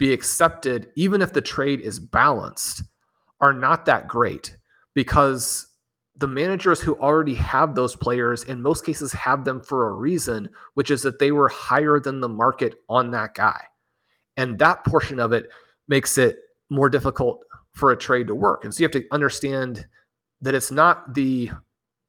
be 0.01 0.13
accepted, 0.15 0.89
even 0.97 1.21
if 1.21 1.35
the 1.35 1.43
trade 1.43 1.81
is 1.81 2.01
balanced, 2.01 2.83
are 3.43 3.53
not 3.53 3.85
that 3.85 4.09
great 4.09 4.57
because 4.95 5.69
the 6.17 6.27
managers 6.27 6.81
who 6.81 6.99
already 6.99 7.35
have 7.35 7.75
those 7.75 7.95
players 7.95 8.43
in 8.45 8.63
most 8.63 8.85
cases 8.85 9.13
have 9.13 9.45
them 9.45 9.61
for 9.61 9.89
a 9.89 9.93
reason, 9.93 10.49
which 10.75 10.91
is 10.91 11.03
that 11.03 11.19
they 11.19 11.33
were 11.33 11.49
higher 11.51 12.01
than 12.01 12.21
the 12.21 12.29
market 12.29 12.77
on 12.89 13.11
that 13.11 13.35
guy. 13.35 13.61
And 14.39 14.59
that 14.59 14.85
portion 14.85 15.21
of 15.21 15.33
it 15.33 15.51
makes 15.87 16.17
it 16.17 16.39
more 16.71 16.89
difficult 16.89 17.45
for 17.75 17.93
a 17.93 17.97
trade 17.97 18.27
to 18.29 18.35
work. 18.35 18.65
And 18.65 18.75
so 18.75 18.81
you 18.81 18.85
have 18.87 18.93
to 18.93 19.05
understand 19.13 19.87
that 20.41 20.55
it's 20.55 20.71
not 20.71 21.15
the 21.15 21.51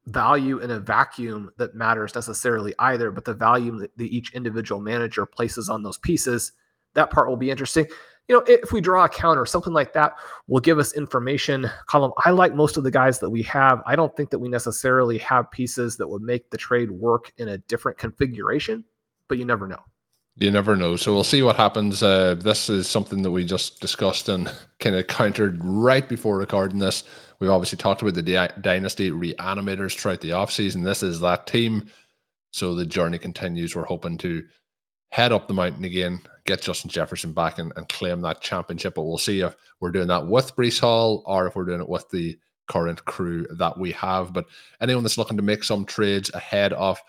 value 0.05 0.59
in 0.59 0.71
a 0.71 0.79
vacuum 0.79 1.51
that 1.57 1.75
matters 1.75 2.15
necessarily 2.15 2.73
either, 2.79 3.11
but 3.11 3.25
the 3.25 3.33
value 3.33 3.79
that 3.79 3.91
each 3.99 4.33
individual 4.33 4.79
manager 4.79 5.25
places 5.25 5.67
on 5.67 5.83
those 5.83 5.97
pieces. 5.97 6.53
That 6.93 7.09
part 7.09 7.29
will 7.29 7.37
be 7.37 7.51
interesting. 7.51 7.87
You 8.27 8.37
know, 8.37 8.43
if 8.47 8.71
we 8.71 8.79
draw 8.79 9.05
a 9.05 9.09
counter, 9.09 9.45
something 9.45 9.73
like 9.73 9.93
that 9.93 10.13
will 10.47 10.61
give 10.61 10.79
us 10.79 10.93
information. 10.93 11.69
Colm, 11.89 12.13
I 12.23 12.29
like 12.31 12.55
most 12.55 12.77
of 12.77 12.83
the 12.83 12.91
guys 12.91 13.19
that 13.19 13.29
we 13.29 13.41
have. 13.43 13.81
I 13.85 13.95
don't 13.95 14.15
think 14.15 14.29
that 14.29 14.39
we 14.39 14.47
necessarily 14.47 15.17
have 15.17 15.51
pieces 15.51 15.97
that 15.97 16.07
would 16.07 16.21
make 16.21 16.49
the 16.49 16.57
trade 16.57 16.91
work 16.91 17.33
in 17.37 17.49
a 17.49 17.57
different 17.57 17.97
configuration, 17.97 18.85
but 19.27 19.37
you 19.37 19.45
never 19.45 19.67
know. 19.67 19.81
You 20.37 20.49
never 20.49 20.75
know. 20.75 20.95
So 20.95 21.13
we'll 21.13 21.23
see 21.23 21.41
what 21.41 21.57
happens. 21.57 22.01
Uh, 22.01 22.35
this 22.35 22.69
is 22.69 22.87
something 22.87 23.21
that 23.21 23.31
we 23.31 23.43
just 23.43 23.81
discussed 23.81 24.29
and 24.29 24.51
kind 24.79 24.95
of 24.95 25.07
countered 25.07 25.59
right 25.63 26.07
before 26.07 26.37
recording 26.37 26.79
this. 26.79 27.03
We've 27.39 27.49
obviously 27.49 27.77
talked 27.77 28.01
about 28.01 28.13
the 28.13 28.21
di- 28.21 28.53
Dynasty 28.61 29.11
reanimators 29.11 29.99
throughout 29.99 30.21
the 30.21 30.29
offseason. 30.29 30.83
This 30.83 31.03
is 31.03 31.19
that 31.19 31.47
team. 31.47 31.89
So 32.51 32.75
the 32.75 32.85
journey 32.85 33.17
continues. 33.17 33.75
We're 33.75 33.85
hoping 33.85 34.17
to 34.19 34.43
head 35.11 35.31
up 35.31 35.47
the 35.47 35.53
mountain 35.53 35.83
again, 35.83 36.21
get 36.45 36.61
Justin 36.61 36.89
Jefferson 36.89 37.33
back 37.33 37.59
and, 37.59 37.71
and 37.75 37.87
claim 37.89 38.21
that 38.21 38.41
championship. 38.41 38.95
But 38.95 39.03
we'll 39.03 39.17
see 39.17 39.41
if 39.41 39.55
we're 39.79 39.91
doing 39.91 40.07
that 40.07 40.25
with 40.25 40.55
Breece 40.55 40.79
Hall 40.79 41.23
or 41.25 41.47
if 41.47 41.55
we're 41.55 41.65
doing 41.65 41.81
it 41.81 41.89
with 41.89 42.09
the 42.09 42.37
current 42.67 43.03
crew 43.05 43.45
that 43.51 43.77
we 43.77 43.91
have. 43.91 44.31
But 44.31 44.45
anyone 44.79 45.03
that's 45.03 45.17
looking 45.17 45.37
to 45.37 45.43
make 45.43 45.63
some 45.63 45.85
trades 45.85 46.31
ahead 46.33 46.71
of 46.73 46.99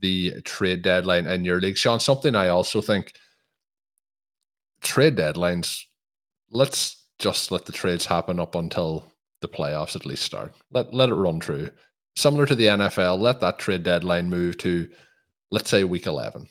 the 0.00 0.40
trade 0.42 0.82
deadline 0.82 1.26
in 1.26 1.44
your 1.44 1.60
league, 1.60 1.76
Shawn, 1.76 2.00
something 2.00 2.34
I 2.34 2.48
also 2.48 2.80
think 2.80 3.12
trade 4.80 5.16
deadlines, 5.16 5.84
let's 6.50 7.04
just 7.18 7.52
let 7.52 7.66
the 7.66 7.72
trades 7.72 8.06
happen 8.06 8.40
up 8.40 8.54
until 8.54 9.12
the 9.42 9.48
playoffs 9.48 9.96
at 9.96 10.06
least 10.06 10.22
start. 10.22 10.54
Let 10.70 10.94
let 10.94 11.10
it 11.10 11.14
run 11.14 11.40
through. 11.40 11.70
Similar 12.16 12.46
to 12.46 12.54
the 12.54 12.66
NFL, 12.66 13.18
let 13.18 13.40
that 13.40 13.58
trade 13.58 13.82
deadline 13.82 14.30
move 14.30 14.56
to, 14.58 14.88
let's 15.50 15.70
say, 15.70 15.84
week 15.84 16.06
11. 16.06 16.48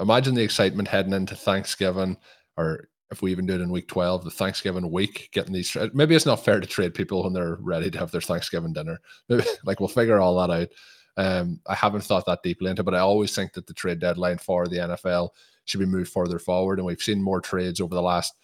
Imagine 0.00 0.34
the 0.34 0.42
excitement 0.42 0.88
heading 0.88 1.12
into 1.12 1.34
Thanksgiving, 1.34 2.16
or 2.56 2.88
if 3.10 3.22
we 3.22 3.30
even 3.30 3.46
do 3.46 3.54
it 3.54 3.60
in 3.60 3.70
week 3.70 3.88
12, 3.88 4.24
the 4.24 4.30
Thanksgiving 4.30 4.90
week, 4.90 5.30
getting 5.32 5.52
these. 5.52 5.76
Maybe 5.94 6.14
it's 6.14 6.26
not 6.26 6.44
fair 6.44 6.60
to 6.60 6.66
trade 6.66 6.94
people 6.94 7.24
when 7.24 7.32
they're 7.32 7.58
ready 7.60 7.90
to 7.90 7.98
have 7.98 8.10
their 8.10 8.20
Thanksgiving 8.20 8.72
dinner. 8.72 9.00
Like 9.64 9.80
we'll 9.80 9.88
figure 9.88 10.20
all 10.20 10.36
that 10.46 10.50
out. 10.50 10.68
Um, 11.16 11.60
I 11.66 11.74
haven't 11.74 12.04
thought 12.04 12.26
that 12.26 12.44
deeply 12.44 12.70
into, 12.70 12.84
but 12.84 12.94
I 12.94 13.00
always 13.00 13.34
think 13.34 13.52
that 13.54 13.66
the 13.66 13.74
trade 13.74 13.98
deadline 13.98 14.38
for 14.38 14.68
the 14.68 14.76
NFL 14.76 15.30
should 15.64 15.80
be 15.80 15.86
moved 15.86 16.12
further 16.12 16.38
forward, 16.38 16.78
and 16.78 16.86
we've 16.86 17.02
seen 17.02 17.22
more 17.22 17.40
trades 17.40 17.80
over 17.80 17.94
the 17.94 18.02
last 18.02 18.34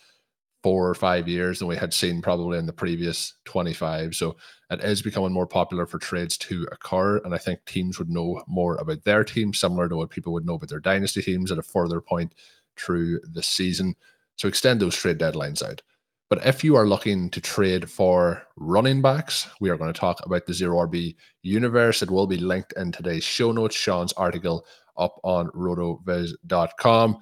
four 0.65 0.89
or 0.89 0.95
five 0.95 1.29
years 1.29 1.59
than 1.59 1.69
we 1.69 1.77
had 1.77 1.93
seen 1.93 2.23
probably 2.23 2.57
in 2.57 2.65
the 2.65 2.73
previous 2.73 3.35
25. 3.45 4.15
So 4.15 4.35
it 4.71 4.81
is 4.81 5.03
becoming 5.03 5.31
more 5.31 5.47
popular 5.47 5.85
for 5.85 5.99
trades 5.99 6.39
to 6.39 6.67
occur. 6.73 7.19
And 7.19 7.35
I 7.35 7.39
think 7.39 7.63
teams 7.67 7.99
would 7.99 8.09
know 8.09 8.43
more 8.49 8.77
about 8.77 9.05
their 9.05 9.25
team, 9.25 9.53
similar 9.53 9.91
to 9.91 9.97
what 9.97 10.09
people 10.09 10.33
would 10.33 10.47
know 10.47 10.55
about 10.55 10.71
their 10.71 10.81
dynasty 10.81 11.21
teams 11.21 11.53
at 11.53 11.59
a 11.59 11.63
further 11.63 12.01
point 12.01 12.35
through 12.79 13.21
the 13.35 13.43
season. 13.43 13.95
So 14.37 14.49
extend 14.49 14.81
those 14.81 14.97
trade 14.97 15.19
deadlines 15.19 15.63
out. 15.63 15.83
But 16.31 16.47
if 16.47 16.65
you 16.65 16.77
are 16.77 16.89
looking 16.89 17.29
to 17.33 17.43
trade 17.43 17.91
for 17.91 18.43
running 18.57 19.03
backs, 19.03 19.47
we 19.61 19.69
are 19.69 19.77
going 19.77 19.93
to 19.93 20.01
talk 20.01 20.25
about 20.25 20.47
the 20.47 20.55
Zero 20.55 20.79
RB 20.87 21.15
universe. 21.43 22.01
It 22.01 22.11
will 22.11 22.27
be 22.27 22.39
linked 22.39 22.73
in 22.79 22.91
today's 22.91 23.23
show 23.23 23.53
notes, 23.53 23.77
Shawn's 23.77 24.15
article 24.15 24.65
up 24.97 25.21
on 25.25 25.49
rotoviz.com. 25.51 27.19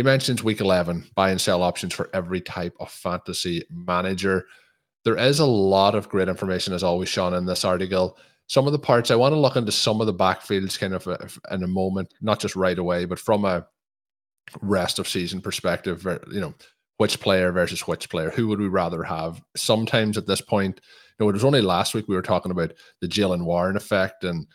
He 0.00 0.04
mentions 0.04 0.42
week 0.42 0.62
11 0.62 1.10
buy 1.14 1.30
and 1.30 1.38
sell 1.38 1.62
options 1.62 1.92
for 1.92 2.08
every 2.14 2.40
type 2.40 2.74
of 2.80 2.90
fantasy 2.90 3.66
manager. 3.68 4.46
There 5.04 5.18
is 5.18 5.40
a 5.40 5.44
lot 5.44 5.94
of 5.94 6.08
great 6.08 6.26
information, 6.26 6.72
as 6.72 6.82
always, 6.82 7.10
Shawn, 7.10 7.34
in 7.34 7.44
this 7.44 7.66
article. 7.66 8.16
Some 8.46 8.66
of 8.66 8.72
the 8.72 8.78
parts 8.78 9.10
I 9.10 9.16
want 9.16 9.34
to 9.34 9.38
look 9.38 9.56
into 9.56 9.72
some 9.72 10.00
of 10.00 10.06
the 10.06 10.14
backfields 10.14 10.78
kind 10.78 10.94
of 10.94 11.06
uh, 11.06 11.18
in 11.50 11.64
a 11.64 11.66
moment, 11.66 12.14
not 12.22 12.40
just 12.40 12.56
right 12.56 12.78
away, 12.78 13.04
but 13.04 13.18
from 13.18 13.44
a 13.44 13.66
rest 14.62 14.98
of 14.98 15.06
season 15.06 15.42
perspective. 15.42 16.02
You 16.32 16.40
know, 16.40 16.54
which 16.96 17.20
player 17.20 17.52
versus 17.52 17.86
which 17.86 18.08
player, 18.08 18.30
who 18.30 18.48
would 18.48 18.58
we 18.58 18.68
rather 18.68 19.02
have? 19.02 19.42
Sometimes 19.54 20.16
at 20.16 20.26
this 20.26 20.40
point, 20.40 20.80
you 21.18 21.26
know, 21.26 21.28
it 21.28 21.34
was 21.34 21.44
only 21.44 21.60
last 21.60 21.92
week 21.92 22.08
we 22.08 22.16
were 22.16 22.22
talking 22.22 22.52
about 22.52 22.72
the 23.02 23.06
Jaylen 23.06 23.44
Warren 23.44 23.76
effect 23.76 24.24
and 24.24 24.46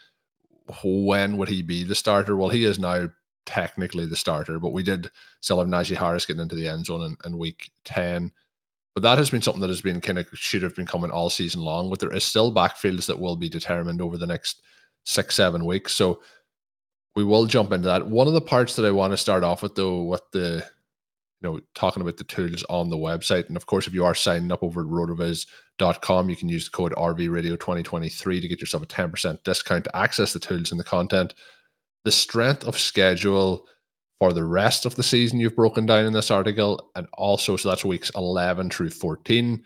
when 0.84 1.38
would 1.38 1.49
he 1.49 1.62
be 1.62 1.84
the 1.84 1.93
starter? 1.93 2.36
Well, 2.36 2.49
he 2.49 2.65
is 2.65 2.79
now 2.79 3.10
technically 3.45 4.05
the 4.05 4.15
starter, 4.15 4.60
but 4.60 4.73
we 4.73 4.84
did 4.84 5.10
still 5.41 5.60
have 5.60 5.67
Najee 5.67 5.97
Harris 5.97 6.25
getting 6.25 6.41
into 6.41 6.55
the 6.55 6.67
end 6.67 6.86
zone 6.86 7.01
in, 7.01 7.17
in 7.25 7.38
week 7.38 7.71
10. 7.86 8.31
But 8.93 9.03
that 9.03 9.17
has 9.17 9.29
been 9.29 9.41
something 9.41 9.62
that 9.62 9.69
has 9.69 9.81
been 9.81 9.99
kind 9.99 10.17
of 10.17 10.27
should 10.34 10.63
have 10.63 10.75
been 10.75 10.86
coming 10.86 11.12
all 11.12 11.29
season 11.29 11.62
long. 11.62 11.89
But 11.89 11.99
there 11.99 12.13
is 12.13 12.23
still 12.23 12.53
backfields 12.53 13.05
that 13.08 13.19
will 13.19 13.36
be 13.36 13.49
determined 13.49 14.01
over 14.01 14.17
the 14.17 14.27
next 14.27 14.62
six, 15.03 15.36
seven 15.36 15.65
weeks. 15.65 15.93
So 15.93 16.21
we 17.15 17.23
will 17.23 17.45
jump 17.45 17.71
into 17.71 17.88
that. 17.88 18.08
One 18.08 18.27
of 18.27 18.34
the 18.34 18.41
parts 18.41 18.75
that 18.75 18.86
I 18.86 18.91
want 18.91 19.12
to 19.12 19.17
start 19.17 19.43
off 19.43 19.63
with, 19.63 19.75
though, 19.75 20.03
with 20.03 20.21
the 20.31 20.65
you 21.41 21.49
know, 21.49 21.60
talking 21.73 22.01
about 22.01 22.17
the 22.17 22.23
tools 22.23 22.63
on 22.69 22.89
the 22.89 22.97
website. 22.97 23.47
And 23.47 23.58
of 23.58 23.65
course, 23.65 23.88
if 23.88 23.93
you 23.93 24.05
are 24.05 24.15
signing 24.15 24.51
up 24.51 24.63
over 24.63 24.81
at 24.81 24.88
rotoviz.com, 24.88 26.29
you 26.29 26.36
can 26.36 26.49
use 26.49 26.65
the 26.65 26.71
code 26.71 26.93
RVRadio2023 26.93 28.41
to 28.41 28.47
get 28.47 28.62
yourself 28.62 28.84
a 28.84 28.88
10% 28.88 29.43
discount 29.43 29.84
to 29.84 29.95
access 29.95 30.34
the 30.34 30.39
tools 30.39 30.71
and 30.71 30.79
the 30.79 30.86
content 30.86 31.34
the 32.05 32.11
strength 32.11 32.63
of 32.63 32.79
schedule 32.79 33.67
for 34.19 34.31
the 34.31 34.43
rest 34.43 34.85
of 34.85 34.95
the 34.95 35.03
season 35.03 35.39
you've 35.39 35.55
broken 35.55 35.85
down 35.85 36.05
in 36.05 36.13
this 36.13 36.31
article, 36.31 36.91
and 36.95 37.07
also 37.13 37.57
so 37.57 37.67
that's 37.67 37.83
weeks 37.83 38.11
11 38.15 38.69
through 38.69 38.91
14, 38.91 39.61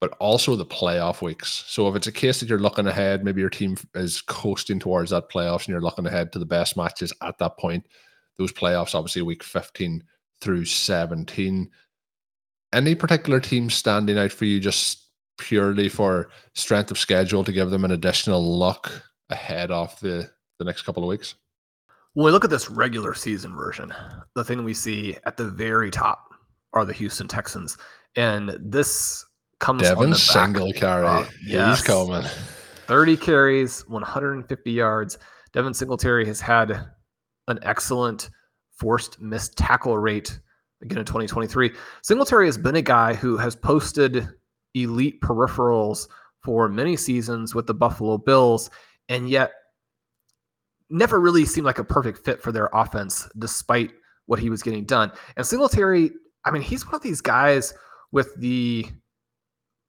but 0.00 0.10
also 0.20 0.54
the 0.54 0.64
playoff 0.64 1.22
weeks. 1.22 1.64
So 1.66 1.88
if 1.88 1.96
it's 1.96 2.06
a 2.06 2.12
case 2.12 2.38
that 2.38 2.48
you're 2.48 2.60
looking 2.60 2.86
ahead, 2.86 3.24
maybe 3.24 3.40
your 3.40 3.50
team 3.50 3.76
is 3.94 4.20
coasting 4.22 4.78
towards 4.78 5.10
that 5.10 5.30
playoffs 5.30 5.60
and 5.60 5.68
you're 5.68 5.80
looking 5.80 6.06
ahead 6.06 6.32
to 6.32 6.38
the 6.38 6.46
best 6.46 6.76
matches 6.76 7.12
at 7.22 7.38
that 7.38 7.58
point, 7.58 7.86
those 8.38 8.52
playoffs, 8.52 8.94
obviously 8.94 9.22
week 9.22 9.42
15 9.42 10.04
through 10.40 10.66
17. 10.66 11.68
Any 12.72 12.94
particular 12.94 13.40
team 13.40 13.70
standing 13.70 14.18
out 14.18 14.32
for 14.32 14.44
you 14.44 14.60
just 14.60 15.06
purely 15.38 15.88
for 15.88 16.28
strength 16.54 16.90
of 16.90 16.98
schedule 16.98 17.42
to 17.42 17.52
give 17.52 17.70
them 17.70 17.84
an 17.84 17.90
additional 17.90 18.58
look 18.58 19.02
ahead 19.30 19.70
of 19.70 19.98
the, 20.00 20.30
the 20.58 20.64
next 20.64 20.82
couple 20.82 21.02
of 21.02 21.08
weeks? 21.08 21.34
When 22.14 22.26
we 22.26 22.32
look 22.32 22.44
at 22.44 22.50
this 22.50 22.68
regular 22.68 23.14
season 23.14 23.54
version, 23.54 23.94
the 24.34 24.42
thing 24.42 24.64
we 24.64 24.74
see 24.74 25.16
at 25.26 25.36
the 25.36 25.44
very 25.44 25.90
top 25.90 26.34
are 26.72 26.84
the 26.84 26.92
Houston 26.92 27.28
Texans, 27.28 27.78
and 28.16 28.56
this 28.60 29.24
comes 29.60 29.82
Devin 29.82 30.04
on 30.04 30.10
the 30.10 30.16
Singletary. 30.16 31.06
Uh, 31.06 31.24
yes. 31.46 31.78
He's 31.78 31.86
coming. 31.86 32.24
30 32.86 33.16
carries, 33.16 33.88
150 33.88 34.70
yards. 34.72 35.18
Devin 35.52 35.72
Singletary 35.72 36.26
has 36.26 36.40
had 36.40 36.88
an 37.46 37.60
excellent 37.62 38.30
forced 38.72 39.20
missed 39.20 39.56
tackle 39.56 39.96
rate 39.96 40.40
again 40.82 40.98
in 40.98 41.04
2023. 41.04 41.70
Singletary 42.02 42.46
has 42.46 42.58
been 42.58 42.76
a 42.76 42.82
guy 42.82 43.14
who 43.14 43.36
has 43.36 43.54
posted 43.54 44.28
elite 44.74 45.20
peripherals 45.20 46.08
for 46.42 46.68
many 46.68 46.96
seasons 46.96 47.54
with 47.54 47.68
the 47.68 47.74
Buffalo 47.74 48.18
Bills, 48.18 48.70
and 49.08 49.30
yet 49.30 49.52
never 50.90 51.20
really 51.20 51.44
seemed 51.44 51.66
like 51.66 51.78
a 51.78 51.84
perfect 51.84 52.24
fit 52.24 52.42
for 52.42 52.52
their 52.52 52.68
offense, 52.72 53.28
despite 53.38 53.92
what 54.26 54.38
he 54.38 54.50
was 54.50 54.62
getting 54.62 54.84
done. 54.84 55.10
And 55.36 55.46
Singletary, 55.46 56.10
I 56.44 56.50
mean, 56.50 56.62
he's 56.62 56.84
one 56.86 56.94
of 56.94 57.02
these 57.02 57.20
guys 57.20 57.74
with 58.12 58.34
the 58.36 58.86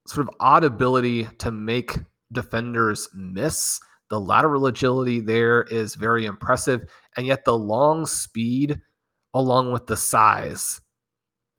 sort 0.07 0.27
of 0.27 0.33
odd 0.39 0.63
ability 0.63 1.25
to 1.39 1.51
make 1.51 1.97
defenders 2.31 3.09
miss. 3.13 3.79
The 4.09 4.19
lateral 4.19 4.65
agility 4.67 5.19
there 5.19 5.63
is 5.63 5.95
very 5.95 6.25
impressive, 6.25 6.89
and 7.15 7.25
yet 7.25 7.45
the 7.45 7.57
long 7.57 8.05
speed, 8.05 8.79
along 9.33 9.71
with 9.71 9.87
the 9.87 9.95
size, 9.95 10.81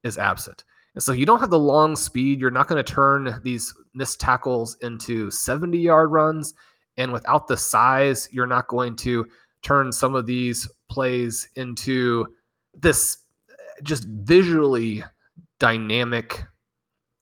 is 0.04 0.18
absent. 0.18 0.64
And 0.94 1.02
so 1.02 1.12
you 1.12 1.24
don't 1.24 1.40
have 1.40 1.50
the 1.50 1.58
long 1.58 1.96
speed. 1.96 2.40
You're 2.40 2.50
not 2.50 2.68
going 2.68 2.82
to 2.82 2.92
turn 2.92 3.40
these 3.42 3.74
missed 3.94 4.20
tackles 4.20 4.76
into 4.82 5.30
70 5.30 5.78
yard 5.78 6.10
runs. 6.10 6.54
And 6.96 7.12
without 7.12 7.48
the 7.48 7.56
size, 7.56 8.28
you're 8.32 8.46
not 8.46 8.68
going 8.68 8.96
to 8.96 9.26
turn 9.62 9.92
some 9.92 10.14
of 10.14 10.26
these 10.26 10.68
plays 10.90 11.48
into 11.56 12.26
this 12.74 13.18
uh, 13.50 13.54
just 13.82 14.04
visually 14.04 15.02
dynamic, 15.58 16.44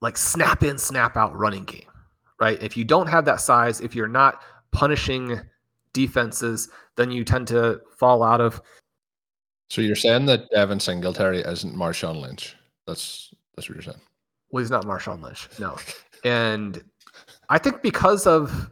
like 0.00 0.16
snap 0.16 0.62
in, 0.62 0.78
snap 0.78 1.16
out 1.16 1.36
running 1.36 1.64
game, 1.64 1.90
right? 2.40 2.60
If 2.62 2.76
you 2.76 2.84
don't 2.84 3.06
have 3.06 3.24
that 3.26 3.40
size, 3.40 3.80
if 3.80 3.94
you're 3.94 4.08
not 4.08 4.42
punishing 4.72 5.40
defenses, 5.92 6.68
then 6.96 7.10
you 7.10 7.24
tend 7.24 7.46
to 7.48 7.80
fall 7.96 8.22
out 8.22 8.40
of. 8.40 8.60
So 9.68 9.82
you're 9.82 9.94
saying 9.94 10.26
that 10.26 10.50
Devin 10.50 10.80
Singletary 10.80 11.40
isn't 11.40 11.76
Marshawn 11.76 12.20
Lynch? 12.20 12.56
That's 12.86 13.32
that's 13.54 13.68
what 13.68 13.76
you're 13.76 13.82
saying. 13.82 14.00
Well, 14.50 14.62
he's 14.62 14.70
not 14.70 14.84
Marshawn 14.84 15.22
Lynch, 15.22 15.48
no. 15.58 15.76
And 16.22 16.84
I 17.48 17.56
think 17.56 17.80
because 17.80 18.26
of 18.26 18.70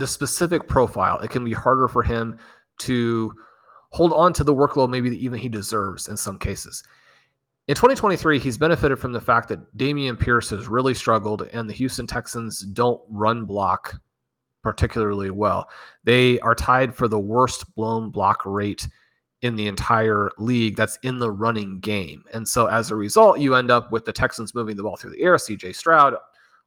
the 0.00 0.06
specific 0.06 0.66
profile, 0.66 1.18
it 1.20 1.30
can 1.30 1.44
be 1.44 1.52
harder 1.52 1.86
for 1.86 2.02
him 2.02 2.38
to 2.78 3.32
hold 3.90 4.12
on 4.12 4.32
to 4.32 4.44
the 4.44 4.54
workload 4.54 4.90
maybe 4.90 5.10
even 5.24 5.38
he 5.38 5.48
deserves 5.48 6.08
in 6.08 6.16
some 6.16 6.38
cases. 6.38 6.82
In 7.68 7.74
2023, 7.76 8.38
he's 8.38 8.58
benefited 8.58 8.98
from 8.98 9.12
the 9.12 9.20
fact 9.20 9.48
that 9.48 9.76
Dameon 9.76 10.18
Pierce 10.18 10.50
has 10.50 10.66
really 10.66 10.94
struggled 10.94 11.42
and 11.52 11.68
the 11.68 11.74
Houston 11.74 12.06
Texans 12.06 12.62
don't 12.62 13.00
run 13.08 13.44
block 13.44 14.00
particularly 14.62 15.30
well. 15.30 15.68
They 16.04 16.40
are 16.40 16.54
tied 16.54 16.94
for 16.94 17.08
the 17.08 17.18
worst 17.18 17.72
blown 17.74 18.10
block 18.10 18.44
rate 18.44 18.88
in 19.42 19.56
the 19.56 19.68
entire 19.68 20.30
league 20.38 20.76
that's 20.76 20.98
in 21.02 21.18
the 21.18 21.30
running 21.30 21.80
game. 21.80 22.24
And 22.32 22.46
so 22.46 22.66
as 22.66 22.90
a 22.90 22.96
result, 22.96 23.38
you 23.38 23.54
end 23.54 23.70
up 23.70 23.90
with 23.90 24.04
the 24.04 24.12
Texans 24.12 24.54
moving 24.54 24.76
the 24.76 24.82
ball 24.82 24.96
through 24.96 25.12
the 25.12 25.22
air, 25.22 25.36
CJ 25.36 25.74
Stroud, 25.74 26.14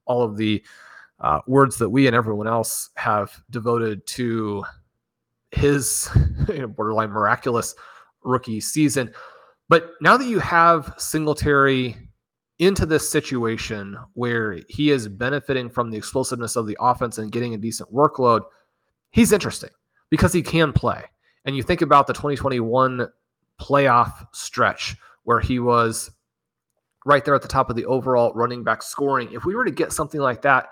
all 0.06 0.24
of 0.24 0.38
the 0.38 0.64
uh, 1.20 1.40
words 1.48 1.78
that 1.78 1.90
we 1.90 2.08
and 2.08 2.16
everyone 2.16 2.48
else 2.48 2.90
have 2.96 3.42
devoted 3.50 4.06
to 4.08 4.64
his 5.52 6.10
you 6.50 6.60
know, 6.60 6.68
borderline 6.68 7.10
miraculous 7.10 7.76
rookie 8.24 8.60
season. 8.60 9.14
But 9.70 9.92
now 10.02 10.18
that 10.18 10.28
you 10.28 10.40
have 10.40 10.94
Singletary 10.98 11.96
into 12.60 12.86
this 12.86 13.10
situation 13.10 13.98
where 14.14 14.60
he 14.70 14.92
is 14.92 15.08
benefiting 15.08 15.70
from 15.70 15.90
the 15.90 15.98
explosiveness 15.98 16.56
of 16.56 16.68
the 16.68 16.78
offense 16.80 17.18
and 17.18 17.32
getting 17.32 17.54
a 17.54 17.58
decent 17.58 17.92
workload, 17.94 18.42
he's 19.12 19.32
interesting 19.32 19.72
because 20.10 20.34
he 20.34 20.42
can 20.42 20.74
play. 20.74 21.04
And 21.46 21.56
you 21.56 21.64
think 21.64 21.82
about 21.82 22.08
the 22.08 22.14
2021 22.14 23.08
playoff 23.60 24.28
stretch 24.34 24.96
where 25.24 25.40
he 25.40 25.60
was 25.60 26.12
right 27.06 27.24
there 27.26 27.36
at 27.36 27.42
the 27.42 27.48
top 27.48 27.70
of 27.70 27.76
the 27.76 27.86
overall 27.86 28.34
running 28.34 28.64
back 28.64 28.82
scoring. 28.82 29.32
If 29.32 29.46
we 29.46 29.56
were 29.56 29.66
to 29.66 29.72
get 29.72 29.92
something 29.92 30.22
like 30.22 30.42
that 30.44 30.70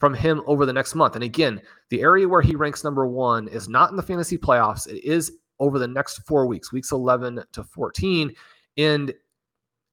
from 0.00 0.14
him 0.14 0.42
over 0.46 0.66
the 0.66 0.72
next 0.72 0.94
month, 0.94 1.14
and 1.14 1.22
again, 1.22 1.60
the 1.90 2.00
area 2.00 2.26
where 2.26 2.42
he 2.42 2.56
ranks 2.56 2.82
number 2.82 3.06
one 3.06 3.46
is 3.48 3.68
not 3.68 3.90
in 3.90 3.96
the 3.96 4.02
fantasy 4.02 4.38
playoffs, 4.38 4.88
it 4.88 5.04
is 5.04 5.32
over 5.60 5.78
the 5.78 5.86
next 5.86 6.26
four 6.26 6.46
weeks, 6.46 6.72
weeks 6.72 6.90
11 6.90 7.40
to 7.52 7.62
14. 7.62 8.34
And 8.78 9.12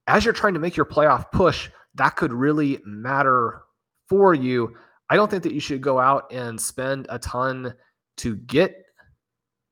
as 0.07 0.23
you're 0.23 0.33
trying 0.33 0.53
to 0.53 0.59
make 0.59 0.77
your 0.77 0.85
playoff 0.85 1.29
push, 1.31 1.69
that 1.95 2.15
could 2.15 2.31
really 2.31 2.79
matter 2.85 3.63
for 4.07 4.33
you. 4.33 4.75
I 5.09 5.15
don't 5.15 5.29
think 5.29 5.43
that 5.43 5.53
you 5.53 5.59
should 5.59 5.81
go 5.81 5.99
out 5.99 6.31
and 6.31 6.59
spend 6.59 7.05
a 7.09 7.19
ton 7.19 7.73
to 8.17 8.37
get 8.37 8.85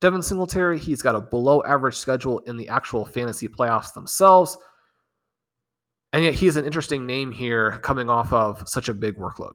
Devin 0.00 0.22
Singletary. 0.22 0.78
He's 0.78 1.02
got 1.02 1.14
a 1.14 1.20
below 1.20 1.62
average 1.64 1.96
schedule 1.96 2.40
in 2.40 2.56
the 2.56 2.68
actual 2.68 3.04
fantasy 3.04 3.48
playoffs 3.48 3.94
themselves. 3.94 4.56
And 6.12 6.24
yet 6.24 6.34
he's 6.34 6.56
an 6.56 6.64
interesting 6.64 7.06
name 7.06 7.32
here 7.32 7.78
coming 7.82 8.08
off 8.08 8.32
of 8.32 8.68
such 8.68 8.88
a 8.88 8.94
big 8.94 9.16
workload. 9.16 9.52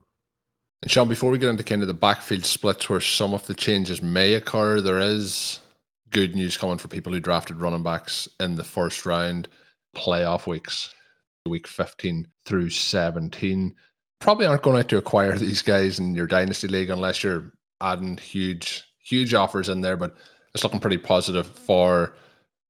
And 0.82 0.90
Shawn, 0.90 1.08
before 1.08 1.30
we 1.30 1.38
get 1.38 1.50
into 1.50 1.64
kind 1.64 1.84
of 1.84 1.88
the 1.88 1.94
backfield 1.94 2.44
splits 2.44 2.90
where 2.90 3.02
some 3.02 3.34
of 3.34 3.46
the 3.46 3.54
changes 3.54 4.02
may 4.02 4.34
occur, 4.34 4.82
there 4.82 5.00
is 5.00 5.60
good 6.10 6.36
news 6.36 6.58
coming 6.58 6.78
for 6.78 6.88
people 6.88 7.14
who 7.14 7.20
drafted 7.20 7.62
running 7.62 7.84
backs 7.84 8.28
in 8.40 8.56
the 8.56 8.64
first 8.64 9.06
round 9.06 9.48
playoff 9.96 10.48
weeks, 10.48 10.94
week 11.46 11.68
15 11.68 12.28
through 12.46 12.70
17. 12.70 13.76
Probably 14.20 14.46
aren't 14.48 14.64
going 14.64 14.84
to 14.84 14.98
acquire 14.98 15.38
these 15.38 15.62
guys 15.62 16.00
in 16.00 16.16
your 16.16 16.28
dynasty 16.28 16.68
league 16.68 16.90
unless 16.90 17.24
you're 17.24 17.52
adding 17.80 18.18
huge, 18.18 18.84
huge 19.04 19.34
offers 19.36 19.70
in 19.70 19.82
there. 19.82 19.98
But 19.98 20.16
it's 20.54 20.64
looking 20.64 20.80
pretty 20.80 20.98
positive 20.98 21.46
for 21.46 22.14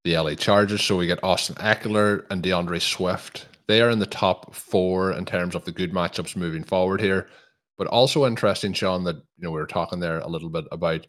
the 0.04 0.18
LA 0.18 0.36
Chargers. 0.36 0.84
So 0.84 0.98
we 0.98 1.08
get 1.08 1.24
Austin 1.24 1.56
Ekeler 1.56 2.26
and 2.30 2.44
D'Andre 2.44 2.80
Swift. 2.80 3.48
They 3.68 3.82
are 3.82 3.90
in 3.90 4.00
the 4.00 4.06
top 4.06 4.54
four 4.54 5.14
in 5.14 5.26
terms 5.26 5.56
of 5.56 5.64
the 5.64 5.72
good 5.72 5.94
matchups 5.94 6.36
moving 6.36 6.64
forward 6.64 7.00
here. 7.00 7.30
But 7.82 7.88
also 7.88 8.28
interesting, 8.28 8.74
Shawn, 8.74 9.06
that 9.06 9.16
you 9.16 9.24
know 9.40 9.50
we 9.50 9.60
were 9.60 9.66
talking 9.66 10.00
there 10.00 10.20
a 10.20 10.28
little 10.28 10.52
bit 10.52 10.66
about 10.72 11.08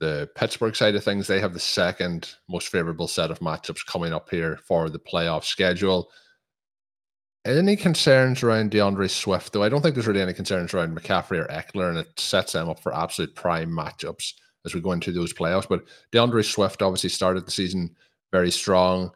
the 0.00 0.26
Pittsburgh 0.34 0.74
side 0.74 0.94
of 0.94 1.04
things, 1.04 1.26
they 1.26 1.38
have 1.38 1.52
the 1.52 1.60
second 1.60 2.34
most 2.48 2.68
favorable 2.68 3.06
set 3.06 3.30
of 3.30 3.40
matchups 3.40 3.84
coming 3.84 4.14
up 4.14 4.30
here 4.30 4.58
for 4.66 4.88
the 4.88 4.98
playoff 4.98 5.44
schedule. 5.44 6.10
Any 7.44 7.76
concerns 7.76 8.42
around 8.42 8.70
D'Andre 8.70 9.06
Swift, 9.06 9.52
though? 9.52 9.62
I 9.62 9.68
don't 9.68 9.82
think 9.82 9.94
there's 9.94 10.06
really 10.06 10.22
any 10.22 10.32
concerns 10.32 10.72
around 10.72 10.96
McCaffrey 10.96 11.38
or 11.38 11.46
Ekeler, 11.48 11.90
and 11.90 11.98
it 11.98 12.18
sets 12.18 12.54
them 12.54 12.70
up 12.70 12.80
for 12.80 12.94
absolute 12.96 13.34
prime 13.34 13.70
matchups 13.70 14.32
as 14.64 14.72
we 14.74 14.80
go 14.80 14.92
into 14.92 15.12
those 15.12 15.34
playoffs. 15.34 15.68
But 15.68 15.84
D'Andre 16.10 16.40
Swift 16.40 16.80
obviously 16.80 17.10
started 17.10 17.44
the 17.44 17.50
season 17.50 17.94
very 18.32 18.50
strong. 18.50 19.10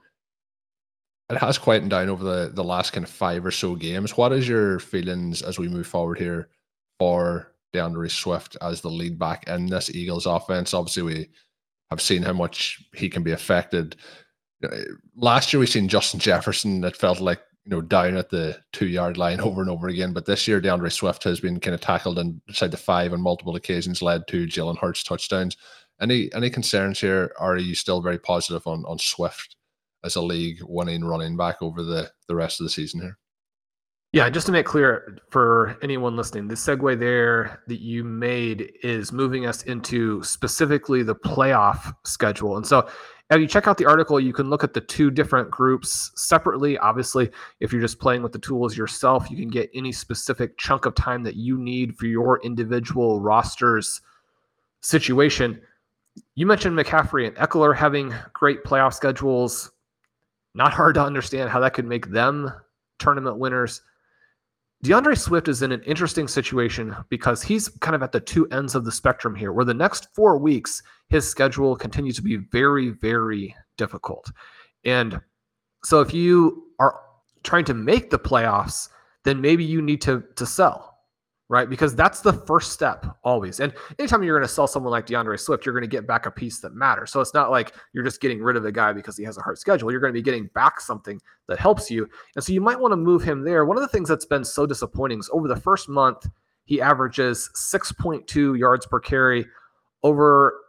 It 1.31 1.39
has 1.39 1.57
quietened 1.57 1.93
down 1.93 2.11
over 2.11 2.23
the, 2.23 2.53
the 2.53 2.63
last 2.63 2.93
kind 2.93 3.07
of 3.07 3.11
five 3.11 3.47
or 3.47 3.51
so 3.51 3.77
games. 3.77 4.15
What 4.19 4.35
is 4.35 4.47
your 4.47 4.79
feelings 4.79 5.41
as 5.41 5.59
we 5.59 5.69
move 5.69 5.87
forward 5.87 6.19
here 6.19 6.51
for 6.99 7.53
D'Andre 7.73 8.09
Swift 8.09 8.57
as 8.63 8.81
the 8.81 8.91
lead 8.91 9.19
back 9.19 9.47
in 9.49 9.67
this 9.67 9.91
Eagles 9.91 10.27
offense. 10.27 10.75
Obviously, 10.75 11.03
we 11.03 11.29
have 11.91 12.01
seen 12.01 12.23
how 12.23 12.33
much 12.33 12.83
he 12.95 13.09
can 13.09 13.23
be 13.23 13.33
affected. 13.33 13.97
Uh, 14.65 14.77
last 15.15 15.53
year, 15.53 15.61
we 15.61 15.67
seen 15.67 15.89
Justin 15.89 16.21
Jefferson. 16.21 16.81
that 16.81 16.97
felt 16.97 17.21
like 17.21 17.41
you 17.65 17.71
know 17.71 17.81
down 17.81 18.17
at 18.17 18.31
the 18.31 18.59
two 18.73 18.87
yard 18.87 19.19
line 19.19 19.41
over 19.47 19.61
and 19.61 19.71
over 19.71 19.89
again. 19.89 20.13
But 20.13 20.27
this 20.27 20.49
year, 20.49 20.61
D'Andre 20.61 20.91
Swift 20.91 21.25
has 21.25 21.41
been 21.41 21.61
kind 21.61 21.75
of 21.75 21.81
tackled 21.81 22.19
inside 22.19 22.71
the 22.71 22.77
five 22.77 23.13
on 23.13 23.21
multiple 23.21 23.57
occasions, 23.57 24.03
led 24.03 24.27
to 24.29 24.47
Jalen 24.47 24.79
Hurts 24.79 25.03
touchdowns. 25.03 25.57
Any 26.01 26.33
any 26.35 26.51
concerns 26.51 27.01
here? 27.01 27.33
Are 27.39 27.57
you 27.57 27.75
still 27.75 28.01
very 28.01 28.19
positive 28.19 28.67
on 28.67 28.85
on 28.87 28.99
Swift 28.99 29.57
as 30.05 30.17
a 30.17 30.23
league 30.23 30.59
winning 30.63 31.05
running 31.05 31.37
back 31.37 31.63
over 31.63 31.83
the 31.83 32.11
the 32.29 32.35
rest 32.35 32.61
of 32.61 32.65
the 32.65 32.71
season 32.71 33.01
here? 33.01 33.19
Yeah, 34.13 34.31
just 34.31 34.47
to 34.47 34.53
make 34.53 34.67
clear 34.67 35.19
for 35.31 35.77
anyone 35.83 36.17
listening, 36.17 36.49
the 36.49 36.55
segue 36.55 36.99
there 36.99 37.63
that 37.67 37.81
you 37.81 38.03
made 38.05 38.73
is 38.83 39.13
moving 39.13 39.47
us 39.47 39.63
into 39.65 40.23
specifically 40.23 41.03
the 41.03 41.15
playoff 41.15 41.95
schedule. 42.05 42.57
And 42.57 42.67
so, 42.67 42.89
as 43.29 43.41
you 43.41 43.49
check 43.49 43.67
out 43.67 43.77
the 43.77 43.87
article, 43.87 44.21
you 44.21 44.33
can 44.33 44.49
look 44.49 44.63
at 44.63 44.73
the 44.73 44.81
two 44.81 45.11
different 45.11 45.51
groups 45.51 46.13
separately. 46.15 46.79
Obviously, 46.79 47.31
if 47.59 47.73
you're 47.73 47.81
just 47.81 47.99
playing 47.99 48.23
with 48.23 48.31
the 48.31 48.39
tools 48.39 48.77
yourself, 48.77 49.29
you 49.29 49.37
can 49.37 49.49
get 49.49 49.69
any 49.75 49.91
specific 49.91 50.57
chunk 50.57 50.87
of 50.87 50.95
time 50.95 51.25
that 51.25 51.35
you 51.35 51.59
need 51.59 51.97
for 51.97 52.07
your 52.07 52.41
individual 52.45 53.21
roster's 53.21 54.01
situation. 54.81 55.61
You 56.37 56.47
mentioned 56.47 56.79
McCaffrey 56.79 57.27
and 57.27 57.37
Ekeler 57.37 57.75
having 57.75 58.15
great 58.33 58.63
playoff 58.63 58.95
schedules. 58.95 59.73
Not 60.55 60.73
hard 60.73 60.95
to 60.95 61.03
understand 61.03 61.51
how 61.51 61.59
that 61.61 61.75
could 61.75 61.85
make 61.85 62.11
them 62.11 62.53
tournament 62.99 63.39
winners. 63.39 63.83
D'Andre 64.87 65.15
Swift 65.15 65.49
is 65.49 65.63
in 65.63 65.73
an 65.73 65.83
interesting 65.83 66.29
situation 66.29 66.95
because 67.09 67.43
he's 67.43 67.69
kind 67.81 67.95
of 67.95 68.03
at 68.03 68.13
the 68.13 68.21
two 68.21 68.47
ends 68.49 68.75
of 68.75 68.85
the 68.85 68.93
spectrum 68.93 69.35
here, 69.35 69.53
where 69.53 69.65
the 69.65 69.75
next 69.75 70.09
four 70.15 70.39
weeks, 70.39 70.83
his 71.09 71.29
schedule 71.29 71.75
continues 71.77 72.17
to 72.17 72.23
be 72.23 72.37
very, 72.37 72.91
very 72.91 73.55
difficult. 73.77 74.31
And 74.85 75.21
so 75.85 76.01
if 76.01 76.15
you 76.15 76.65
are 76.79 77.01
trying 77.43 77.65
to 77.67 77.75
make 77.75 78.11
the 78.11 78.19
playoffs, 78.19 78.89
then 79.25 79.41
maybe 79.41 79.65
you 79.65 79.83
need 79.83 80.01
to, 80.03 80.23
to 80.37 80.47
sell. 80.47 80.96
Right? 81.49 81.71
Because 81.71 81.95
that's 81.95 82.23
the 82.23 82.33
first 82.33 82.73
step 82.73 83.07
always. 83.23 83.61
And 83.61 83.73
anytime 84.01 84.25
you're 84.25 84.37
going 84.37 84.49
to 84.49 84.53
sell 84.53 84.67
someone 84.67 84.91
like 84.91 85.07
D'Andre 85.07 85.37
Swift, 85.37 85.65
you're 85.65 85.75
going 85.75 85.89
to 85.89 85.97
get 85.97 86.05
back 86.05 86.27
a 86.27 86.31
piece 86.31 86.59
that 86.59 86.75
matters. 86.75 87.13
So 87.13 87.21
it's 87.21 87.35
not 87.35 87.53
like 87.53 87.73
you're 87.93 88.03
just 88.03 88.21
getting 88.21 88.43
rid 88.43 88.57
of 88.57 88.65
the 88.65 88.73
guy 88.73 88.93
because 88.93 89.17
he 89.17 89.23
has 89.23 89.39
a 89.39 89.43
hard 89.43 89.57
schedule. 89.57 89.93
You're 89.93 90.01
going 90.01 90.13
to 90.13 90.19
be 90.19 90.23
getting 90.23 90.51
back 90.55 90.81
something 90.81 91.21
that 91.47 91.61
helps 91.61 91.89
you. 91.89 92.09
And 92.35 92.43
so 92.43 92.53
you 92.53 92.61
might 92.61 92.81
want 92.81 92.91
to 92.91 92.97
move 92.97 93.23
him 93.23 93.45
there. 93.45 93.65
One 93.65 93.77
of 93.77 93.83
the 93.83 93.89
things 93.89 94.09
that's 94.09 94.25
been 94.25 94.45
so 94.45 94.67
disappointing 94.67 95.21
is 95.21 95.31
over 95.33 95.47
the 95.47 95.55
first 95.55 95.89
month, 95.89 96.27
he 96.65 96.81
averages 96.81 97.49
6.2 97.55 98.59
yards 98.59 98.85
per 98.87 98.99
carry. 98.99 99.47
Over 100.03 100.61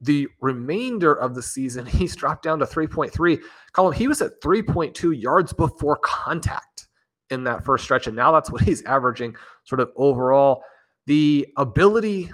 the 0.00 0.28
remainder 0.40 1.12
of 1.12 1.34
the 1.34 1.42
season, 1.42 1.86
he's 1.86 2.16
dropped 2.16 2.42
down 2.42 2.58
to 2.60 2.66
3.3. 2.66 3.40
Colm, 3.74 3.94
he 3.94 4.08
was 4.08 4.22
at 4.22 4.40
3.2 4.40 5.20
yards 5.20 5.52
before 5.52 5.98
contact 6.02 6.88
in 7.30 7.44
that 7.44 7.64
first 7.64 7.84
stretch. 7.84 8.06
And 8.06 8.16
now 8.16 8.32
that's 8.32 8.50
what 8.50 8.62
he's 8.62 8.82
averaging 8.84 9.36
sort 9.64 9.80
of 9.80 9.90
overall. 9.96 10.62
The 11.06 11.46
ability 11.56 12.30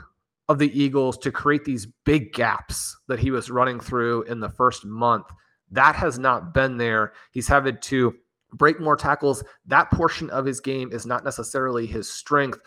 of 0.49 0.59
the 0.59 0.81
Eagles 0.81 1.19
to 1.19 1.33
create 1.33 1.65
these 1.65 1.87
big 2.05 2.33
gaps 2.33 2.97
that 3.09 3.19
he 3.19 3.31
was 3.31 3.51
running 3.51 3.81
through 3.81 4.23
in 4.25 4.41
the 4.41 4.49
first 4.49 4.85
month, 4.85 5.27
that 5.71 5.97
has 5.97 6.19
not 6.19 6.55
been 6.55 6.77
there. 6.77 7.13
He's 7.33 7.49
having 7.49 7.79
to 7.83 8.15
break 8.53 8.81
more 8.81 8.97
tackles. 8.97 9.43
That 9.67 9.91
portion 9.91 10.31
of 10.31 10.45
his 10.45 10.61
game 10.61 10.93
is 10.93 11.07
not 11.07 11.25
necessarily 11.25 11.87
his 11.87 12.09
strength. 12.09 12.59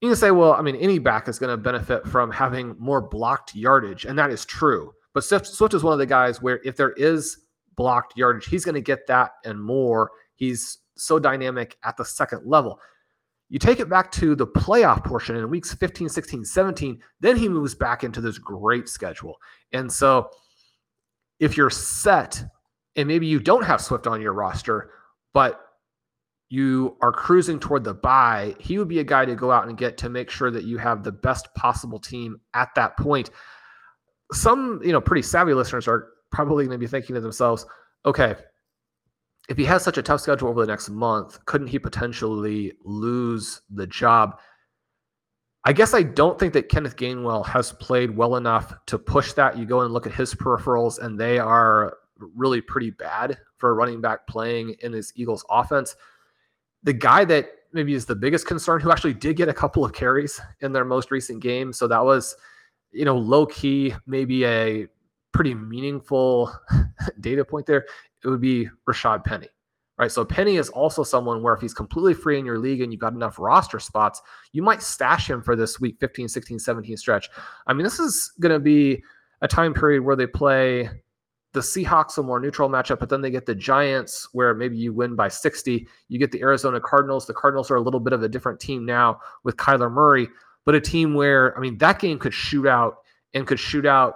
You 0.00 0.08
can 0.08 0.16
say, 0.16 0.30
well, 0.30 0.52
I 0.52 0.62
mean, 0.62 0.76
any 0.76 0.98
back 0.98 1.28
is 1.28 1.38
going 1.38 1.50
to 1.50 1.56
benefit 1.56 2.06
from 2.06 2.30
having 2.30 2.76
more 2.78 3.00
blocked 3.00 3.54
yardage, 3.54 4.04
and 4.04 4.18
that 4.18 4.30
is 4.30 4.44
true. 4.44 4.92
But 5.12 5.24
Swift, 5.24 5.46
Swift 5.46 5.74
is 5.74 5.82
one 5.82 5.92
of 5.92 5.98
the 5.98 6.06
guys 6.06 6.40
where 6.40 6.60
if 6.64 6.76
there 6.76 6.92
is 6.92 7.38
blocked 7.76 8.16
yardage, 8.16 8.46
he's 8.46 8.64
going 8.64 8.76
to 8.76 8.80
get 8.80 9.06
that 9.08 9.32
and 9.44 9.60
more. 9.60 10.10
He's 10.36 10.78
so 10.98 11.18
dynamic 11.18 11.76
at 11.84 11.96
the 11.96 12.04
second 12.04 12.42
level. 12.46 12.80
You 13.50 13.58
take 13.58 13.80
it 13.80 13.88
back 13.88 14.12
to 14.12 14.34
the 14.34 14.46
playoff 14.46 15.04
portion 15.04 15.36
in 15.36 15.48
weeks 15.48 15.72
15, 15.72 16.08
16, 16.08 16.44
17, 16.44 17.00
then 17.20 17.36
he 17.36 17.48
moves 17.48 17.74
back 17.74 18.04
into 18.04 18.20
this 18.20 18.38
great 18.38 18.88
schedule. 18.88 19.38
And 19.72 19.90
so 19.90 20.30
if 21.40 21.56
you're 21.56 21.70
set 21.70 22.42
and 22.96 23.08
maybe 23.08 23.26
you 23.26 23.40
don't 23.40 23.64
have 23.64 23.80
Swift 23.80 24.06
on 24.06 24.20
your 24.20 24.34
roster, 24.34 24.90
but 25.32 25.60
you 26.50 26.96
are 27.00 27.12
cruising 27.12 27.60
toward 27.60 27.84
the 27.84 27.94
buy, 27.94 28.54
he 28.58 28.78
would 28.78 28.88
be 28.88 28.98
a 28.98 29.04
guy 29.04 29.24
to 29.24 29.34
go 29.34 29.50
out 29.50 29.68
and 29.68 29.78
get 29.78 29.96
to 29.98 30.08
make 30.08 30.30
sure 30.30 30.50
that 30.50 30.64
you 30.64 30.78
have 30.78 31.02
the 31.02 31.12
best 31.12 31.54
possible 31.54 31.98
team 31.98 32.40
at 32.54 32.74
that 32.74 32.96
point. 32.96 33.30
Some, 34.32 34.80
you 34.82 34.92
know, 34.92 35.00
pretty 35.00 35.22
savvy 35.22 35.54
listeners 35.54 35.86
are 35.86 36.08
probably 36.30 36.64
going 36.64 36.74
to 36.74 36.78
be 36.78 36.86
thinking 36.86 37.14
to 37.14 37.20
themselves, 37.20 37.66
okay, 38.04 38.34
if 39.48 39.56
he 39.56 39.64
has 39.64 39.82
such 39.82 39.98
a 39.98 40.02
tough 40.02 40.20
schedule 40.20 40.48
over 40.48 40.60
the 40.60 40.70
next 40.70 40.90
month, 40.90 41.44
couldn't 41.46 41.68
he 41.68 41.78
potentially 41.78 42.72
lose 42.84 43.62
the 43.70 43.86
job? 43.86 44.38
I 45.64 45.72
guess 45.72 45.94
I 45.94 46.02
don't 46.02 46.38
think 46.38 46.52
that 46.52 46.68
Kenneth 46.68 46.96
Gainwell 46.96 47.44
has 47.46 47.72
played 47.72 48.16
well 48.16 48.36
enough 48.36 48.74
to 48.86 48.98
push 48.98 49.32
that. 49.32 49.58
You 49.58 49.64
go 49.64 49.80
and 49.80 49.92
look 49.92 50.06
at 50.06 50.14
his 50.14 50.34
peripherals, 50.34 50.98
and 50.98 51.18
they 51.18 51.38
are 51.38 51.96
really 52.36 52.60
pretty 52.60 52.90
bad 52.90 53.38
for 53.56 53.70
a 53.70 53.74
running 53.74 54.00
back 54.00 54.26
playing 54.26 54.76
in 54.80 54.92
this 54.92 55.12
Eagles 55.16 55.44
offense. 55.50 55.96
The 56.82 56.92
guy 56.92 57.24
that 57.24 57.50
maybe 57.72 57.94
is 57.94 58.06
the 58.06 58.16
biggest 58.16 58.46
concern, 58.46 58.80
who 58.80 58.90
actually 58.90 59.14
did 59.14 59.36
get 59.36 59.48
a 59.48 59.54
couple 59.54 59.84
of 59.84 59.92
carries 59.92 60.40
in 60.60 60.72
their 60.72 60.84
most 60.84 61.10
recent 61.10 61.42
game. 61.42 61.72
So 61.72 61.86
that 61.88 62.04
was, 62.04 62.36
you 62.92 63.04
know, 63.04 63.16
low 63.16 63.46
key, 63.46 63.94
maybe 64.06 64.44
a 64.44 64.86
pretty 65.32 65.54
meaningful 65.54 66.52
data 67.20 67.44
point 67.44 67.66
there, 67.66 67.86
it 68.24 68.28
would 68.28 68.40
be 68.40 68.68
Rashaad 68.88 69.24
Penny. 69.24 69.48
Right. 69.98 70.12
So 70.12 70.24
Penny 70.24 70.58
is 70.58 70.68
also 70.68 71.02
someone 71.02 71.42
where 71.42 71.54
if 71.54 71.60
he's 71.60 71.74
completely 71.74 72.14
free 72.14 72.38
in 72.38 72.46
your 72.46 72.58
league 72.58 72.82
and 72.82 72.92
you've 72.92 73.00
got 73.00 73.14
enough 73.14 73.36
roster 73.36 73.80
spots, 73.80 74.22
you 74.52 74.62
might 74.62 74.80
stash 74.80 75.28
him 75.28 75.42
for 75.42 75.56
this 75.56 75.80
week 75.80 75.96
15, 75.98 76.28
16, 76.28 76.60
17 76.60 76.96
stretch. 76.96 77.28
I 77.66 77.72
mean, 77.72 77.82
this 77.82 77.98
is 77.98 78.32
going 78.38 78.52
to 78.52 78.60
be 78.60 79.02
a 79.42 79.48
time 79.48 79.74
period 79.74 80.04
where 80.04 80.14
they 80.14 80.28
play 80.28 80.88
the 81.52 81.60
Seahawks, 81.60 82.16
a 82.16 82.22
more 82.22 82.38
neutral 82.38 82.68
matchup, 82.68 83.00
but 83.00 83.08
then 83.08 83.22
they 83.22 83.30
get 83.30 83.46
the 83.46 83.56
Giants, 83.56 84.28
where 84.32 84.54
maybe 84.54 84.76
you 84.76 84.92
win 84.92 85.16
by 85.16 85.26
60. 85.26 85.88
You 86.08 86.18
get 86.18 86.30
the 86.30 86.42
Arizona 86.42 86.80
Cardinals. 86.80 87.26
The 87.26 87.34
Cardinals 87.34 87.68
are 87.70 87.76
a 87.76 87.80
little 87.80 88.00
bit 88.00 88.12
of 88.12 88.22
a 88.22 88.28
different 88.28 88.60
team 88.60 88.84
now 88.84 89.18
with 89.42 89.56
Kyler 89.56 89.90
Murray, 89.90 90.28
but 90.64 90.76
a 90.76 90.80
team 90.80 91.14
where, 91.14 91.56
I 91.56 91.60
mean, 91.60 91.78
that 91.78 91.98
game 91.98 92.20
could 92.20 92.34
shoot 92.34 92.68
out 92.68 92.98
and 93.34 93.46
could 93.48 93.58
shoot 93.58 93.86
out 93.86 94.14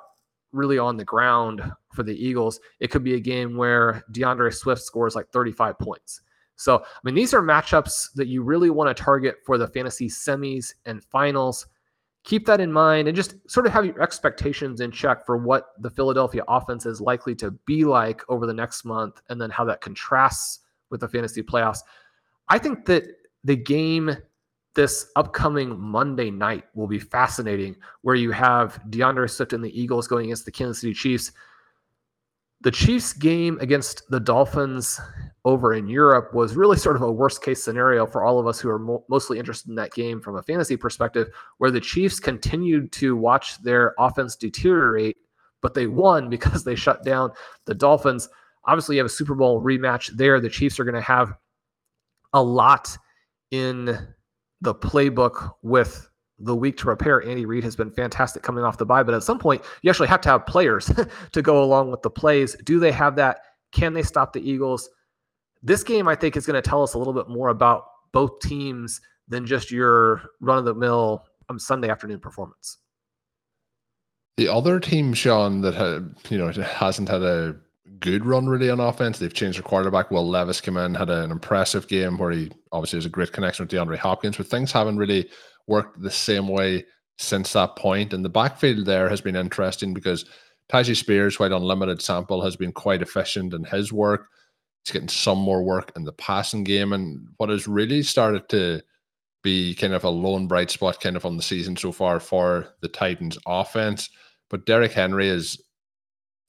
really 0.53 0.79
on 0.79 0.97
the 0.97 1.05
ground 1.05 1.63
for 1.93 2.03
the 2.03 2.15
Eagles. 2.15 2.61
It 2.81 2.91
could 2.91 3.03
be 3.03 3.15
a 3.15 3.21
game 3.21 3.57
where 3.57 4.03
D'Andre 4.13 4.51
Swift 4.51 4.83
scores 4.83 5.15
like 5.15 5.29
35 5.31 5.79
points. 5.79 6.21
So, 6.57 6.79
I 6.79 6.99
mean, 7.03 7.15
these 7.15 7.35
are 7.35 7.43
matchups 7.43 8.13
that 8.15 8.29
you 8.29 8.43
really 8.43 8.71
want 8.71 8.95
to 8.95 9.03
target 9.03 9.37
for 9.45 9.59
the 9.59 9.67
fantasy 9.67 10.09
semis 10.09 10.75
and 10.87 11.03
finals. 11.03 11.67
Keep 12.25 12.47
that 12.47 12.61
in 12.61 12.73
mind 12.73 13.09
and 13.09 13.17
just 13.17 13.35
sort 13.51 13.67
of 13.67 13.73
have 13.73 13.85
your 13.85 14.01
expectations 14.01 14.81
in 14.81 14.93
check 14.93 15.27
for 15.27 15.37
what 15.37 15.71
the 15.81 15.91
Philadelphia 15.91 16.45
offense 16.47 16.87
is 16.87 17.01
likely 17.01 17.35
to 17.35 17.51
be 17.67 17.85
like 17.85 18.23
over 18.29 18.47
the 18.47 18.55
next 18.55 18.85
month 18.85 19.21
and 19.29 19.41
then 19.41 19.51
how 19.51 19.65
that 19.65 19.81
contrasts 19.81 20.61
with 20.91 21.01
the 21.01 21.09
fantasy 21.09 21.43
playoffs. 21.43 21.81
I 22.49 22.59
think 22.59 22.85
that 22.85 23.05
the 23.43 23.57
game 23.57 24.17
this 24.75 25.11
upcoming 25.17 25.79
Monday 25.79 26.31
night 26.31 26.65
will 26.75 26.87
be 26.87 26.99
fascinating, 26.99 27.77
where 28.03 28.15
you 28.15 28.31
have 28.31 28.81
D'Andre 28.91 29.27
Swift 29.27 29.53
and 29.53 29.63
the 29.63 29.81
Eagles 29.81 30.07
going 30.07 30.27
against 30.27 30.45
the 30.45 30.53
Kansas 30.53 30.81
City 30.81 30.95
Chiefs. 30.95 31.33
The 32.63 32.71
Chiefs 32.71 33.13
game 33.13 33.59
against 33.61 34.09
the 34.09 34.21
Dolphins 34.21 35.01
over 35.45 35.75
in 35.75 35.89
Europe 35.89 36.33
was 36.33 36.55
really 36.55 36.77
sort 36.77 36.97
of 36.97 37.03
a 37.03 37.11
worst 37.11 37.43
case 37.43 37.63
scenario 37.63 38.07
for 38.07 38.25
all 38.25 38.39
of 38.39 38.47
us 38.47 38.61
who 38.61 38.71
are 38.71 38.79
mo- 38.79 39.05
mostly 39.09 39.39
interested 39.39 39.69
in 39.69 39.75
that 39.75 39.93
game 39.93 40.21
from 40.21 40.37
a 40.37 40.43
fantasy 40.43 40.77
perspective, 40.77 41.29
where 41.59 41.73
the 41.73 41.81
Chiefs 41.81 42.21
continued 42.21 42.93
to 42.93 43.17
watch 43.17 43.61
their 43.63 43.95
offense 43.99 44.37
deteriorate, 44.37 45.17
but 45.61 45.75
they 45.75 45.87
won 45.87 46.31
because 46.31 46.65
they 46.65 46.77
shut 46.77 47.05
down 47.05 47.31
the 47.67 47.75
Dolphins. 47.75 48.29
Obviously, 48.65 48.97
you 48.97 49.01
have 49.01 49.07
a 49.07 49.11
Super 49.11 49.35
Bowl 49.35 49.61
rematch 49.61 50.17
there. 50.17 50.41
The 50.41 50.49
Chiefs 50.49 50.79
are 50.79 50.85
going 50.85 50.95
to 50.95 51.01
have 51.01 51.35
a 52.33 52.43
lot 52.43 52.97
in 53.51 53.99
the 54.63 54.75
playbook 54.75 55.55
with 55.63 56.09
the 56.39 56.55
week 56.57 56.77
to 56.79 56.89
repair 56.89 57.23
Andy 57.27 57.45
Reid 57.45 57.65
has 57.65 57.77
been 57.77 57.91
fantastic 57.91 58.43
coming 58.43 58.65
off 58.65 58.79
the 58.79 58.87
bye, 58.87 59.03
but 59.03 59.15
at 59.15 59.23
some 59.23 59.39
point, 59.39 59.63
you 59.83 59.91
actually 59.91 60.09
have 60.09 60.21
to 60.23 60.29
have 60.29 60.47
players 60.47 60.91
to 61.33 61.43
go 61.43 61.63
along 61.63 61.91
with 61.91 62.03
the 62.03 62.11
plays. 62.11 62.57
Do 62.65 62.79
they 62.79 62.93
have 62.93 63.17
that? 63.17 63.41
Can 63.73 63.93
they 63.93 64.03
stop 64.03 64.33
the 64.33 64.41
Eagles? 64.41 64.89
This 65.63 65.85
game, 65.85 66.09
I 66.09 66.15
think, 66.15 66.37
is 66.37 66.47
going 66.47 66.61
to 66.61 66.69
tell 66.69 66.83
us 66.83 66.95
a 66.95 66.99
little 66.99 67.13
bit 67.13 67.29
more 67.29 67.49
about 67.49 67.85
both 68.13 68.41
teams 68.41 69.01
than 69.29 69.47
just 69.47 69.71
your 69.71 70.23
run 70.41 70.59
of 70.59 70.65
the 70.65 70.75
mill 70.75 71.25
um, 71.49 71.59
Sunday 71.59 71.89
afternoon 71.89 72.21
performance. 72.21 72.79
The 74.37 74.49
other 74.49 74.81
team, 74.81 75.13
Shawn, 75.13 75.61
that 75.61 75.75
had, 75.75 76.15
you 76.31 76.39
know 76.39 76.51
hasn't 76.51 77.09
had 77.09 77.23
a 77.23 77.57
good 78.03 78.27
run 78.27 78.47
really 78.47 78.69
on 78.69 78.81
offense. 78.81 79.19
They've 79.19 79.33
changed 79.33 79.57
their 79.57 79.63
quarterback. 79.63 80.11
Will 80.11 80.29
Levis 80.29 80.61
came 80.61 80.77
in, 80.77 80.95
had 80.95 81.09
an 81.09 81.31
impressive 81.31 81.89
game 81.89 82.19
where 82.19 82.33
he 82.33 82.51
obviously 82.73 82.99
has 82.99 83.07
a 83.07 83.11
great 83.11 83.33
connection 83.33 83.65
with 83.65 83.73
DeAndre 83.73 83.97
Hopkins, 83.97 84.37
but 84.37 84.47
things 84.47 84.73
haven't 84.73 84.99
really 84.99 85.31
worked 85.67 86.01
the 86.01 86.11
same 86.11 86.49
way 86.49 86.85
since 87.19 87.53
that 87.53 87.77
point. 87.77 88.13
And 88.13 88.25
the 88.25 88.29
backfield 88.29 88.85
there 88.85 89.09
has 89.09 89.21
been 89.21 89.37
interesting 89.37 89.95
because 89.95 90.25
Tyjae 90.69 90.97
Spears, 90.97 91.39
while 91.39 91.55
on 91.55 91.63
limited 91.63 92.03
sample, 92.03 92.43
has 92.43 92.57
been 92.57 92.73
quite 92.73 93.03
efficient 93.03 93.55
in 93.55 93.65
his 93.65 93.93
work. 93.93 94.29
He's 94.85 94.93
getting 94.93 95.09
some 95.09 95.39
more 95.39 95.63
work 95.63 95.93
in 95.95 96.05
the 96.05 96.13
passing 96.13 96.65
game. 96.65 96.93
And 96.93 97.29
what 97.37 97.51
has 97.51 97.69
really 97.69 98.03
started 98.03 98.49
to 98.49 98.83
be 99.43 99.75
kind 99.75 99.93
of 99.93 100.05
a 100.05 100.11
lone 100.11 100.47
bright 100.47 100.71
spot 100.71 101.01
kind 101.01 101.17
of 101.17 101.25
on 101.25 101.37
the 101.37 101.43
season 101.43 101.77
so 101.77 101.93
far 101.93 102.21
for 102.21 102.69
the 102.81 102.89
Titans 102.89 103.39
offense. 103.47 104.11
But 104.51 104.67
Derrick 104.67 104.93
Henry 104.93 105.29
is 105.29 105.63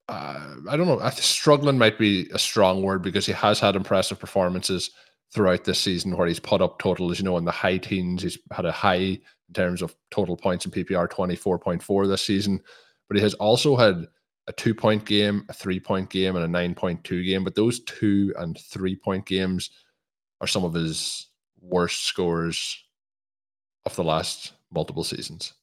uh, 0.09 0.55
I 0.69 0.75
don't 0.75 0.87
know. 0.87 0.99
I 0.99 1.09
struggling 1.11 1.77
might 1.77 1.97
be 1.97 2.29
a 2.33 2.39
strong 2.39 2.83
word 2.83 3.01
because 3.01 3.25
he 3.25 3.31
has 3.31 3.59
had 3.59 3.75
impressive 3.75 4.19
performances 4.19 4.91
throughout 5.33 5.63
this 5.63 5.79
season 5.79 6.15
where 6.15 6.27
he's 6.27 6.39
put 6.39 6.61
up 6.61 6.79
totals, 6.79 7.19
you 7.19 7.25
know, 7.25 7.37
in 7.37 7.45
the 7.45 7.51
high 7.51 7.77
teens. 7.77 8.23
He's 8.23 8.37
had 8.51 8.65
a 8.65 8.71
high 8.71 8.95
in 8.95 9.53
terms 9.53 9.81
of 9.81 9.95
total 10.11 10.35
points 10.35 10.65
in 10.65 10.71
PPR, 10.71 11.09
24.4 11.09 12.07
this 12.07 12.21
season. 12.21 12.59
But 13.07 13.17
he 13.17 13.23
has 13.23 13.33
also 13.35 13.75
had 13.75 14.07
a 14.47 14.53
two 14.53 14.75
point 14.75 15.05
game, 15.05 15.45
a 15.49 15.53
three 15.53 15.79
point 15.79 16.09
game, 16.09 16.35
and 16.35 16.43
a 16.43 16.59
9.2 16.59 17.25
game. 17.25 17.43
But 17.43 17.55
those 17.55 17.79
two 17.81 18.33
and 18.37 18.57
three 18.59 18.95
point 18.95 19.25
games 19.25 19.69
are 20.41 20.47
some 20.47 20.65
of 20.65 20.73
his 20.73 21.27
worst 21.61 22.03
scores 22.03 22.83
of 23.85 23.95
the 23.95 24.03
last 24.03 24.53
multiple 24.71 25.03
seasons. 25.03 25.53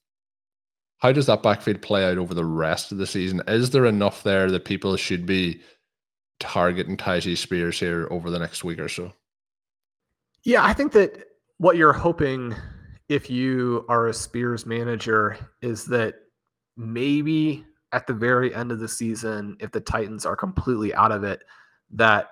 How 1.00 1.12
does 1.12 1.26
that 1.26 1.42
backfield 1.42 1.80
play 1.82 2.04
out 2.04 2.18
over 2.18 2.34
the 2.34 2.44
rest 2.44 2.92
of 2.92 2.98
the 2.98 3.06
season? 3.06 3.42
Is 3.48 3.70
there 3.70 3.86
enough 3.86 4.22
there 4.22 4.50
that 4.50 4.66
people 4.66 4.96
should 4.96 5.24
be 5.26 5.60
targeting 6.38 6.96
Tyjae 6.96 7.36
Spears 7.36 7.80
here 7.80 8.06
over 8.10 8.30
the 8.30 8.38
next 8.38 8.64
week 8.64 8.78
or 8.78 8.88
so? 8.88 9.12
Yeah, 10.44 10.64
I 10.64 10.72
think 10.72 10.92
that 10.92 11.24
what 11.58 11.76
you're 11.76 11.92
hoping 11.92 12.54
if 13.08 13.28
you 13.28 13.84
are 13.88 14.08
a 14.08 14.14
Spears 14.14 14.66
manager 14.66 15.36
is 15.62 15.86
that 15.86 16.14
maybe 16.76 17.64
at 17.92 18.06
the 18.06 18.14
very 18.14 18.54
end 18.54 18.70
of 18.70 18.78
the 18.78 18.88
season, 18.88 19.56
if 19.58 19.72
the 19.72 19.80
Titans 19.80 20.24
are 20.24 20.36
completely 20.36 20.94
out 20.94 21.12
of 21.12 21.24
it, 21.24 21.42
that 21.92 22.28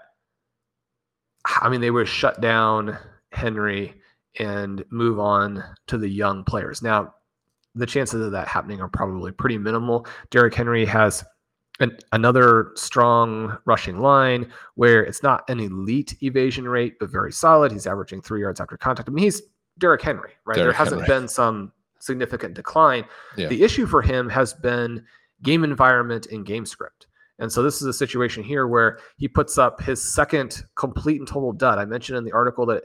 I 1.44 1.68
mean 1.68 1.80
they 1.80 1.90
would 1.90 2.08
shut 2.08 2.40
down 2.40 2.96
Henry 3.32 3.94
and 4.38 4.84
move 4.90 5.18
on 5.18 5.64
to 5.88 5.98
the 5.98 6.08
young 6.08 6.44
players. 6.44 6.82
Now, 6.82 7.14
the 7.78 7.86
chances 7.86 8.24
of 8.24 8.32
that 8.32 8.48
happening 8.48 8.80
are 8.80 8.88
probably 8.88 9.32
pretty 9.32 9.58
minimal. 9.58 10.06
Derrick 10.30 10.54
Henry 10.54 10.84
has 10.84 11.24
an, 11.80 11.96
another 12.12 12.72
strong 12.74 13.56
rushing 13.64 14.00
line 14.00 14.50
where 14.74 15.02
it's 15.02 15.22
not 15.22 15.48
an 15.48 15.60
elite 15.60 16.16
evasion 16.22 16.68
rate, 16.68 16.94
but 16.98 17.10
very 17.10 17.32
solid. 17.32 17.70
He's 17.72 17.86
averaging 17.86 18.22
three 18.22 18.40
yards 18.40 18.60
after 18.60 18.76
contact. 18.76 19.08
I 19.08 19.12
mean, 19.12 19.24
he's 19.24 19.42
Derrick 19.78 20.02
Henry, 20.02 20.32
right? 20.44 20.56
Derrick 20.56 20.74
there 20.74 20.84
hasn't 20.84 21.02
Henry. 21.02 21.20
been 21.20 21.28
some 21.28 21.72
significant 22.00 22.54
decline. 22.54 23.04
Yeah. 23.36 23.48
The 23.48 23.62
issue 23.62 23.86
for 23.86 24.02
him 24.02 24.28
has 24.28 24.52
been 24.54 25.04
game 25.42 25.62
environment 25.62 26.26
and 26.32 26.44
game 26.44 26.66
script. 26.66 27.06
And 27.38 27.50
so 27.52 27.62
this 27.62 27.80
is 27.80 27.86
a 27.86 27.92
situation 27.92 28.42
here 28.42 28.66
where 28.66 28.98
he 29.16 29.28
puts 29.28 29.58
up 29.58 29.80
his 29.80 30.02
second 30.02 30.64
complete 30.74 31.20
and 31.20 31.28
total 31.28 31.52
dud. 31.52 31.78
I 31.78 31.84
mentioned 31.84 32.18
in 32.18 32.24
the 32.24 32.32
article 32.32 32.66
that 32.66 32.82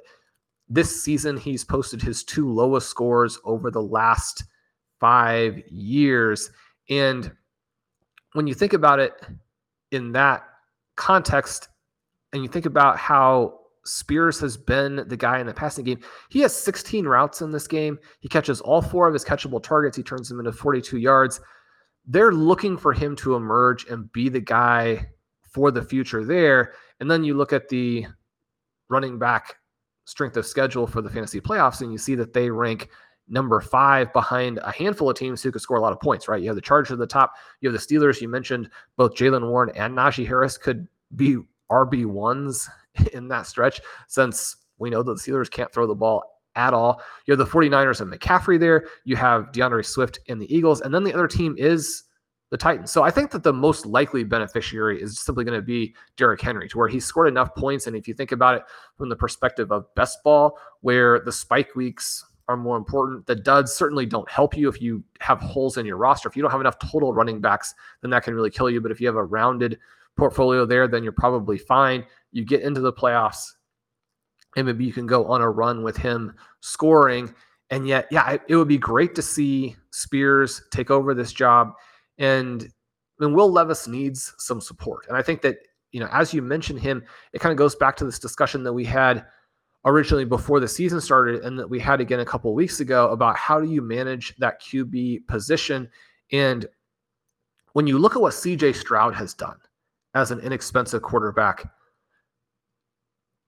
this 0.70 1.04
season 1.04 1.38
he's 1.38 1.64
posted 1.64 2.02
his 2.02 2.24
two 2.24 2.52
lowest 2.52 2.90
scores 2.90 3.40
over 3.44 3.72
the 3.72 3.82
last 3.82 4.44
five 5.04 5.62
years. 5.68 6.50
And 6.90 7.30
when 8.32 8.48
you 8.48 8.54
think 8.54 8.72
about 8.72 9.00
it 9.00 9.12
in 9.92 10.14
that 10.14 10.46
context, 10.96 11.68
and 12.32 12.42
you 12.42 12.48
think 12.48 12.66
about 12.66 12.98
how 12.98 13.60
Spears 13.84 14.40
has 14.40 14.56
been 14.56 15.04
the 15.10 15.18
guy 15.18 15.40
in 15.40 15.46
the 15.46 15.54
passing 15.54 15.84
game, 15.84 16.00
he 16.30 16.40
has 16.40 16.56
16 16.56 17.06
routes 17.06 17.42
in 17.42 17.52
this 17.52 17.68
game. 17.68 18.00
He 18.22 18.30
catches 18.30 18.62
all 18.62 18.82
four 18.82 19.06
of 19.06 19.14
his 19.14 19.26
catchable 19.26 19.62
targets, 19.62 19.98
he 19.98 20.04
turns 20.04 20.30
them 20.30 20.40
into 20.40 20.54
42 20.54 20.98
yards. 20.98 21.42
They're 22.06 22.32
looking 22.32 22.78
for 22.78 22.94
him 22.94 23.14
to 23.18 23.36
emerge 23.36 23.86
and 23.88 24.10
be 24.14 24.30
the 24.30 24.40
guy 24.40 25.10
for 25.52 25.70
the 25.70 25.84
future 25.84 26.24
there. 26.24 26.76
And 27.02 27.12
then 27.12 27.26
you 27.26 27.34
look 27.34 27.52
at 27.52 27.68
the 27.68 28.08
running 28.90 29.20
back 29.20 29.56
strength 30.06 30.38
of 30.38 30.46
schedule 30.46 30.88
for 30.88 31.02
the 31.02 31.10
fantasy 31.10 31.42
playoffs, 31.42 31.82
and 31.82 31.92
you 31.92 31.98
see 31.98 32.16
that 32.16 32.32
they 32.32 32.50
rank 32.50 32.88
number 33.34 33.60
five 33.60 34.14
behind 34.14 34.60
a 34.64 34.72
handful 34.72 35.10
of 35.10 35.18
teams 35.18 35.42
who 35.42 35.52
could 35.52 35.62
score 35.62 35.78
a 35.78 35.82
lot 35.82 35.92
of 35.92 36.00
points, 36.00 36.28
right? 36.28 36.42
You 36.42 36.48
have 36.48 36.56
the 36.56 36.62
Chargers 36.62 36.92
at 36.92 37.00
the 37.00 37.08
top. 37.08 37.34
You 37.60 37.70
have 37.70 37.80
the 37.80 37.86
Steelers. 37.86 38.22
You 38.22 38.30
mentioned 38.30 38.70
both 38.96 39.16
Jaylen 39.16 39.50
Warren 39.50 39.76
and 39.76 39.98
Najee 39.98 40.28
Harris 40.28 40.58
could 40.58 40.88
be 41.16 41.38
RB1s 41.72 42.70
in 43.14 43.28
that 43.30 43.48
stretch 43.48 43.82
since 44.08 44.56
we 44.78 44.90
know 44.90 45.04
that 45.04 45.14
the 45.14 45.32
Steelers 45.32 45.50
can't 45.50 45.74
throw 45.74 45.88
the 45.88 45.96
ball 45.96 46.24
at 46.56 46.74
all. 46.74 47.02
You 47.26 47.32
have 47.32 47.40
the 47.40 47.52
49ers 47.52 48.02
and 48.02 48.14
McCaffrey 48.14 48.60
there. 48.60 48.86
You 49.04 49.16
have 49.16 49.52
D'Andre 49.52 49.82
Swift 49.82 50.20
and 50.30 50.40
the 50.40 50.56
Eagles. 50.56 50.82
And 50.82 50.94
then 50.94 51.04
the 51.04 51.14
other 51.14 51.28
team 51.28 51.56
is 51.58 52.04
the 52.52 52.58
Titans. 52.58 52.92
So 52.92 53.02
I 53.02 53.10
think 53.10 53.32
that 53.32 53.42
the 53.42 53.52
most 53.52 53.88
likely 53.88 54.24
beneficiary 54.24 55.02
is 55.02 55.20
simply 55.20 55.44
going 55.44 55.58
to 55.58 55.66
be 55.66 55.96
Derrick 56.18 56.40
Henry, 56.40 56.70
to 56.70 56.78
where 56.78 56.88
he 56.88 57.00
scored 57.00 57.28
enough 57.28 57.56
points. 57.56 57.88
And 57.88 57.96
if 57.96 58.08
you 58.08 58.14
think 58.14 58.32
about 58.32 58.56
it 58.56 58.64
from 58.96 59.10
the 59.10 59.16
perspective 59.16 59.72
of 59.72 59.92
best 59.96 60.22
ball, 60.24 60.60
where 60.82 61.20
the 61.20 61.32
spike 61.32 61.76
weeks 61.76 62.24
are 62.48 62.58
more 62.58 62.78
important, 62.78 63.26
the 63.26 63.36
duds 63.36 63.74
certainly 63.74 64.06
don't 64.06 64.30
help 64.30 64.58
you 64.58 64.68
if 64.68 64.82
you 64.82 65.04
have 65.20 65.40
holes 65.40 65.78
in 65.78 65.86
your 65.86 65.98
roster. 65.98 66.28
If 66.28 66.36
you 66.36 66.42
don't 66.42 66.52
have 66.52 66.60
enough 66.60 66.78
total 66.80 67.14
running 67.14 67.40
backs, 67.40 67.74
then 68.02 68.12
that 68.12 68.24
can 68.24 68.34
really 68.34 68.50
kill 68.50 68.70
you. 68.70 68.82
But 68.82 68.92
if 68.92 69.00
you 69.00 69.08
have 69.08 69.16
a 69.16 69.24
rounded 69.24 69.80
portfolio 70.18 70.66
there, 70.66 70.88
then 70.88 71.04
you're 71.04 71.14
probably 71.14 71.58
fine. 71.58 72.06
You 72.32 72.46
get 72.46 72.62
into 72.62 72.82
the 72.82 72.94
playoffs, 72.94 73.54
and 74.56 74.68
maybe 74.68 74.86
you 74.86 74.94
can 74.94 75.08
go 75.08 75.26
on 75.26 75.42
a 75.42 75.50
run 75.50 75.84
with 75.84 75.98
him 75.98 76.36
scoring. 76.62 77.34
And 77.70 77.88
yet, 77.88 78.08
yeah, 78.12 78.38
it, 78.48 78.56
would 78.56 78.68
be 78.68 78.78
great 78.78 79.16
to 79.16 79.22
see 79.22 79.76
Spears 79.92 80.62
take 80.72 80.92
over 80.92 81.14
this 81.14 81.34
job. 81.34 81.74
And 82.18 82.68
then 83.20 83.34
Will 83.34 83.52
Levis 83.52 83.88
needs 83.88 84.34
some 84.38 84.62
support. 84.62 85.06
And 85.08 85.18
I 85.18 85.22
think 85.22 85.42
that, 85.42 85.58
you 85.92 86.00
know, 86.00 86.10
as 86.12 86.34
you 86.34 86.42
mentioned 86.42 86.80
him, 86.80 87.04
it 87.32 87.40
kind 87.40 87.52
of 87.52 87.58
goes 87.58 87.76
back 87.76 87.96
to 87.98 88.06
this 88.06 88.20
discussion 88.20 88.64
that 88.64 88.74
we 88.74 88.86
had 88.86 89.26
originally 89.86 90.26
before 90.26 90.60
the 90.60 90.68
season 90.68 91.02
started 91.02 91.44
and 91.44 91.60
that 91.60 91.70
we 91.70 91.80
had 91.80 92.00
again 92.00 92.22
a 92.22 92.26
couple 92.26 92.54
weeks 92.54 92.80
ago 92.80 93.10
about 93.10 93.36
how 93.36 93.60
do 93.60 93.70
you 93.70 93.82
manage 93.82 94.36
that 94.38 94.62
QB 94.62 95.28
position. 95.28 95.90
And 96.32 96.66
when 97.74 97.88
you 97.88 98.00
look 98.00 98.16
at 98.16 98.22
what 98.22 98.34
CJ 98.34 98.76
Stroud 98.76 99.14
has 99.16 99.34
done 99.34 99.58
as 100.14 100.32
an 100.32 100.40
inexpensive 100.40 101.02
quarterback, 101.02 101.70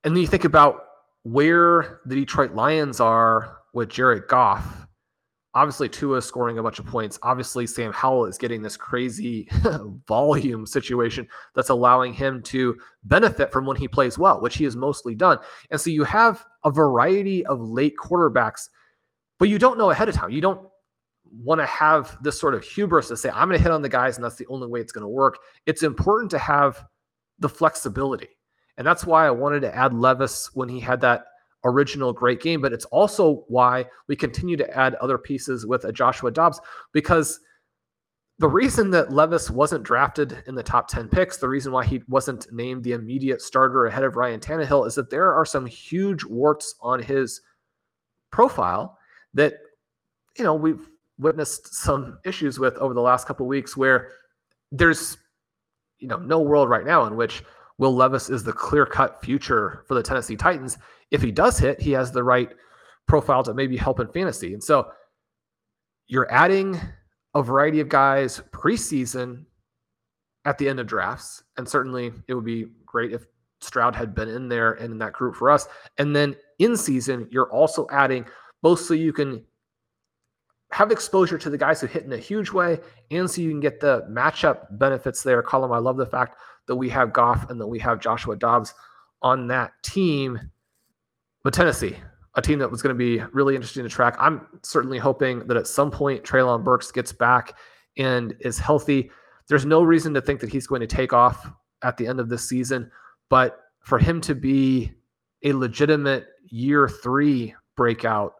and 0.03 0.15
then 0.15 0.21
you 0.21 0.27
think 0.27 0.45
about 0.45 0.83
where 1.23 2.01
the 2.05 2.15
Detroit 2.15 2.53
Lions 2.53 2.99
are 2.99 3.59
with 3.73 3.89
Jared 3.89 4.27
Goff, 4.27 4.84
obviously 5.55 5.87
Tua 5.87 6.17
is 6.17 6.25
scoring 6.25 6.57
a 6.57 6.63
bunch 6.63 6.79
of 6.79 6.85
points. 6.85 7.17
Obviously, 7.23 7.65
Sam 7.65 7.93
Howell 7.93 8.25
is 8.25 8.37
getting 8.37 8.61
this 8.61 8.75
crazy 8.75 9.47
volume 10.07 10.65
situation 10.65 11.27
that's 11.55 11.69
allowing 11.69 12.13
him 12.13 12.43
to 12.43 12.77
benefit 13.05 13.51
from 13.51 13.65
when 13.65 13.77
he 13.77 13.87
plays 13.87 14.17
well, 14.17 14.41
which 14.41 14.57
he 14.57 14.65
has 14.65 14.75
mostly 14.75 15.15
done. 15.15 15.39
And 15.71 15.79
so 15.79 15.89
you 15.89 16.03
have 16.03 16.45
a 16.65 16.71
variety 16.71 17.45
of 17.45 17.61
late 17.61 17.95
quarterbacks, 17.97 18.69
but 19.39 19.49
you 19.49 19.57
don't 19.57 19.77
know 19.77 19.91
ahead 19.91 20.09
of 20.09 20.15
time. 20.15 20.29
You 20.29 20.41
don't 20.41 20.67
want 21.31 21.59
to 21.61 21.65
have 21.65 22.17
this 22.21 22.39
sort 22.39 22.53
of 22.53 22.63
hubris 22.63 23.07
to 23.07 23.17
say, 23.17 23.29
I'm 23.29 23.47
going 23.47 23.57
to 23.57 23.63
hit 23.63 23.71
on 23.71 23.81
the 23.81 23.89
guys, 23.89 24.17
and 24.17 24.23
that's 24.23 24.35
the 24.35 24.47
only 24.47 24.67
way 24.67 24.81
it's 24.81 24.91
going 24.91 25.03
to 25.03 25.07
work. 25.07 25.39
It's 25.65 25.83
important 25.83 26.29
to 26.31 26.37
have 26.37 26.85
the 27.39 27.49
flexibility. 27.49 28.29
And 28.77 28.85
that's 28.85 29.05
why 29.05 29.25
I 29.25 29.31
wanted 29.31 29.61
to 29.61 29.73
add 29.73 29.93
Levis 29.93 30.53
when 30.53 30.67
he 30.67 30.81
had 30.81 30.99
that 31.01 31.25
original 31.65 32.13
great 32.13 32.41
game, 32.41 32.61
but 32.61 32.71
it's 32.71 32.85
also 32.85 33.43
why 33.47 33.85
we 34.07 34.15
continue 34.15 34.55
to 34.55 34.77
add 34.77 34.95
other 34.95 35.17
pieces 35.17 35.65
with 35.65 35.83
a 35.83 35.91
Joshua 35.91 36.31
Dobbs 36.31 36.61
because 36.93 37.39
the 38.37 38.47
reason 38.47 38.91
that 38.91 39.13
Levis 39.13 39.49
wasn't 39.49 39.83
drafted 39.83 40.43
in 40.45 40.55
the 40.55 40.63
top 40.63 40.87
10 40.87 41.07
picks, 41.07 41.37
the 41.37 41.47
reason 41.47 41.71
why 41.71 41.85
he 41.85 42.03
wasn't 42.07 42.51
named 42.51 42.83
the 42.83 42.91
immediate 42.91 43.41
starter 43.41 43.85
ahead 43.85 44.03
of 44.03 44.17
Ryan 44.17 44.41
Tannehill 44.41 44.85
is 44.87 44.95
that 44.95 45.09
there 45.09 45.33
are 45.33 45.45
some 45.45 45.65
huge 45.65 46.23
warts 46.25 46.75
on 46.81 47.01
his 47.01 47.41
profile 48.31 48.97
that, 49.33 49.53
you 50.37 50.43
know, 50.43 50.53
we've 50.53 50.89
witnessed 51.17 51.73
some 51.73 52.19
issues 52.25 52.59
with 52.59 52.75
over 52.77 52.93
the 52.93 53.01
last 53.01 53.25
couple 53.25 53.47
weeks 53.47 53.77
where 53.77 54.09
there's, 54.69 55.17
you 55.99 56.09
know, 56.09 56.17
no 56.17 56.41
world 56.41 56.67
right 56.67 56.85
now 56.85 57.05
in 57.05 57.15
which 57.15 57.41
Will 57.77 57.93
Levis 57.93 58.29
is 58.29 58.43
the 58.43 58.53
clear 58.53 58.85
cut 58.85 59.21
future 59.23 59.83
for 59.87 59.95
the 59.95 60.03
Tennessee 60.03 60.35
Titans. 60.35 60.77
If 61.11 61.21
he 61.21 61.31
does 61.31 61.57
hit, 61.57 61.81
he 61.81 61.91
has 61.91 62.11
the 62.11 62.23
right 62.23 62.49
profile 63.07 63.43
to 63.43 63.53
maybe 63.53 63.77
help 63.77 63.99
in 63.99 64.07
fantasy. 64.07 64.53
And 64.53 64.63
so 64.63 64.91
you're 66.07 66.31
adding 66.31 66.79
a 67.33 67.43
variety 67.43 67.81
of 67.81 67.89
guys 67.89 68.41
preseason 68.51 69.45
at 70.45 70.57
the 70.57 70.69
end 70.69 70.79
of 70.79 70.87
drafts. 70.87 71.43
And 71.57 71.67
certainly 71.67 72.13
it 72.27 72.33
would 72.33 72.45
be 72.45 72.67
great 72.85 73.11
if 73.11 73.25
Stroud 73.61 73.95
had 73.95 74.15
been 74.15 74.29
in 74.29 74.47
there 74.47 74.73
and 74.73 74.91
in 74.93 74.97
that 74.99 75.13
group 75.13 75.35
for 75.35 75.49
us. 75.49 75.67
And 75.97 76.15
then 76.15 76.35
in 76.59 76.77
season, 76.77 77.27
you're 77.29 77.51
also 77.51 77.87
adding 77.91 78.25
both 78.61 78.79
so 78.79 78.93
you 78.93 79.11
can 79.11 79.43
have 80.71 80.91
exposure 80.91 81.37
to 81.37 81.49
the 81.49 81.57
guys 81.57 81.79
who 81.81 81.87
hit 81.87 82.03
in 82.03 82.13
a 82.13 82.17
huge 82.17 82.51
way 82.51 82.79
and 83.11 83.29
so 83.29 83.41
you 83.41 83.49
can 83.49 83.59
get 83.59 83.79
the 83.79 84.05
matchup 84.09 84.65
benefits 84.77 85.23
there. 85.23 85.41
Colm, 85.43 85.75
I 85.75 85.79
love 85.79 85.97
the 85.97 86.05
fact 86.05 86.37
that 86.67 86.75
we 86.75 86.89
have 86.89 87.13
Goff 87.13 87.49
and 87.49 87.59
that 87.59 87.67
we 87.67 87.79
have 87.79 87.99
Joshua 87.99 88.35
Dobbs 88.35 88.73
on 89.21 89.47
that 89.47 89.71
team. 89.83 90.39
But 91.43 91.53
Tennessee, 91.53 91.97
a 92.35 92.41
team 92.41 92.59
that 92.59 92.69
was 92.69 92.81
going 92.81 92.93
to 92.93 92.97
be 92.97 93.23
really 93.33 93.55
interesting 93.55 93.83
to 93.83 93.89
track. 93.89 94.15
I'm 94.19 94.47
certainly 94.63 94.97
hoping 94.97 95.47
that 95.47 95.57
at 95.57 95.67
some 95.67 95.91
point 95.91 96.23
Treylon 96.23 96.63
Burks 96.63 96.91
gets 96.91 97.11
back 97.11 97.57
and 97.97 98.35
is 98.39 98.59
healthy. 98.59 99.09
There's 99.47 99.65
no 99.65 99.83
reason 99.83 100.13
to 100.15 100.21
think 100.21 100.39
that 100.41 100.49
he's 100.49 100.67
going 100.67 100.81
to 100.81 100.87
take 100.87 101.13
off 101.13 101.49
at 101.83 101.97
the 101.97 102.07
end 102.07 102.19
of 102.19 102.29
this 102.29 102.47
season, 102.47 102.91
but 103.29 103.59
for 103.79 103.99
him 103.99 104.19
to 104.21 104.35
be 104.35 104.91
a 105.43 105.53
legitimate 105.53 106.27
year 106.49 106.89
three 106.89 107.55
breakout 107.75 108.34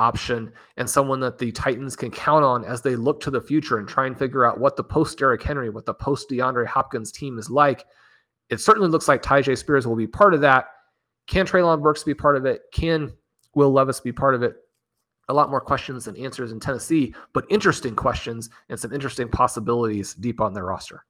option 0.00 0.50
and 0.76 0.88
someone 0.88 1.20
that 1.20 1.38
the 1.38 1.52
Titans 1.52 1.94
can 1.94 2.10
count 2.10 2.44
on 2.44 2.64
as 2.64 2.82
they 2.82 2.96
look 2.96 3.20
to 3.20 3.30
the 3.30 3.40
future 3.40 3.78
and 3.78 3.86
try 3.86 4.06
and 4.06 4.18
figure 4.18 4.44
out 4.44 4.58
what 4.58 4.76
the 4.76 4.82
post 4.82 5.18
Derrick 5.18 5.42
Henry, 5.42 5.70
what 5.70 5.86
the 5.86 5.94
post 5.94 6.28
DeAndre 6.30 6.66
Hopkins 6.66 7.12
team 7.12 7.38
is 7.38 7.50
like. 7.50 7.84
It 8.48 8.58
certainly 8.60 8.88
looks 8.88 9.06
like 9.06 9.22
Tyjae 9.22 9.56
Spears 9.56 9.86
will 9.86 9.94
be 9.94 10.06
part 10.06 10.34
of 10.34 10.40
that. 10.40 10.66
Can 11.28 11.46
Treylon 11.46 11.82
Burks 11.82 12.02
be 12.02 12.14
part 12.14 12.36
of 12.36 12.46
it? 12.46 12.62
Can 12.72 13.12
Will 13.54 13.70
Levis 13.70 14.00
be 14.00 14.10
part 14.10 14.34
of 14.34 14.42
it? 14.42 14.56
A 15.28 15.34
lot 15.34 15.50
more 15.50 15.60
questions 15.60 16.06
than 16.06 16.16
answers 16.16 16.50
in 16.50 16.58
Tennessee, 16.58 17.14
but 17.32 17.44
interesting 17.50 17.94
questions 17.94 18.50
and 18.68 18.80
some 18.80 18.92
interesting 18.92 19.28
possibilities 19.28 20.14
deep 20.14 20.40
on 20.40 20.54
their 20.54 20.64
roster. 20.64 21.04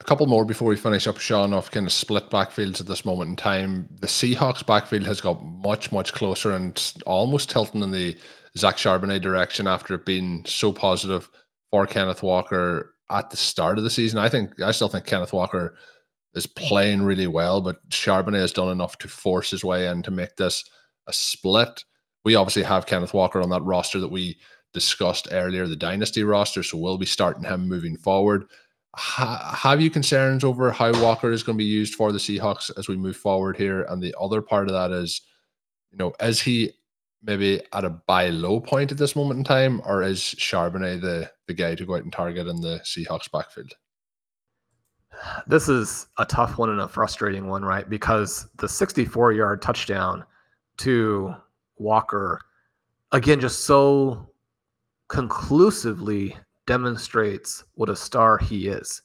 A 0.00 0.04
couple 0.04 0.26
more 0.26 0.46
before 0.46 0.68
we 0.68 0.76
finish 0.76 1.06
up, 1.06 1.18
Shawn, 1.18 1.52
of 1.52 1.70
kind 1.70 1.86
of 1.86 1.92
split 1.92 2.30
backfields 2.30 2.80
at 2.80 2.86
this 2.86 3.04
moment 3.04 3.30
in 3.30 3.36
time. 3.36 3.86
The 4.00 4.06
Seahawks 4.06 4.64
backfield 4.64 5.04
has 5.04 5.20
got 5.20 5.44
much, 5.44 5.92
much 5.92 6.14
closer 6.14 6.52
and 6.52 6.94
almost 7.06 7.50
tilting 7.50 7.82
in 7.82 7.90
the 7.90 8.16
Zach 8.56 8.76
Charbonnet 8.76 9.20
direction 9.20 9.66
after 9.66 9.94
it 9.94 10.06
being 10.06 10.42
so 10.46 10.72
positive 10.72 11.28
for 11.70 11.86
Kenneth 11.86 12.22
Walker 12.22 12.94
at 13.10 13.30
the 13.30 13.36
start 13.36 13.76
of 13.76 13.84
the 13.84 13.90
season. 13.90 14.18
I 14.18 14.28
think 14.28 14.60
I 14.62 14.72
still 14.72 14.88
think 14.88 15.04
Kenneth 15.04 15.34
Walker 15.34 15.76
is 16.34 16.46
playing 16.46 17.02
really 17.02 17.26
well, 17.26 17.60
but 17.60 17.86
Charbonnet 17.90 18.40
has 18.40 18.52
done 18.52 18.70
enough 18.70 18.96
to 18.98 19.08
force 19.08 19.50
his 19.50 19.64
way 19.64 19.86
in 19.86 20.02
to 20.04 20.10
make 20.10 20.36
this 20.36 20.64
a 21.08 21.12
split. 21.12 21.84
We 22.24 22.36
obviously 22.36 22.62
have 22.62 22.86
Kenneth 22.86 23.14
Walker 23.14 23.42
on 23.42 23.50
that 23.50 23.62
roster 23.62 24.00
that 24.00 24.10
we 24.10 24.38
discussed 24.72 25.28
earlier, 25.30 25.66
the 25.66 25.76
dynasty 25.76 26.22
roster, 26.22 26.62
so 26.62 26.78
we'll 26.78 26.98
be 26.98 27.06
starting 27.06 27.44
him 27.44 27.68
moving 27.68 27.96
forward. 27.96 28.46
Ha- 28.96 29.56
have 29.56 29.80
you 29.80 29.90
concerns 29.90 30.42
over 30.42 30.72
how 30.72 30.92
Walker 31.02 31.30
is 31.30 31.42
going 31.42 31.56
to 31.56 31.62
be 31.62 31.68
used 31.68 31.94
for 31.94 32.10
the 32.12 32.18
Seahawks 32.18 32.70
as 32.76 32.88
we 32.88 32.96
move 32.96 33.16
forward 33.16 33.56
here? 33.56 33.82
And 33.82 34.02
the 34.02 34.14
other 34.18 34.42
part 34.42 34.68
of 34.68 34.74
that 34.74 34.90
is, 34.90 35.22
you 35.92 35.98
know, 35.98 36.12
is 36.20 36.40
he 36.40 36.72
maybe 37.22 37.60
at 37.72 37.84
a 37.84 37.90
buy 37.90 38.30
low 38.30 38.60
point 38.60 38.90
at 38.90 38.98
this 38.98 39.14
moment 39.14 39.38
in 39.38 39.44
time, 39.44 39.80
or 39.84 40.02
is 40.02 40.20
Charbonnet 40.20 41.00
the 41.00 41.30
the 41.46 41.54
guy 41.54 41.74
to 41.74 41.84
go 41.84 41.94
out 41.94 42.04
and 42.04 42.12
target 42.12 42.46
in 42.46 42.60
the 42.60 42.80
Seahawks 42.84 43.30
backfield? 43.30 43.74
This 45.46 45.68
is 45.68 46.06
a 46.18 46.24
tough 46.24 46.58
one 46.58 46.70
and 46.70 46.80
a 46.80 46.88
frustrating 46.88 47.48
one, 47.48 47.64
right? 47.64 47.88
Because 47.88 48.48
the 48.56 48.68
64 48.68 49.32
yard 49.32 49.60
touchdown 49.60 50.24
to 50.78 51.34
Walker, 51.76 52.40
again, 53.12 53.40
just 53.40 53.66
so 53.66 54.30
conclusively 55.08 56.36
demonstrates 56.70 57.64
what 57.74 57.88
a 57.88 57.96
star 57.96 58.38
he 58.38 58.68
is. 58.68 59.02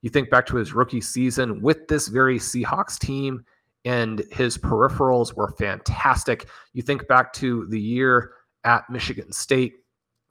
You 0.00 0.08
think 0.08 0.30
back 0.30 0.46
to 0.46 0.56
his 0.56 0.72
rookie 0.72 1.02
season 1.02 1.60
with 1.60 1.86
this 1.86 2.08
very 2.08 2.38
Seahawks 2.38 2.98
team, 2.98 3.44
and 3.84 4.22
his 4.32 4.56
peripherals 4.56 5.34
were 5.34 5.54
fantastic. 5.58 6.46
You 6.72 6.80
think 6.80 7.06
back 7.08 7.34
to 7.34 7.66
the 7.68 7.78
year 7.78 8.32
at 8.64 8.88
Michigan 8.88 9.30
State 9.30 9.74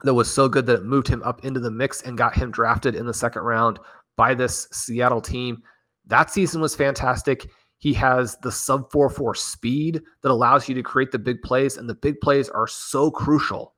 that 0.02 0.12
was 0.12 0.28
so 0.28 0.48
good 0.48 0.66
that 0.66 0.80
it 0.80 0.84
moved 0.84 1.06
him 1.06 1.22
up 1.22 1.44
into 1.44 1.60
the 1.60 1.70
mix 1.70 2.02
and 2.02 2.18
got 2.18 2.34
him 2.34 2.50
drafted 2.50 2.96
in 2.96 3.06
the 3.06 3.14
second 3.14 3.42
round 3.42 3.78
by 4.16 4.34
this 4.34 4.66
Seattle 4.72 5.20
team. 5.20 5.62
That 6.06 6.32
season 6.32 6.60
was 6.60 6.74
fantastic. 6.74 7.48
He 7.78 7.92
has 7.92 8.36
the 8.38 8.50
sub 8.50 8.90
4 8.90 9.08
4 9.08 9.36
speed 9.36 10.02
that 10.22 10.32
allows 10.32 10.68
you 10.68 10.74
to 10.74 10.82
create 10.82 11.12
the 11.12 11.18
big 11.20 11.42
plays, 11.42 11.76
and 11.76 11.88
the 11.88 11.94
big 11.94 12.20
plays 12.20 12.48
are 12.48 12.66
so 12.66 13.08
crucial 13.08 13.76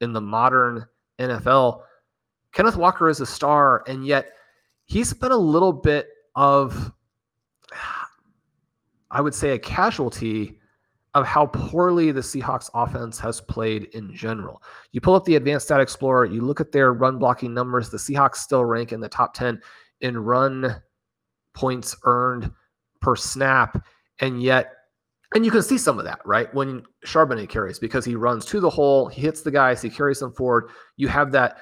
in 0.00 0.14
the 0.14 0.22
modern 0.22 0.86
NFL. 1.20 1.82
Kenneth 2.56 2.76
Walker 2.76 3.10
is 3.10 3.20
a 3.20 3.26
star, 3.26 3.84
and 3.86 4.06
yet 4.06 4.32
he's 4.86 5.12
been 5.12 5.30
a 5.30 5.36
little 5.36 5.74
bit 5.74 6.08
of, 6.36 6.90
I 9.10 9.20
would 9.20 9.34
say, 9.34 9.50
a 9.50 9.58
casualty 9.58 10.58
of 11.12 11.26
how 11.26 11.44
poorly 11.44 12.12
the 12.12 12.22
Seahawks 12.22 12.70
offense 12.72 13.18
has 13.18 13.42
played 13.42 13.84
in 13.92 14.14
general. 14.14 14.62
You 14.92 15.02
pull 15.02 15.14
up 15.14 15.26
the 15.26 15.36
Advanced 15.36 15.66
Stat 15.66 15.80
Explorer, 15.80 16.24
you 16.24 16.40
look 16.40 16.62
at 16.62 16.72
their 16.72 16.94
run 16.94 17.18
blocking 17.18 17.52
numbers, 17.52 17.90
the 17.90 17.98
Seahawks 17.98 18.36
still 18.36 18.64
rank 18.64 18.90
in 18.90 19.00
the 19.00 19.08
top 19.10 19.34
10 19.34 19.60
in 20.00 20.16
run 20.16 20.80
points 21.52 21.94
earned 22.04 22.50
per 23.02 23.16
snap. 23.16 23.84
And 24.20 24.42
yet, 24.42 24.72
and 25.34 25.44
you 25.44 25.50
can 25.50 25.62
see 25.62 25.76
some 25.76 25.98
of 25.98 26.06
that, 26.06 26.20
right? 26.24 26.52
When 26.54 26.84
Charbonnet 27.04 27.50
carries, 27.50 27.78
because 27.78 28.06
he 28.06 28.14
runs 28.14 28.46
to 28.46 28.60
the 28.60 28.70
hole, 28.70 29.08
he 29.08 29.20
hits 29.20 29.42
the 29.42 29.50
guys, 29.50 29.82
he 29.82 29.90
carries 29.90 30.20
them 30.20 30.32
forward. 30.32 30.70
You 30.96 31.08
have 31.08 31.32
that 31.32 31.58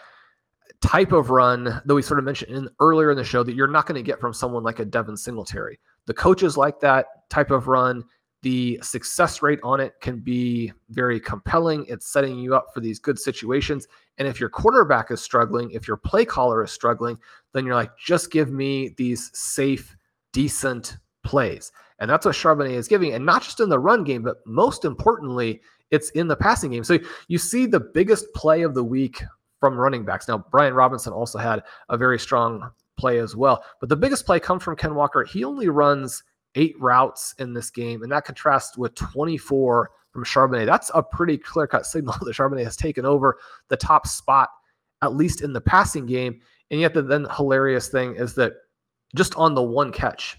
type 0.84 1.12
of 1.12 1.30
run 1.30 1.80
that 1.84 1.94
we 1.94 2.02
sort 2.02 2.18
of 2.18 2.26
mentioned 2.26 2.54
in, 2.54 2.68
earlier 2.78 3.10
in 3.10 3.16
the 3.16 3.24
show 3.24 3.42
that 3.42 3.54
you're 3.54 3.66
not 3.66 3.86
going 3.86 3.96
to 3.96 4.02
get 4.02 4.20
from 4.20 4.34
someone 4.34 4.62
like 4.62 4.80
a 4.80 4.84
Devin 4.84 5.16
Singletary. 5.16 5.80
The 6.06 6.14
coaches 6.14 6.56
like 6.56 6.78
that 6.80 7.28
type 7.30 7.50
of 7.50 7.68
run. 7.68 8.04
The 8.42 8.78
success 8.82 9.40
rate 9.40 9.60
on 9.62 9.80
it 9.80 9.94
can 10.02 10.18
be 10.18 10.70
very 10.90 11.18
compelling. 11.18 11.86
It's 11.88 12.12
setting 12.12 12.38
you 12.38 12.54
up 12.54 12.66
for 12.74 12.80
these 12.80 12.98
good 12.98 13.18
situations. 13.18 13.88
And 14.18 14.28
if 14.28 14.38
your 14.38 14.50
quarterback 14.50 15.10
is 15.10 15.22
struggling, 15.22 15.70
if 15.70 15.88
your 15.88 15.96
play 15.96 16.26
caller 16.26 16.62
is 16.62 16.70
struggling, 16.70 17.18
then 17.54 17.64
you're 17.64 17.74
like, 17.74 17.96
just 17.96 18.30
give 18.30 18.52
me 18.52 18.94
these 18.98 19.30
safe, 19.32 19.96
decent 20.34 20.98
plays. 21.22 21.72
And 22.00 22.10
that's 22.10 22.26
what 22.26 22.34
Charbonnet 22.34 22.74
is 22.74 22.86
giving. 22.86 23.14
And 23.14 23.24
not 23.24 23.42
just 23.42 23.60
in 23.60 23.70
the 23.70 23.78
run 23.78 24.04
game, 24.04 24.22
but 24.22 24.46
most 24.46 24.84
importantly, 24.84 25.62
it's 25.90 26.10
in 26.10 26.28
the 26.28 26.36
passing 26.36 26.72
game. 26.72 26.84
So 26.84 26.98
you 27.28 27.38
see 27.38 27.64
the 27.64 27.80
biggest 27.80 28.26
play 28.34 28.60
of 28.60 28.74
the 28.74 28.84
week 28.84 29.22
from 29.64 29.78
running 29.78 30.04
backs. 30.04 30.28
Now, 30.28 30.44
Brian 30.50 30.74
Robinson 30.74 31.14
also 31.14 31.38
had 31.38 31.62
a 31.88 31.96
very 31.96 32.18
strong 32.18 32.70
play 32.98 33.18
as 33.18 33.34
well. 33.34 33.64
But 33.80 33.88
the 33.88 33.96
biggest 33.96 34.26
play 34.26 34.38
comes 34.38 34.62
from 34.62 34.76
Ken 34.76 34.94
Walker. 34.94 35.24
He 35.24 35.42
only 35.42 35.70
runs 35.70 36.22
eight 36.54 36.74
routes 36.78 37.34
in 37.38 37.54
this 37.54 37.70
game, 37.70 38.02
and 38.02 38.12
that 38.12 38.26
contrasts 38.26 38.76
with 38.76 38.94
24 38.94 39.90
from 40.10 40.22
Charbonnet. 40.22 40.66
That's 40.66 40.90
a 40.94 41.02
pretty 41.02 41.38
clear 41.38 41.66
cut 41.66 41.86
signal 41.86 42.14
that 42.20 42.34
Charbonnet 42.34 42.64
has 42.64 42.76
taken 42.76 43.06
over 43.06 43.38
the 43.68 43.76
top 43.78 44.06
spot, 44.06 44.50
at 45.00 45.14
least 45.14 45.40
in 45.40 45.54
the 45.54 45.62
passing 45.62 46.04
game. 46.04 46.40
And 46.70 46.78
yet, 46.78 46.92
the 46.92 47.00
then 47.00 47.26
hilarious 47.34 47.88
thing 47.88 48.16
is 48.16 48.34
that 48.34 48.52
just 49.16 49.34
on 49.36 49.54
the 49.54 49.62
one 49.62 49.92
catch, 49.92 50.38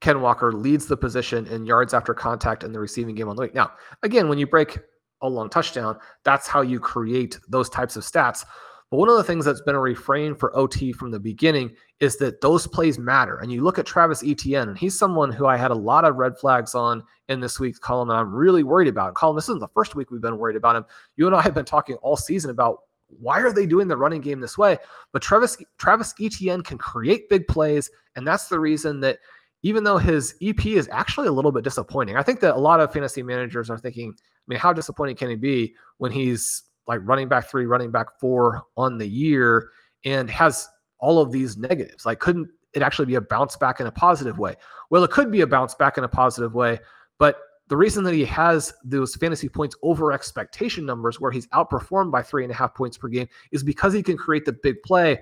Ken 0.00 0.22
Walker 0.22 0.52
leads 0.52 0.86
the 0.86 0.96
position 0.96 1.46
in 1.48 1.66
yards 1.66 1.92
after 1.92 2.14
contact 2.14 2.64
in 2.64 2.72
the 2.72 2.80
receiving 2.80 3.14
game 3.14 3.28
on 3.28 3.36
the 3.36 3.42
week. 3.42 3.54
Now, 3.54 3.72
again, 4.02 4.30
when 4.30 4.38
you 4.38 4.46
break 4.46 4.78
a 5.24 5.28
long 5.28 5.48
touchdown, 5.48 5.98
that's 6.24 6.46
how 6.46 6.60
you 6.60 6.78
create 6.78 7.38
those 7.48 7.68
types 7.68 7.96
of 7.96 8.04
stats. 8.04 8.44
But 8.90 8.98
one 8.98 9.08
of 9.08 9.16
the 9.16 9.24
things 9.24 9.44
that's 9.44 9.62
been 9.62 9.74
a 9.74 9.80
refrain 9.80 10.34
for 10.34 10.56
OT 10.56 10.92
from 10.92 11.10
the 11.10 11.18
beginning 11.18 11.74
is 11.98 12.16
that 12.18 12.40
those 12.40 12.66
plays 12.66 12.98
matter. 12.98 13.38
And 13.38 13.50
you 13.50 13.62
look 13.62 13.78
at 13.78 13.86
Travis 13.86 14.22
Etienne, 14.22 14.68
and 14.68 14.78
he's 14.78 14.96
someone 14.96 15.32
who 15.32 15.46
I 15.46 15.56
had 15.56 15.70
a 15.70 15.74
lot 15.74 16.04
of 16.04 16.16
red 16.16 16.38
flags 16.38 16.74
on 16.74 17.02
in 17.28 17.40
this 17.40 17.58
week's 17.58 17.78
column, 17.78 18.10
and 18.10 18.18
I'm 18.18 18.32
really 18.32 18.62
worried 18.62 18.88
about. 18.88 19.14
Colm, 19.14 19.34
this 19.34 19.48
isn't 19.48 19.58
the 19.58 19.68
first 19.68 19.96
week 19.96 20.10
we've 20.10 20.20
been 20.20 20.38
worried 20.38 20.56
about 20.56 20.76
him. 20.76 20.84
You 21.16 21.26
and 21.26 21.34
I 21.34 21.42
have 21.42 21.54
been 21.54 21.64
talking 21.64 21.96
all 21.96 22.16
season 22.16 22.50
about 22.50 22.78
why 23.08 23.40
are 23.40 23.52
they 23.52 23.66
doing 23.66 23.88
the 23.88 23.96
running 23.96 24.20
game 24.20 24.40
this 24.40 24.58
way? 24.58 24.78
But 25.12 25.22
Travis 25.22 25.56
Travis 25.78 26.14
Etienne 26.20 26.62
can 26.62 26.78
create 26.78 27.28
big 27.28 27.46
plays, 27.48 27.90
and 28.16 28.26
that's 28.26 28.48
the 28.48 28.60
reason 28.60 29.00
that 29.00 29.18
even 29.64 29.82
though 29.82 29.96
his 29.96 30.34
EP 30.42 30.66
is 30.66 30.88
actually 30.92 31.26
a 31.26 31.32
little 31.32 31.50
bit 31.50 31.64
disappointing, 31.64 32.16
I 32.16 32.22
think 32.22 32.40
that 32.40 32.54
a 32.54 32.58
lot 32.58 32.80
of 32.80 32.92
fantasy 32.92 33.22
managers 33.22 33.70
are 33.70 33.78
thinking, 33.78 34.14
I 34.14 34.44
mean, 34.46 34.58
how 34.58 34.74
disappointing 34.74 35.16
can 35.16 35.30
he 35.30 35.36
be 35.36 35.74
when 35.96 36.12
he's 36.12 36.64
like 36.86 37.00
running 37.02 37.28
back 37.28 37.48
three, 37.50 37.64
running 37.64 37.90
back 37.90 38.20
four 38.20 38.62
on 38.76 38.98
the 38.98 39.08
year 39.08 39.70
and 40.04 40.28
has 40.28 40.68
all 40.98 41.18
of 41.18 41.32
these 41.32 41.56
negatives. 41.56 42.04
Like, 42.04 42.20
couldn't 42.20 42.50
it 42.74 42.82
actually 42.82 43.06
be 43.06 43.14
a 43.14 43.22
bounce 43.22 43.56
back 43.56 43.80
in 43.80 43.86
a 43.86 43.90
positive 43.90 44.38
way? 44.38 44.54
Well, 44.90 45.02
it 45.02 45.10
could 45.10 45.30
be 45.32 45.40
a 45.40 45.46
bounce 45.46 45.74
back 45.74 45.96
in 45.96 46.04
a 46.04 46.08
positive 46.08 46.54
way, 46.54 46.78
but 47.18 47.38
the 47.68 47.76
reason 47.76 48.04
that 48.04 48.12
he 48.12 48.26
has 48.26 48.70
those 48.84 49.14
fantasy 49.14 49.48
points 49.48 49.74
over 49.82 50.12
expectation 50.12 50.84
numbers 50.84 51.20
where 51.20 51.32
he's 51.32 51.46
outperformed 51.48 52.12
by 52.12 52.20
three 52.20 52.44
and 52.44 52.52
a 52.52 52.54
half 52.54 52.74
points 52.74 52.98
per 52.98 53.08
game 53.08 53.28
is 53.50 53.62
because 53.62 53.94
he 53.94 54.02
can 54.02 54.18
create 54.18 54.44
the 54.44 54.52
big 54.62 54.82
play, 54.82 55.18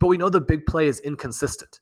but 0.00 0.08
we 0.08 0.16
know 0.16 0.28
the 0.28 0.40
big 0.40 0.66
play 0.66 0.88
is 0.88 0.98
inconsistent, 1.00 1.78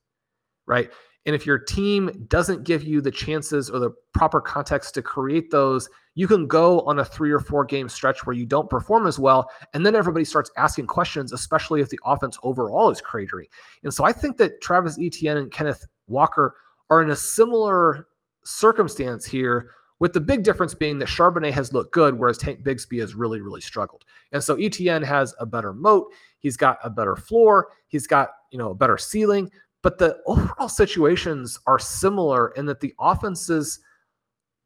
right? 0.66 0.90
And 1.24 1.34
if 1.34 1.46
your 1.46 1.58
team 1.58 2.26
doesn't 2.28 2.64
give 2.64 2.82
you 2.82 3.00
the 3.00 3.10
chances 3.10 3.70
or 3.70 3.78
the 3.78 3.90
proper 4.12 4.40
context 4.40 4.94
to 4.94 5.02
create 5.02 5.50
those, 5.50 5.88
you 6.14 6.26
can 6.26 6.46
go 6.46 6.80
on 6.80 6.98
a 6.98 7.04
three 7.04 7.30
or 7.30 7.38
four 7.38 7.64
game 7.64 7.88
stretch 7.88 8.26
where 8.26 8.34
you 8.34 8.44
don't 8.44 8.68
perform 8.68 9.06
as 9.06 9.18
well. 9.18 9.48
And 9.72 9.86
then 9.86 9.94
everybody 9.94 10.24
starts 10.24 10.50
asking 10.56 10.88
questions, 10.88 11.32
especially 11.32 11.80
if 11.80 11.88
the 11.88 12.00
offense 12.04 12.38
overall 12.42 12.90
is 12.90 13.00
cratering. 13.00 13.46
And 13.84 13.94
so 13.94 14.04
I 14.04 14.12
think 14.12 14.36
that 14.38 14.60
Travis 14.60 14.98
Etienne 15.00 15.36
and 15.36 15.52
Kenneth 15.52 15.86
Walker 16.08 16.56
are 16.90 17.02
in 17.02 17.10
a 17.10 17.16
similar 17.16 18.08
circumstance 18.44 19.24
here, 19.24 19.70
with 20.00 20.12
the 20.12 20.20
big 20.20 20.42
difference 20.42 20.74
being 20.74 20.98
that 20.98 21.06
Charbonnet 21.06 21.52
has 21.52 21.72
looked 21.72 21.92
good, 21.92 22.18
whereas 22.18 22.36
Tank 22.36 22.64
Bigsby 22.64 23.00
has 23.00 23.14
really, 23.14 23.40
really 23.40 23.60
struggled. 23.60 24.04
And 24.32 24.42
so 24.42 24.56
Etienne 24.56 25.04
has 25.04 25.32
a 25.38 25.46
better 25.46 25.72
moat. 25.72 26.12
He's 26.40 26.56
got 26.56 26.78
a 26.82 26.90
better 26.90 27.14
floor. 27.14 27.68
He's 27.86 28.08
got, 28.08 28.30
you 28.50 28.58
know, 28.58 28.70
a 28.70 28.74
better 28.74 28.98
ceiling. 28.98 29.48
But 29.82 29.98
the 29.98 30.18
overall 30.26 30.68
situations 30.68 31.58
are 31.66 31.78
similar 31.78 32.50
in 32.50 32.66
that 32.66 32.80
the 32.80 32.94
offenses 33.00 33.80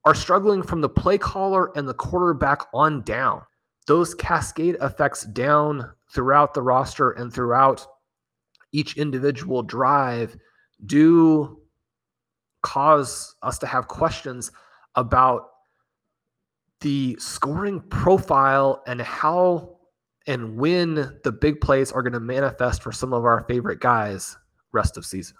are 0.05 0.14
struggling 0.14 0.62
from 0.62 0.81
the 0.81 0.89
play 0.89 1.19
caller 1.19 1.77
and 1.77 1.89
the 1.89 1.95
quarterback 1.95 2.61
on 2.73 3.03
down. 3.03 3.43
Those 3.87 4.14
cascade 4.14 4.77
effects 4.81 5.25
down 5.25 5.91
throughout 6.12 6.55
the 6.55 6.62
roster 6.62 7.12
and 7.12 7.33
throughout 7.33 7.87
each 8.73 8.97
individual 8.97 9.62
drive 9.62 10.37
do 10.85 11.61
cause 12.62 13.35
us 13.43 13.59
to 13.59 13.67
have 13.67 13.89
questions 13.89 14.51
about 14.97 15.49
the 16.81 17.17
scoring 17.19 17.81
profile 17.89 18.83
and 18.87 19.01
how 19.01 19.79
and 20.27 20.57
when 20.57 20.95
the 21.23 21.33
big 21.33 21.61
plays 21.61 21.93
are 21.93 22.03
going 22.03 22.12
to 22.12 22.21
manifest 22.21 22.83
for 22.83 22.93
some 22.93 23.12
of 23.12 23.25
our 23.25 23.45
favorite 23.49 23.81
guys 23.81 24.37
rest 24.77 24.97
of 24.97 25.05
season. 25.05 25.37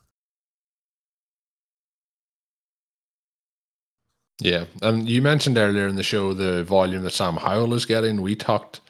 Yeah, 4.41 4.65
and 4.83 5.09
you 5.09 5.23
mentioned 5.23 5.57
earlier 5.57 5.87
in 5.89 5.97
the 5.97 6.03
show 6.03 6.35
the 6.35 6.65
volume 6.65 7.03
that 7.05 7.13
Sam 7.13 7.37
Howell 7.37 7.75
is 7.75 7.87
getting. 7.87 8.21
We 8.21 8.35
talked 8.35 8.81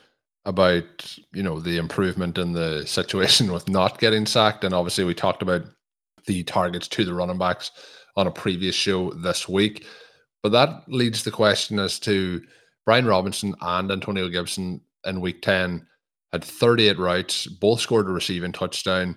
about 0.45 0.85
you 1.33 1.43
know 1.43 1.61
the 1.61 1.77
improvement 1.77 2.39
in 2.39 2.53
the 2.53 2.87
situation 2.99 3.53
with 3.53 3.69
not 3.69 3.99
getting 3.99 4.27
sacked, 4.27 4.65
and 4.65 4.75
obviously 4.75 5.05
we 5.05 5.15
talked 5.15 5.43
about 5.43 5.63
the 6.27 6.43
targets 6.45 6.89
to 6.89 7.05
the 7.05 7.15
running 7.15 7.39
backs 7.39 7.71
on 8.17 8.27
a 8.27 8.31
previous 8.31 8.75
show 8.75 9.13
this 9.13 9.49
week. 9.49 9.87
But 10.43 10.53
that 10.53 10.85
leads 10.89 11.23
the 11.23 11.31
question 11.31 11.79
as 11.79 11.99
to 12.01 12.43
Brian 12.85 13.07
Robinson 13.07 13.55
and 13.61 13.91
Antonio 13.91 14.29
Gibson 14.29 14.81
in 15.05 15.21
week 15.21 15.43
10 15.43 15.87
had 16.33 16.45
38 16.45 16.99
routes, 16.99 17.47
both 17.47 17.81
scored 17.81 18.09
a 18.09 18.13
receiving 18.13 18.53
touchdown. 18.53 19.17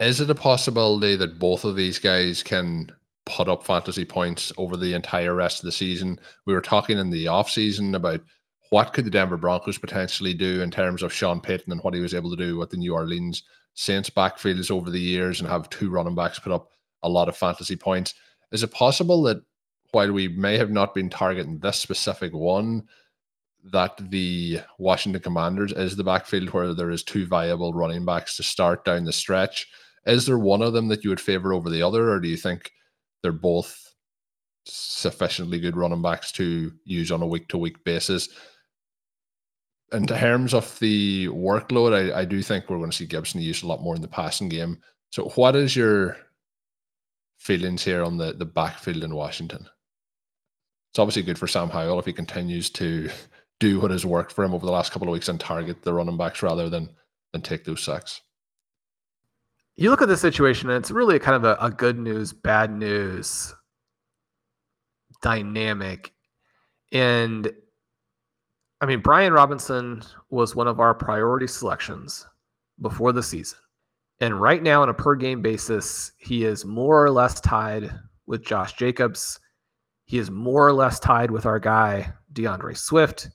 Is 0.00 0.20
it 0.20 0.30
a 0.30 0.34
possibility 0.34 1.16
that 1.16 1.40
both 1.40 1.64
of 1.64 1.74
these 1.74 1.98
guys 1.98 2.42
can 2.42 2.92
put 3.26 3.48
up 3.48 3.64
fantasy 3.64 4.04
points 4.04 4.52
over 4.56 4.76
the 4.76 4.94
entire 4.94 5.34
rest 5.34 5.58
of 5.58 5.64
the 5.64 5.72
season? 5.72 6.20
We 6.46 6.54
were 6.54 6.60
talking 6.60 6.98
in 6.98 7.10
the 7.10 7.24
offseason 7.24 7.96
about 7.96 8.20
what 8.70 8.92
could 8.92 9.06
the 9.06 9.10
Denver 9.10 9.36
Broncos 9.36 9.76
potentially 9.76 10.34
do 10.34 10.62
in 10.62 10.70
terms 10.70 11.02
of 11.02 11.12
Sean 11.12 11.40
Payton 11.40 11.72
and 11.72 11.82
what 11.82 11.94
he 11.94 12.00
was 12.00 12.14
able 12.14 12.30
to 12.30 12.36
do 12.36 12.56
with 12.56 12.70
the 12.70 12.76
New 12.76 12.94
Orleans 12.94 13.42
Saints 13.74 14.08
backfields 14.08 14.70
over 14.70 14.88
the 14.88 15.00
years 15.00 15.40
and 15.40 15.48
have 15.48 15.68
two 15.68 15.90
running 15.90 16.14
backs 16.14 16.38
put 16.38 16.52
up 16.52 16.70
a 17.02 17.08
lot 17.08 17.28
of 17.28 17.36
fantasy 17.36 17.76
points. 17.76 18.14
Is 18.52 18.62
it 18.62 18.70
possible 18.70 19.22
that 19.22 19.42
while 19.90 20.12
we 20.12 20.28
may 20.28 20.58
have 20.58 20.70
not 20.70 20.94
been 20.94 21.10
targeting 21.10 21.58
this 21.58 21.78
specific 21.78 22.32
one, 22.32 22.86
that 23.64 23.98
the 24.10 24.60
Washington 24.78 25.22
Commanders 25.22 25.72
is 25.72 25.96
the 25.96 26.04
backfield 26.04 26.50
where 26.50 26.72
there 26.72 26.90
is 26.90 27.02
two 27.02 27.26
viable 27.26 27.72
running 27.72 28.04
backs 28.04 28.36
to 28.36 28.44
start 28.44 28.84
down 28.84 29.04
the 29.04 29.12
stretch. 29.12 29.66
Is 30.08 30.24
there 30.24 30.38
one 30.38 30.62
of 30.62 30.72
them 30.72 30.88
that 30.88 31.04
you 31.04 31.10
would 31.10 31.20
favor 31.20 31.52
over 31.52 31.68
the 31.68 31.82
other, 31.82 32.10
or 32.10 32.18
do 32.18 32.28
you 32.28 32.36
think 32.36 32.72
they're 33.22 33.30
both 33.30 33.94
sufficiently 34.64 35.60
good 35.60 35.76
running 35.76 36.00
backs 36.00 36.32
to 36.32 36.72
use 36.84 37.12
on 37.12 37.20
a 37.22 37.26
week 37.26 37.46
to 37.48 37.58
week 37.58 37.84
basis? 37.84 38.30
In 39.92 40.06
terms 40.06 40.54
of 40.54 40.78
the 40.78 41.28
workload, 41.28 41.92
I, 41.92 42.20
I 42.20 42.24
do 42.24 42.42
think 42.42 42.68
we're 42.68 42.78
going 42.78 42.90
to 42.90 42.96
see 42.96 43.06
Gibson 43.06 43.42
used 43.42 43.64
a 43.64 43.66
lot 43.66 43.82
more 43.82 43.94
in 43.94 44.02
the 44.02 44.08
passing 44.08 44.48
game. 44.48 44.78
So, 45.10 45.28
what 45.34 45.54
is 45.54 45.76
your 45.76 46.16
feelings 47.38 47.84
here 47.84 48.02
on 48.02 48.16
the, 48.16 48.32
the 48.32 48.46
backfield 48.46 49.04
in 49.04 49.14
Washington? 49.14 49.68
It's 50.90 50.98
obviously 50.98 51.22
good 51.22 51.38
for 51.38 51.46
Sam 51.46 51.68
Howell 51.68 51.98
if 51.98 52.06
he 52.06 52.14
continues 52.14 52.70
to 52.70 53.10
do 53.60 53.78
what 53.78 53.90
has 53.90 54.06
worked 54.06 54.32
for 54.32 54.42
him 54.42 54.54
over 54.54 54.64
the 54.64 54.72
last 54.72 54.90
couple 54.90 55.08
of 55.08 55.12
weeks 55.12 55.28
and 55.28 55.38
target 55.38 55.82
the 55.82 55.92
running 55.92 56.16
backs 56.16 56.42
rather 56.42 56.70
than 56.70 56.88
than 57.32 57.42
take 57.42 57.64
those 57.64 57.82
sacks. 57.82 58.22
You 59.78 59.90
look 59.90 60.02
at 60.02 60.08
the 60.08 60.16
situation, 60.16 60.70
and 60.70 60.78
it's 60.82 60.90
really 60.90 61.20
kind 61.20 61.36
of 61.36 61.44
a, 61.44 61.56
a 61.64 61.70
good 61.70 62.00
news, 62.00 62.32
bad 62.32 62.72
news 62.72 63.54
dynamic. 65.22 66.12
And 66.90 67.52
I 68.80 68.86
mean, 68.86 68.98
Brian 68.98 69.32
Robinson 69.32 70.02
was 70.30 70.56
one 70.56 70.66
of 70.66 70.80
our 70.80 70.94
priority 70.94 71.46
selections 71.46 72.26
before 72.80 73.12
the 73.12 73.22
season. 73.22 73.60
And 74.20 74.40
right 74.40 74.64
now, 74.64 74.82
on 74.82 74.88
a 74.88 74.94
per 74.94 75.14
game 75.14 75.42
basis, 75.42 76.10
he 76.18 76.44
is 76.44 76.64
more 76.64 77.04
or 77.04 77.12
less 77.12 77.40
tied 77.40 77.88
with 78.26 78.44
Josh 78.44 78.72
Jacobs. 78.72 79.38
He 80.06 80.18
is 80.18 80.28
more 80.28 80.66
or 80.66 80.72
less 80.72 80.98
tied 80.98 81.30
with 81.30 81.46
our 81.46 81.60
guy, 81.60 82.12
D'Andre 82.32 82.74
Swift. 82.74 83.28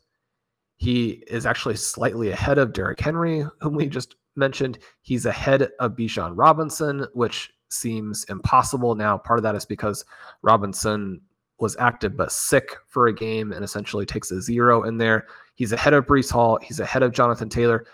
He 0.76 1.24
is 1.28 1.46
actually 1.46 1.78
slightly 1.78 2.32
ahead 2.32 2.58
of 2.58 2.74
Derrick 2.74 3.00
Henry, 3.00 3.46
whom 3.62 3.76
we 3.76 3.88
just 3.88 4.18
mentioned. 4.36 4.80
He's 5.02 5.26
ahead 5.26 5.70
of 5.80 5.96
Bijan 5.96 6.34
Robinson, 6.36 7.08
which 7.14 7.52
seems 7.70 8.24
impossible 8.26 8.96
now. 8.96 9.18
Part 9.18 9.40
of 9.40 9.44
that 9.44 9.56
is 9.56 9.66
because 9.66 10.06
Robinson 10.42 11.22
was 11.60 11.76
active 11.80 12.18
but 12.18 12.32
sick 12.32 12.76
for 12.88 13.08
a 13.08 13.14
game 13.14 13.52
and 13.52 13.64
essentially 13.64 14.06
takes 14.06 14.32
a 14.32 14.42
zero 14.42 14.84
in 14.84 14.98
there. 14.98 15.28
He's 15.56 15.72
ahead 15.72 15.94
of 15.94 16.06
Breece 16.06 16.32
Hall. 16.32 16.60
He's 16.62 16.80
ahead 16.80 17.04
of 17.04 17.14
Jonathan 17.14 17.50
Taylor. 17.50 17.86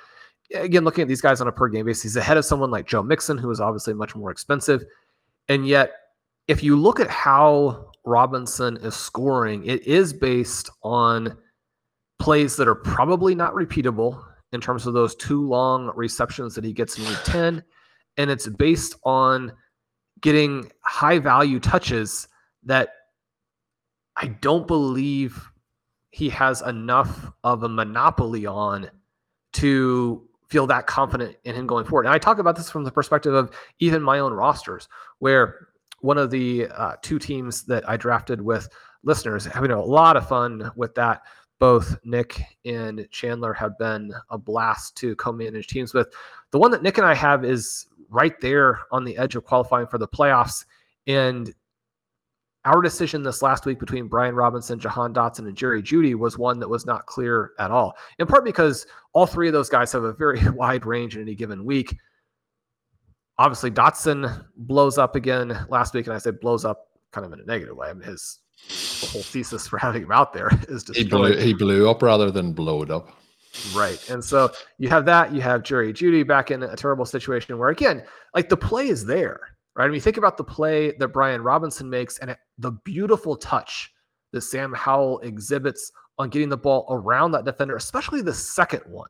Again, 0.54 0.84
looking 0.84 1.04
at 1.04 1.08
these 1.08 1.22
guys 1.22 1.42
on 1.42 1.48
a 1.48 1.52
per 1.52 1.68
game 1.68 1.86
basis, 1.86 2.04
he's 2.04 2.16
ahead 2.16 2.38
of 2.38 2.46
someone 2.46 2.72
like 2.72 2.88
Joe 2.88 3.04
Mixon, 3.04 3.38
who 3.38 3.52
is 3.52 3.60
obviously 3.60 3.94
much 3.94 4.16
more 4.16 4.32
expensive. 4.32 4.84
And 5.48 5.68
yet, 5.68 5.92
if 6.48 6.64
you 6.64 6.76
look 6.76 7.00
at 7.00 7.10
how 7.10 7.92
Robinson 8.06 8.78
is 8.78 8.96
scoring, 8.96 9.66
it 9.66 9.86
is 9.86 10.14
based 10.14 10.72
on 10.82 11.38
plays 12.18 12.56
that 12.56 12.68
are 12.68 12.76
probably 12.76 13.36
not 13.36 13.54
repeatable 13.54 14.24
in 14.52 14.62
terms 14.62 14.88
of 14.88 14.94
those 14.94 15.16
two 15.16 15.48
long 15.48 15.92
receptions 15.96 16.56
that 16.56 16.64
he 16.64 16.74
gets 16.74 16.98
in 16.98 17.06
week 17.06 17.20
10. 17.26 17.64
And 18.18 18.30
it's 18.30 18.48
based 18.48 18.96
on 19.04 19.54
getting 20.22 20.72
high 20.82 21.20
value 21.20 21.60
touches 21.60 22.28
that 22.64 22.90
I 24.18 24.28
don't 24.28 24.68
believe 24.68 25.50
he 26.12 26.30
has 26.30 26.62
enough 26.62 27.32
of 27.44 27.64
a 27.64 27.70
monopoly 27.70 28.46
on 28.46 28.90
to 29.54 30.28
feel 30.50 30.68
that 30.68 30.88
confident 30.88 31.38
in 31.44 31.56
him 31.56 31.68
going 31.68 31.86
forward. 31.86 32.06
And 32.06 32.14
I 32.14 32.18
talk 32.18 32.40
about 32.40 32.56
this 32.56 32.70
from 32.70 32.84
the 32.84 32.92
perspective 32.92 33.34
of 33.34 33.52
even 33.80 34.02
my 34.02 34.20
own 34.20 34.34
rosters, 34.34 34.88
where 35.20 35.68
one 36.02 36.18
of 36.18 36.32
the 36.32 36.68
uh, 36.76 36.96
two 37.02 37.20
teams 37.20 37.64
that 37.64 37.88
I 37.88 37.98
drafted 37.98 38.42
with 38.42 38.68
listeners 39.04 39.46
having 39.46 39.72
a 39.72 39.82
lot 39.82 40.18
of 40.18 40.28
fun 40.28 40.72
with 40.76 40.96
that 40.96 41.22
both 41.60 41.98
Nick 42.04 42.42
and 42.66 43.08
Chandler 43.12 43.54
have 43.54 43.78
been 43.78 44.14
a 44.30 44.38
blast 44.38 44.96
to 44.98 45.16
co-manage 45.18 45.68
teams 45.68 45.94
with. 45.94 46.08
The 46.52 46.60
one 46.60 46.72
that 46.72 46.82
Nick 46.82 46.98
and 46.98 47.06
I 47.06 47.14
have 47.14 47.44
is 47.44 47.88
right 48.10 48.40
there 48.42 48.80
on 48.92 49.04
the 49.04 49.18
edge 49.18 49.36
of 49.36 49.44
qualifying 49.44 49.88
for 49.88 49.98
the 49.98 50.08
playoffs. 50.08 50.66
And 51.06 51.54
our 52.66 52.82
decision 52.82 53.24
this 53.24 53.42
last 53.42 53.66
week 53.66 53.80
between 53.80 54.08
Brian 54.08 54.36
Robinson, 54.36 54.80
Jahan 54.80 55.14
Dotson, 55.14 55.48
and 55.48 55.56
Jerry 55.56 55.82
Jeudy 55.82 56.16
was 56.16 56.38
one 56.38 56.60
that 56.60 56.70
was 56.70 56.86
not 56.86 57.06
clear 57.06 57.52
at 57.60 57.72
all. 57.72 57.96
In 58.20 58.28
part 58.28 58.44
because 58.44 58.86
all 59.14 59.26
three 59.26 59.48
of 59.48 59.54
those 59.54 59.70
guys 59.70 59.92
have 59.92 60.04
a 60.04 60.14
very 60.14 60.40
wide 60.54 60.86
range 60.86 61.16
in 61.16 61.22
any 61.22 61.36
given 61.36 61.66
week. 61.66 61.96
Obviously, 63.38 63.72
Dotson 63.72 64.46
blows 64.58 64.98
up 64.98 65.16
again 65.16 65.66
last 65.70 65.94
week, 65.94 66.08
and 66.08 66.16
I 66.16 66.18
said 66.18 66.42
blows 66.42 66.66
up 66.66 66.88
kind 67.12 67.26
of 67.26 67.32
in 67.32 67.40
a 67.40 67.46
negative 67.46 67.76
way. 67.76 67.90
I 67.90 67.94
mean, 67.94 68.08
his 68.08 68.40
the 68.68 69.08
whole 69.08 69.24
thesis 69.24 69.68
for 69.68 69.78
having 69.78 70.04
him 70.04 70.12
out 70.12 70.34
there 70.34 70.50
is 70.70 70.84
destroyed. 70.84 71.06
He 71.06 71.10
blew, 71.10 71.38
he 71.38 71.54
blew 71.54 71.90
up 71.90 72.02
rather 72.02 72.32
than 72.32 72.54
blowed 72.54 72.92
up. 72.92 73.10
Right. 73.74 74.10
And 74.10 74.24
so 74.24 74.52
you 74.78 74.90
have 74.90 75.06
that. 75.06 75.34
You 75.34 75.42
have 75.42 75.64
Jerry 75.64 75.92
Jeudy 75.92 76.26
back 76.26 76.52
in 76.52 76.64
a 76.64 76.76
terrible 76.76 77.06
situation 77.06 77.58
where, 77.58 77.70
again, 77.70 78.04
like 78.36 78.48
the 78.48 78.58
play 78.58 78.88
is 78.88 79.06
there, 79.06 79.40
right? 79.76 79.86
I 79.86 79.88
mean, 79.90 80.02
think 80.02 80.18
about 80.18 80.38
the 80.38 80.44
play 80.44 80.92
that 81.00 81.10
Brian 81.10 81.42
Robinson 81.42 81.90
makes 81.90 82.20
and 82.20 82.38
the 82.58 82.72
beautiful 82.72 83.36
touch 83.36 83.92
that 84.32 84.42
Sam 84.42 84.74
Howell 84.74 85.20
exhibits 85.20 85.92
on 86.20 86.30
getting 86.30 86.50
the 86.50 86.58
ball 86.58 86.86
around 86.90 87.32
that 87.32 87.46
defender, 87.46 87.76
especially 87.76 88.22
the 88.22 88.34
second 88.34 88.82
one 88.86 89.10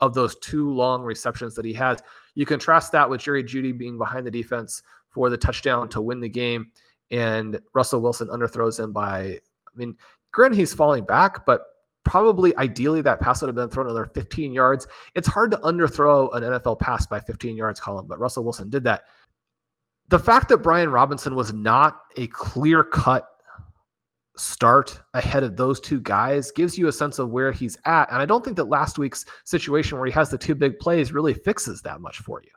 of 0.00 0.14
those 0.14 0.36
two 0.36 0.72
long 0.72 1.02
receptions 1.02 1.54
that 1.54 1.64
he 1.64 1.72
has. 1.72 2.00
You 2.34 2.46
contrast 2.46 2.92
that 2.92 3.08
with 3.08 3.20
Jerry 3.20 3.42
Jeudy 3.42 3.76
being 3.76 3.98
behind 3.98 4.26
the 4.26 4.30
defense 4.30 4.82
for 5.10 5.28
the 5.28 5.36
touchdown 5.36 5.88
to 5.90 6.00
win 6.00 6.20
the 6.20 6.28
game 6.28 6.70
and 7.10 7.60
Russell 7.74 8.00
Wilson 8.00 8.28
underthrows 8.28 8.78
him 8.78 8.92
by, 8.92 9.20
I 9.20 9.76
mean, 9.76 9.96
granted 10.32 10.56
he's 10.56 10.74
falling 10.74 11.04
back, 11.04 11.44
but 11.46 11.62
probably 12.04 12.56
ideally 12.56 13.02
that 13.02 13.20
pass 13.20 13.42
would 13.42 13.48
have 13.48 13.54
been 13.54 13.68
thrown 13.68 13.86
another 13.86 14.10
15 14.14 14.52
yards. 14.52 14.86
It's 15.14 15.28
hard 15.28 15.50
to 15.50 15.58
underthrow 15.58 16.34
an 16.34 16.42
NFL 16.42 16.80
pass 16.80 17.06
by 17.06 17.20
15 17.20 17.56
yards, 17.56 17.80
Colm, 17.80 18.08
but 18.08 18.18
Russell 18.18 18.44
Wilson 18.44 18.70
did 18.70 18.84
that. 18.84 19.04
The 20.08 20.18
fact 20.18 20.48
that 20.48 20.58
Brian 20.58 20.90
Robinson 20.90 21.34
was 21.34 21.52
not 21.52 22.00
a 22.16 22.26
clear 22.28 22.82
cut 22.82 23.28
start 24.36 24.98
ahead 25.14 25.42
of 25.42 25.56
those 25.56 25.80
two 25.80 26.00
guys 26.00 26.50
gives 26.50 26.78
you 26.78 26.88
a 26.88 26.92
sense 26.92 27.18
of 27.18 27.30
where 27.30 27.52
he's 27.52 27.76
at. 27.84 28.10
And 28.10 28.22
I 28.22 28.26
don't 28.26 28.42
think 28.42 28.56
that 28.56 28.64
last 28.64 28.98
week's 28.98 29.26
situation 29.44 29.98
where 29.98 30.06
he 30.06 30.12
has 30.12 30.30
the 30.30 30.38
two 30.38 30.54
big 30.54 30.78
plays 30.78 31.12
really 31.12 31.34
fixes 31.34 31.82
that 31.82 32.00
much 32.00 32.18
for 32.18 32.40
you. 32.42 32.50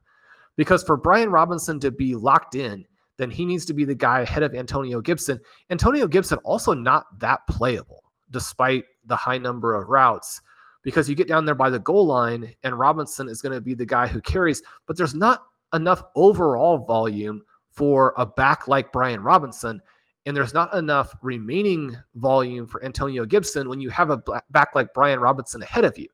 Because 0.56 0.84
for 0.84 0.96
Brian 0.96 1.30
Robinson 1.30 1.80
to 1.82 1.92
be 1.92 2.16
locked 2.16 2.56
in 2.56 2.86
then 3.18 3.30
he 3.30 3.46
needs 3.46 3.66
to 3.66 3.74
be 3.74 3.86
the 3.86 3.96
guy 3.96 4.22
ahead 4.22 4.44
of 4.44 4.56
Antonio 4.56 5.02
Gibson. 5.02 5.40
Antonio 5.70 6.08
Gibson 6.08 6.40
also 6.40 6.74
not 6.74 7.20
that 7.20 7.46
playable 7.48 8.04
despite 8.32 8.86
the 9.06 9.16
high 9.16 9.38
number 9.38 9.76
of 9.76 9.90
routes 9.90 10.42
because 10.84 11.10
you 11.10 11.16
get 11.16 11.28
down 11.28 11.46
there 11.46 11.56
by 11.56 11.70
the 11.70 11.80
goal 11.80 12.06
line 12.06 12.54
and 12.64 12.78
Robinson 12.78 13.30
is 13.30 13.42
going 13.42 13.54
to 13.54 13.62
be 13.62 13.74
the 13.74 13.86
guy 13.86 14.08
who 14.08 14.22
carries, 14.22 14.62
but 14.86 14.98
there's 14.98 15.16
not 15.16 15.44
enough 15.74 16.04
overall 16.16 16.80
volume 16.80 17.42
for 17.72 18.14
a 18.18 18.26
back 18.26 18.68
like 18.68 18.92
Brian 18.92 19.22
Robinson. 19.22 19.82
And 20.26 20.38
there's 20.38 20.54
not 20.54 20.74
enough 20.74 21.14
remaining 21.22 21.98
volume 22.16 22.66
for 22.66 22.84
Antonio 22.84 23.26
Gibson 23.26 23.68
when 23.68 23.82
you 23.82 23.90
have 23.90 24.10
a 24.10 24.18
back 24.52 24.70
like 24.74 24.94
Brian 24.94 25.20
Robinson 25.20 25.62
ahead 25.62 25.84
of 25.84 25.98
you. 25.98 26.08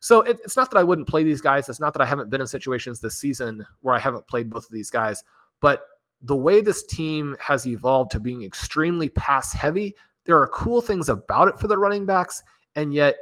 So 0.00 0.22
it, 0.22 0.40
it's 0.42 0.56
not 0.56 0.70
that 0.70 0.78
I 0.78 0.82
wouldn't 0.82 1.08
play 1.08 1.24
these 1.24 1.42
guys. 1.42 1.68
It's 1.68 1.80
not 1.80 1.92
that 1.92 2.00
I 2.00 2.06
haven't 2.06 2.30
been 2.30 2.40
in 2.40 2.46
situations 2.46 3.00
this 3.00 3.18
season 3.18 3.66
where 3.82 3.94
I 3.94 3.98
haven't 3.98 4.26
played 4.26 4.48
both 4.48 4.64
of 4.64 4.72
these 4.72 4.90
guys. 4.90 5.22
But 5.60 5.82
the 6.22 6.36
way 6.36 6.60
this 6.60 6.84
team 6.84 7.36
has 7.40 7.66
evolved 7.66 8.10
to 8.12 8.20
being 8.20 8.42
extremely 8.42 9.08
pass 9.08 9.52
heavy, 9.52 9.94
there 10.24 10.38
are 10.38 10.48
cool 10.48 10.80
things 10.80 11.08
about 11.08 11.48
it 11.48 11.58
for 11.58 11.66
the 11.66 11.78
running 11.78 12.06
backs. 12.06 12.42
And 12.76 12.92
yet, 12.92 13.16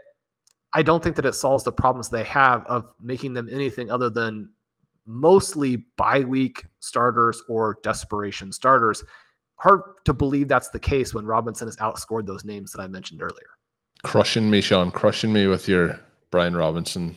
I 0.72 0.82
don't 0.82 1.02
think 1.02 1.16
that 1.16 1.24
it 1.24 1.34
solves 1.34 1.64
the 1.64 1.72
problems 1.72 2.08
they 2.08 2.24
have 2.24 2.66
of 2.66 2.92
making 3.00 3.34
them 3.34 3.48
anything 3.50 3.90
other 3.90 4.10
than 4.10 4.50
mostly 5.06 5.76
bye 5.96 6.20
week 6.20 6.66
starters 6.80 7.42
or 7.48 7.78
desperation 7.82 8.52
starters. 8.52 9.02
Hard 9.56 9.80
to 10.04 10.12
believe 10.12 10.48
that's 10.48 10.68
the 10.68 10.78
case 10.78 11.14
when 11.14 11.24
Robinson 11.24 11.66
has 11.66 11.76
outscored 11.78 12.26
those 12.26 12.44
names 12.44 12.72
that 12.72 12.80
I 12.80 12.86
mentioned 12.86 13.22
earlier. 13.22 13.48
Crushing 14.04 14.50
me, 14.50 14.60
Shawn, 14.60 14.90
crushing 14.90 15.32
me 15.32 15.46
with 15.46 15.66
your 15.66 15.98
Brian 16.30 16.56
Robinson 16.56 17.16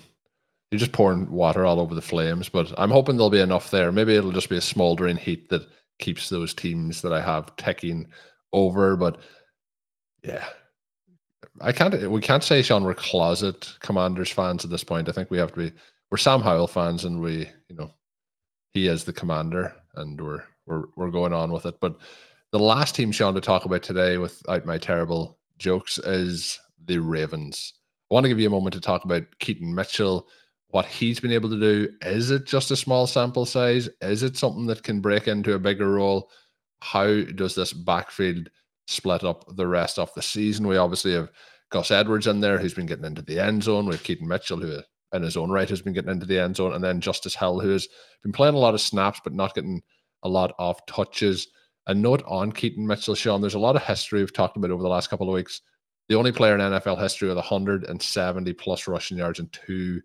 you're 0.72 0.80
just 0.80 0.93
pouring 0.93 1.30
water 1.30 1.65
all 1.65 1.80
over 1.80 1.93
the 1.93 2.01
flames. 2.01 2.47
But 2.49 2.74
I'm 2.78 2.91
hoping 2.91 3.17
there'll 3.17 3.30
be 3.30 3.41
enough 3.41 3.72
there. 3.72 3.91
Maybe 3.91 4.15
it'll 4.15 4.32
just 4.32 4.49
be 4.49 4.57
a 4.57 4.61
smoldering 4.61 5.17
heat 5.17 5.49
that 5.49 5.67
keeps 5.99 6.30
those 6.30 6.53
teams 6.53 7.01
that 7.01 7.13
I 7.13 7.22
have 7.22 7.55
ticking 7.57 8.07
over. 8.53 8.95
But 8.95 9.19
yeah, 10.24 10.45
I 11.59 11.74
can't. 11.74 12.09
We 12.09 12.22
can't 12.22 12.43
say 12.43 12.61
Shawn 12.61 12.84
we're 12.84 12.93
closet 12.93 13.74
Commanders 13.82 14.32
fans 14.32 14.63
at 14.63 14.72
this 14.72 14.84
point. 14.84 15.09
I 15.09 15.11
think 15.11 15.30
we 15.30 15.38
have 15.38 15.51
to 15.53 15.69
be. 15.69 15.72
We're 16.09 16.17
Sam 16.17 16.41
Howell 16.41 16.67
fans, 16.67 17.05
and 17.05 17.22
we, 17.22 17.49
you 17.69 17.76
know, 17.76 17.91
he 18.72 18.88
is 18.88 19.03
the 19.03 19.13
commander, 19.13 19.74
and 19.95 20.19
we're 20.19 20.43
we're 20.65 20.86
we're 20.95 21.11
going 21.11 21.34
on 21.34 21.51
with 21.51 21.65
it. 21.65 21.80
But 21.82 21.97
the 22.51 22.59
last 22.59 22.95
team, 22.95 23.11
Shawn, 23.11 23.34
to 23.34 23.41
talk 23.41 23.65
about 23.65 23.84
today, 23.84 24.17
without 24.17 24.65
my 24.65 24.78
terrible 24.78 25.38
jokes, 25.57 25.97
is 25.99 26.59
the 26.86 26.99
Ravens. 26.99 27.74
I 28.09 28.13
want 28.13 28.26
to 28.26 28.30
give 28.30 28.39
you 28.39 28.47
a 28.47 28.51
moment 28.51 28.74
to 28.74 28.82
talk 28.82 29.05
about 29.05 29.24
Keaton 29.39 29.74
Mitchell 29.74 30.28
what 30.72 30.86
he's 30.86 31.19
been 31.19 31.32
able 31.32 31.49
to 31.49 31.59
do. 31.59 31.89
Is 32.01 32.32
it 32.32 32.45
just 32.45 32.72
a 32.72 32.76
small 32.76 33.07
sample 33.07 33.45
size? 33.45 33.89
Is 34.01 34.24
it 34.24 34.38
something 34.38 34.65
that 34.67 34.84
can 34.84 35.01
break 35.01 35.28
into 35.28 35.53
a 35.53 35.59
bigger 35.59 35.91
role? 35.91 36.30
How 36.82 37.22
does 37.22 37.55
this 37.55 37.74
backfield 37.74 38.49
split 38.88 39.24
up 39.24 39.45
the 39.55 39.67
rest 39.67 39.99
of 39.99 40.13
the 40.13 40.22
season? 40.22 40.67
We 40.67 40.78
obviously 40.78 41.13
have 41.13 41.30
Gus 41.72 41.91
Edwards 41.91 42.28
in 42.28 42.39
there, 42.39 42.57
who's 42.57 42.74
been 42.74 42.86
getting 42.86 43.05
into 43.05 43.22
the 43.22 43.39
end 43.39 43.63
zone. 43.63 43.86
We 43.86 43.93
have 43.93 44.03
Keaton 44.03 44.28
Mitchell, 44.28 44.59
who 44.59 44.80
in 45.13 45.24
his 45.24 45.38
own 45.38 45.51
right 45.51 45.69
has 45.69 45.82
been 45.82 45.93
getting 45.93 46.11
into 46.11 46.26
the 46.26 46.39
end 46.39 46.55
zone, 46.55 46.74
and 46.74 46.84
then 46.84 47.01
Justice 47.01 47.36
Hill, 47.36 47.59
who 47.59 47.69
has 47.69 47.88
been 48.24 48.32
playing 48.32 48.55
a 48.55 48.59
lot 48.59 48.74
of 48.74 48.82
snaps 48.82 49.19
but 49.24 49.34
not 49.34 49.53
getting 49.53 49.82
a 50.24 50.30
lot 50.30 50.53
of 50.57 50.84
touches. 50.86 51.47
A 51.88 51.93
note 51.93 52.24
on 52.28 52.51
Keaton 52.51 52.86
Mitchell, 52.86 53.15
Shawn, 53.15 53.41
there's 53.41 53.55
a 53.55 53.59
lot 53.59 53.76
of 53.76 53.84
history 53.84 54.19
we've 54.19 54.34
talked 54.34 54.55
about 54.55 54.72
over 54.72 54.84
the 54.84 54.89
last 54.89 55.09
couple 55.09 55.28
of 55.28 55.34
weeks. 55.34 55.61
The 56.09 56.15
only 56.15 56.32
player 56.32 56.55
in 56.55 56.61
NFL 56.61 57.01
history 57.01 57.28
with 57.28 57.38
170 57.38 58.53
plus 58.53 58.88
rushing 58.88 59.17
yards 59.17 59.39
and 59.39 59.51
two 59.51 60.01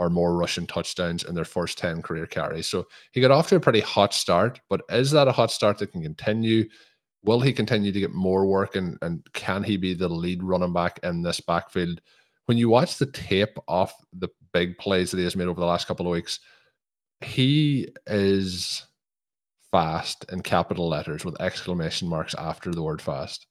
or 0.00 0.08
more 0.10 0.34
rushing 0.34 0.66
touchdowns 0.66 1.24
in 1.24 1.34
their 1.34 1.44
first 1.44 1.76
10 1.78 2.00
career 2.00 2.26
carries. 2.26 2.66
So 2.66 2.86
he 3.12 3.20
got 3.20 3.30
off 3.30 3.48
to 3.50 3.56
a 3.56 3.60
pretty 3.60 3.80
hot 3.80 4.14
start, 4.14 4.58
but 4.70 4.80
is 4.88 5.10
that 5.10 5.28
a 5.28 5.32
hot 5.32 5.52
start 5.52 5.78
that 5.78 5.92
can 5.92 6.02
continue? 6.02 6.64
Will 7.22 7.40
he 7.40 7.52
continue 7.52 7.92
to 7.92 8.00
get 8.00 8.14
more 8.14 8.46
work 8.46 8.76
and, 8.76 8.96
and 9.02 9.22
can 9.34 9.62
he 9.62 9.76
be 9.76 9.92
the 9.92 10.08
lead 10.08 10.42
running 10.42 10.72
back 10.72 10.98
in 11.02 11.20
this 11.20 11.40
backfield? 11.40 12.00
When 12.46 12.56
you 12.56 12.70
watch 12.70 12.96
the 12.96 13.06
tape 13.06 13.58
off 13.68 13.94
the 14.14 14.30
big 14.54 14.78
plays 14.78 15.10
that 15.10 15.18
he 15.18 15.24
has 15.24 15.36
made 15.36 15.48
over 15.48 15.60
the 15.60 15.66
last 15.66 15.86
couple 15.86 16.06
of 16.06 16.12
weeks, 16.12 16.40
he 17.20 17.88
is 18.06 18.86
fast 19.70 20.24
in 20.32 20.40
capital 20.40 20.88
letters 20.88 21.26
with 21.26 21.40
exclamation 21.42 22.08
marks 22.08 22.34
after 22.34 22.70
the 22.70 22.82
word 22.82 23.02
fast. 23.02 23.46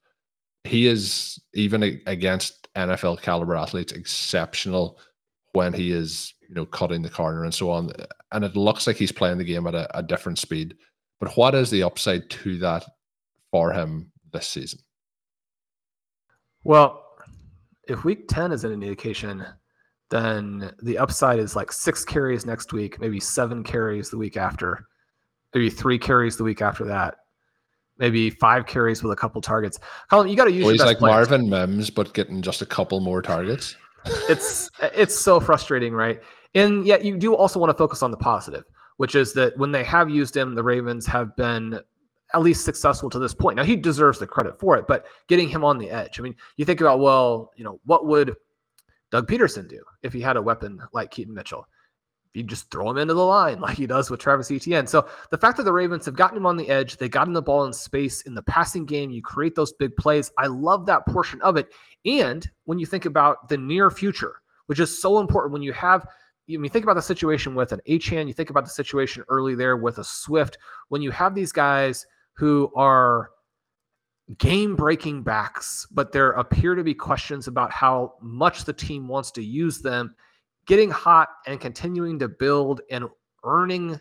He 0.64 0.88
is 0.88 1.39
even 1.54 2.02
against 2.08 2.68
NFL 2.76 3.22
caliber 3.22 3.56
athletes 3.56 3.93
exceptional 3.93 5.00
when 5.54 5.74
he 5.74 5.91
is, 5.91 6.34
you 6.50 6.56
know, 6.56 6.66
cutting 6.66 7.04
the 7.04 7.10
corner 7.10 7.43
and 7.43 7.54
so 7.54 7.70
on. 7.70 7.91
And 8.32 8.43
it 8.43 8.56
looks 8.56 8.88
like 8.88 8.97
he's 8.97 9.12
playing 9.12 9.38
the 9.38 9.43
game 9.43 9.68
at 9.68 9.76
a, 9.76 9.97
a 9.97 10.04
different 10.04 10.39
speed. 10.39 10.76
But 11.20 11.38
what 11.38 11.54
is 11.54 11.70
the 11.70 11.84
upside 11.84 12.30
to 12.32 12.58
that 12.58 12.86
for 13.52 13.72
him 13.72 14.12
this 14.34 14.47
season? 14.47 14.80
Well, 16.64 17.06
if 17.88 18.04
week 18.04 18.28
10 18.28 18.52
is 18.52 18.64
an 18.64 18.72
indication, 18.72 19.45
then 20.10 20.72
the 20.82 20.97
upside 20.97 21.39
is 21.39 21.56
like 21.56 21.72
six 21.72 22.04
carries 22.04 22.45
next 22.45 22.74
week, 22.74 23.00
maybe 23.00 23.20
seven 23.20 23.64
carries 23.64 24.10
the 24.10 24.18
week 24.18 24.36
after, 24.36 24.88
maybe 25.54 25.70
three 25.70 26.00
carries 26.00 26.36
the 26.36 26.43
week 26.43 26.62
after 26.62 26.84
that, 26.86 27.16
maybe 28.00 28.32
five 28.32 28.66
carries 28.66 29.04
with 29.04 29.12
a 29.12 29.16
couple 29.16 29.39
targets. 29.39 29.80
Colm, 30.12 30.30
you 30.30 30.36
got 30.36 30.45
to 30.45 30.52
use. 30.52 30.64
Well, 30.64 30.74
he's 30.74 30.84
like 30.84 30.97
players. 30.97 31.30
Marvin 31.30 31.50
Mims, 31.50 31.91
but 31.91 32.14
getting 32.14 32.41
just 32.41 32.64
a 32.64 32.66
couple 32.66 33.00
more 33.02 33.22
targets. 33.22 33.76
it's 34.30 34.72
it's 34.82 35.16
so 35.16 35.39
frustrating, 35.39 35.93
right? 35.93 36.22
And 36.56 36.86
yet 36.86 37.06
you 37.06 37.18
do 37.18 37.36
also 37.36 37.60
want 37.60 37.70
to 37.70 37.78
focus 37.78 38.02
on 38.02 38.12
the 38.12 38.18
positive, 38.18 38.64
which 38.97 39.16
is 39.16 39.34
that 39.34 39.58
when 39.58 39.72
they 39.72 39.84
have 39.84 40.10
used 40.10 40.36
him, 40.36 40.56
the 40.56 40.64
Ravens 40.64 41.06
have 41.06 41.36
been 41.36 41.80
at 42.34 42.41
least 42.41 42.66
successful 42.66 43.10
to 43.10 43.20
this 43.20 43.34
point. 43.34 43.58
Now 43.58 43.64
he 43.64 43.76
deserves 43.76 44.20
the 44.20 44.28
credit 44.28 44.60
for 44.60 44.78
it, 44.78 44.88
but 44.88 45.06
getting 45.28 45.50
him 45.50 45.64
on 45.64 45.78
the 45.78 45.89
edge. 45.89 46.20
I 46.20 46.24
mean, 46.24 46.36
you 46.58 46.66
think 46.66 46.82
about 46.82 47.00
well, 47.00 47.52
you 47.56 47.64
know, 47.64 47.80
what 47.86 48.06
would 48.06 48.36
Doug 49.12 49.28
Pederson 49.28 49.68
do 49.68 49.82
if 50.04 50.14
he 50.14 50.22
had 50.22 50.38
a 50.38 50.41
weapon 50.41 50.80
like 50.93 51.12
Keaton 51.12 51.34
Mitchell? 51.34 51.66
You 52.36 52.43
just 52.43 52.70
throw 52.70 52.91
him 52.91 52.97
into 52.97 53.16
the 53.16 53.26
line 53.26 53.60
like 53.62 53.78
he 53.78 53.88
does 53.88 54.10
with 54.10 54.20
Travis 54.20 54.52
Etienne. 54.52 54.86
So 54.86 55.08
the 55.32 55.38
fact 55.38 55.58
that 55.58 55.64
the 55.64 55.74
Ravens 55.74 56.06
have 56.06 56.16
gotten 56.16 56.38
him 56.38 56.45
on 56.45 56.58
the 56.58 56.70
edge, 56.70 56.97
they 56.97 57.10
got 57.10 57.28
him 57.28 57.34
the 57.34 57.41
ball 57.41 57.66
in 57.66 57.74
space 57.74 58.22
in 58.24 58.36
the 58.36 58.43
passing 58.43 58.86
game, 58.86 59.10
you 59.10 59.22
create 59.22 59.56
those 59.56 59.74
big 59.74 59.95
plays. 59.95 60.32
I 60.38 60.47
love 60.47 60.86
that 60.86 61.08
portion 61.08 61.41
of 61.41 61.58
it. 61.58 61.70
And 62.06 62.47
when 62.66 62.78
you 62.78 62.86
think 62.86 63.06
about 63.06 63.50
the 63.50 63.58
near 63.58 63.89
future, 63.89 64.41
which 64.68 64.80
is 64.80 65.02
so 65.02 65.20
important 65.20 65.52
when 65.52 65.64
you 65.64 65.74
have 65.74 66.06
you 66.50 66.58
mean 66.58 66.72
think 66.72 66.84
about 66.84 66.95
the 66.95 67.02
situation 67.02 67.54
with 67.54 67.72
an 67.72 67.80
Achane, 67.88 68.28
you 68.28 68.34
think 68.34 68.50
about 68.50 68.66
the 68.66 68.72
situation 68.72 69.24
early 69.30 69.54
there 69.54 69.78
with 69.78 70.00
a 70.00 70.04
Swift. 70.04 70.58
When 70.88 71.00
you 71.00 71.12
have 71.12 71.36
these 71.36 71.52
guys 71.52 72.08
who 72.34 72.72
are 72.76 73.30
game 74.39 74.76
breaking 74.76 75.22
backs, 75.22 75.88
but 75.91 76.12
there 76.12 76.32
appear 76.32 76.74
to 76.74 76.84
be 76.84 76.95
questions 76.95 77.47
about 77.47 77.72
how 77.72 78.16
much 78.20 78.66
the 78.66 78.74
team 78.74 79.08
wants 79.08 79.30
to 79.32 79.43
use 79.43 79.80
them. 79.80 80.16
Getting 80.66 80.89
hot 80.89 81.30
and 81.45 81.62
continuing 81.62 82.18
to 82.18 82.28
build 82.28 82.82
and 82.89 83.06
earning 83.43 84.00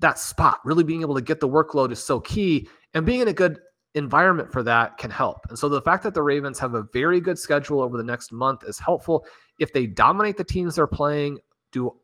that 0.00 0.18
spot, 0.18 0.60
really 0.64 0.84
being 0.84 1.02
able 1.02 1.14
to 1.14 1.20
get 1.20 1.38
the 1.38 1.48
workload 1.48 1.92
is 1.92 2.02
so 2.02 2.18
key. 2.18 2.66
And 2.94 3.04
being 3.04 3.20
in 3.20 3.28
a 3.28 3.32
good 3.34 3.58
environment 3.94 4.50
for 4.50 4.62
that 4.62 4.96
can 4.96 5.10
help. 5.10 5.46
And 5.50 5.58
so 5.58 5.68
the 5.68 5.82
fact 5.82 6.02
that 6.04 6.14
the 6.14 6.22
Ravens 6.22 6.58
have 6.60 6.74
a 6.74 6.86
very 6.94 7.20
good 7.20 7.38
schedule 7.38 7.82
over 7.82 7.98
the 7.98 8.02
next 8.02 8.32
month 8.32 8.64
is 8.66 8.78
helpful. 8.78 9.26
If 9.58 9.74
they 9.74 9.86
dominate 9.86 10.38
the 10.38 10.44
teams 10.44 10.76
they're 10.76 10.86
playing, 10.86 11.40
do 11.74 11.94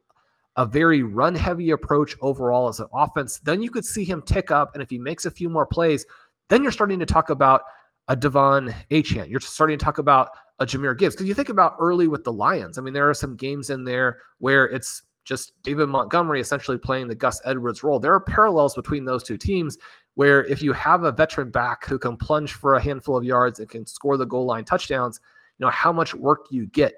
a 0.57 0.66
very 0.66 1.03
run 1.03 1.35
heavy 1.35 1.71
approach 1.71 2.16
overall 2.21 2.68
as 2.68 2.81
an 2.81 2.89
offense, 2.93 3.39
then 3.39 3.62
you 3.62 3.71
could 3.71 3.85
see 3.85 4.05
him 4.05 4.21
tick 4.23 4.51
up. 4.51 4.75
And 4.75 4.83
if 4.83 4.91
he 4.91 4.99
makes 4.99 5.25
a 5.25 5.31
few 5.31 5.49
more 5.49 5.64
plays, 5.64 6.05
then 6.49 6.62
you're 6.62 6.73
starting 6.73 6.99
to 6.99 7.07
talk 7.07 7.31
about 7.31 7.62
a 8.09 8.16
De'Von 8.16 8.75
Achane. 8.91 9.31
You're 9.31 9.41
starting 9.41 9.79
to 9.79 9.85
talk 9.85 9.99
about 9.99 10.31
a 10.59 10.66
Jahmyr 10.66 10.99
Gibbs. 10.99 11.14
Because 11.14 11.29
you 11.29 11.35
think 11.35 11.49
about 11.49 11.77
early 11.81 12.09
with 12.09 12.25
the 12.25 12.33
Lions. 12.33 12.77
I 12.77 12.83
mean, 12.83 12.93
there 12.93 13.09
are 13.09 13.14
some 13.14 13.37
games 13.37 13.71
in 13.71 13.85
there 13.85 14.18
where 14.39 14.66
it's 14.66 15.03
just 15.25 15.53
David 15.62 15.89
Montgomery 15.89 16.41
essentially 16.41 16.77
playing 16.77 17.09
the 17.09 17.14
Gus 17.14 17.41
Edwards 17.45 17.83
role. 17.83 18.01
There 18.01 18.12
are 18.12 18.21
parallels 18.21 18.75
between 18.75 19.05
those 19.05 19.23
two 19.23 19.39
teams 19.39 19.79
where 20.14 20.45
if 20.47 20.61
you 20.61 20.73
have 20.73 21.05
a 21.05 21.12
veteran 21.12 21.51
back 21.51 21.87
who 21.87 21.99
can 21.99 22.16
plunge 22.16 22.55
for 22.55 22.75
a 22.75 22.83
handful 22.83 23.16
of 23.16 23.25
yards 23.25 23.61
and 23.61 23.68
can 23.68 23.87
score 23.87 24.16
the 24.16 24.27
goal 24.27 24.45
line 24.45 24.64
touchdowns, 24.64 25.21
you 25.59 25.64
know, 25.64 25.71
how 25.71 25.93
much 25.93 26.14
work 26.14 26.49
do 26.51 26.57
you 26.57 26.66
get? 26.66 26.95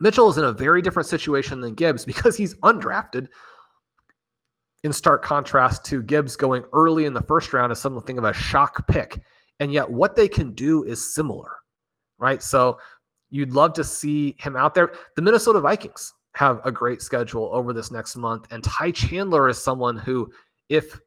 Mitchell 0.00 0.28
is 0.28 0.38
in 0.38 0.44
a 0.44 0.52
very 0.52 0.82
different 0.82 1.08
situation 1.08 1.60
than 1.60 1.74
Gibbs 1.74 2.04
because 2.04 2.36
he's 2.36 2.54
undrafted 2.56 3.28
in 4.84 4.92
stark 4.92 5.22
contrast 5.22 5.84
to 5.86 6.02
Gibbs 6.02 6.36
going 6.36 6.64
early 6.72 7.06
in 7.06 7.14
the 7.14 7.22
first 7.22 7.52
round 7.52 7.72
as 7.72 7.80
something 7.80 8.18
of 8.18 8.24
a 8.24 8.32
shock 8.32 8.86
pick. 8.88 9.20
And 9.58 9.72
yet, 9.72 9.90
what 9.90 10.14
they 10.14 10.28
can 10.28 10.52
do 10.52 10.84
is 10.84 11.14
similar, 11.14 11.50
right? 12.18 12.42
So, 12.42 12.78
you'd 13.30 13.52
love 13.52 13.72
to 13.74 13.84
see 13.84 14.36
him 14.38 14.56
out 14.56 14.74
there. 14.74 14.92
The 15.16 15.22
Minnesota 15.22 15.60
Vikings 15.60 16.12
have 16.34 16.60
a 16.64 16.70
great 16.70 17.00
schedule 17.00 17.48
over 17.52 17.72
this 17.72 17.90
next 17.90 18.16
month. 18.16 18.46
And 18.50 18.62
Ty 18.62 18.90
Chandler 18.90 19.48
is 19.48 19.62
someone 19.62 19.96
who, 19.96 20.30
if 20.68 21.00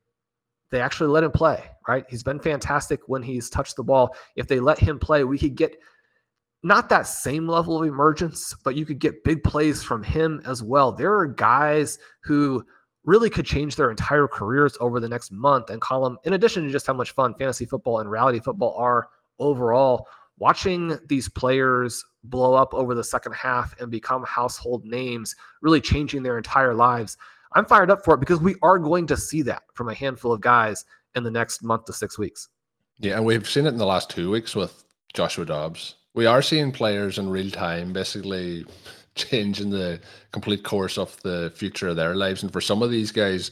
they 0.71 0.81
actually 0.81 1.09
let 1.09 1.23
him 1.23 1.31
play, 1.31 1.63
right? 1.87 2.05
He's 2.09 2.23
been 2.23 2.39
fantastic 2.39 3.01
when 3.07 3.21
he's 3.21 3.49
touched 3.49 3.75
the 3.75 3.83
ball. 3.83 4.15
If 4.35 4.47
they 4.47 4.59
let 4.59 4.79
him 4.79 4.99
play, 4.99 5.23
we 5.23 5.37
could 5.37 5.55
get 5.55 5.77
not 6.63 6.89
that 6.89 7.07
same 7.07 7.47
level 7.47 7.81
of 7.81 7.87
emergence, 7.87 8.55
but 8.63 8.75
you 8.75 8.85
could 8.85 8.99
get 8.99 9.23
big 9.23 9.43
plays 9.43 9.81
from 9.81 10.03
him 10.03 10.41
as 10.45 10.61
well. 10.61 10.91
There 10.91 11.15
are 11.15 11.27
guys 11.27 11.97
who 12.21 12.65
really 13.05 13.29
could 13.29 13.45
change 13.45 13.75
their 13.75 13.89
entire 13.89 14.27
careers 14.27 14.77
over 14.81 14.99
the 14.99 15.07
next 15.07 15.31
month 15.31 15.69
and 15.69 15.81
Colm, 15.81 16.17
in 16.25 16.33
addition 16.33 16.63
to 16.65 16.71
just 16.71 16.85
how 16.85 16.93
much 16.93 17.11
fun 17.11 17.33
fantasy 17.35 17.65
football 17.65 17.99
and 17.99 18.11
reality 18.11 18.39
football 18.39 18.75
are 18.75 19.07
overall. 19.39 20.07
Watching 20.37 20.97
these 21.07 21.27
players 21.27 22.05
blow 22.23 22.53
up 22.53 22.73
over 22.73 22.93
the 22.95 23.03
second 23.03 23.33
half 23.33 23.79
and 23.79 23.89
become 23.89 24.23
household 24.25 24.85
names, 24.85 25.35
really 25.61 25.81
changing 25.81 26.23
their 26.23 26.37
entire 26.37 26.73
lives. 26.73 27.17
I'm 27.53 27.65
fired 27.65 27.89
up 27.89 28.05
for 28.05 28.13
it 28.13 28.19
because 28.19 28.39
we 28.39 28.55
are 28.61 28.77
going 28.77 29.07
to 29.07 29.17
see 29.17 29.41
that 29.43 29.63
from 29.73 29.89
a 29.89 29.93
handful 29.93 30.31
of 30.31 30.41
guys 30.41 30.85
in 31.15 31.23
the 31.23 31.31
next 31.31 31.63
month 31.63 31.85
to 31.85 31.93
six 31.93 32.17
weeks. 32.17 32.49
Yeah, 32.99 33.15
and 33.15 33.25
we've 33.25 33.49
seen 33.49 33.65
it 33.65 33.69
in 33.69 33.77
the 33.77 33.85
last 33.85 34.09
two 34.09 34.29
weeks 34.29 34.55
with 34.55 34.83
Joshua 35.13 35.45
Dobbs. 35.45 35.95
We 36.15 36.25
are 36.25 36.41
seeing 36.41 36.71
players 36.71 37.17
in 37.17 37.29
real 37.29 37.51
time 37.51 37.93
basically 37.93 38.65
changing 39.15 39.69
the 39.69 39.99
complete 40.31 40.63
course 40.63 40.97
of 40.97 41.21
the 41.21 41.51
future 41.55 41.89
of 41.89 41.95
their 41.95 42.15
lives. 42.15 42.43
And 42.43 42.51
for 42.51 42.61
some 42.61 42.81
of 42.81 42.91
these 42.91 43.11
guys, 43.11 43.51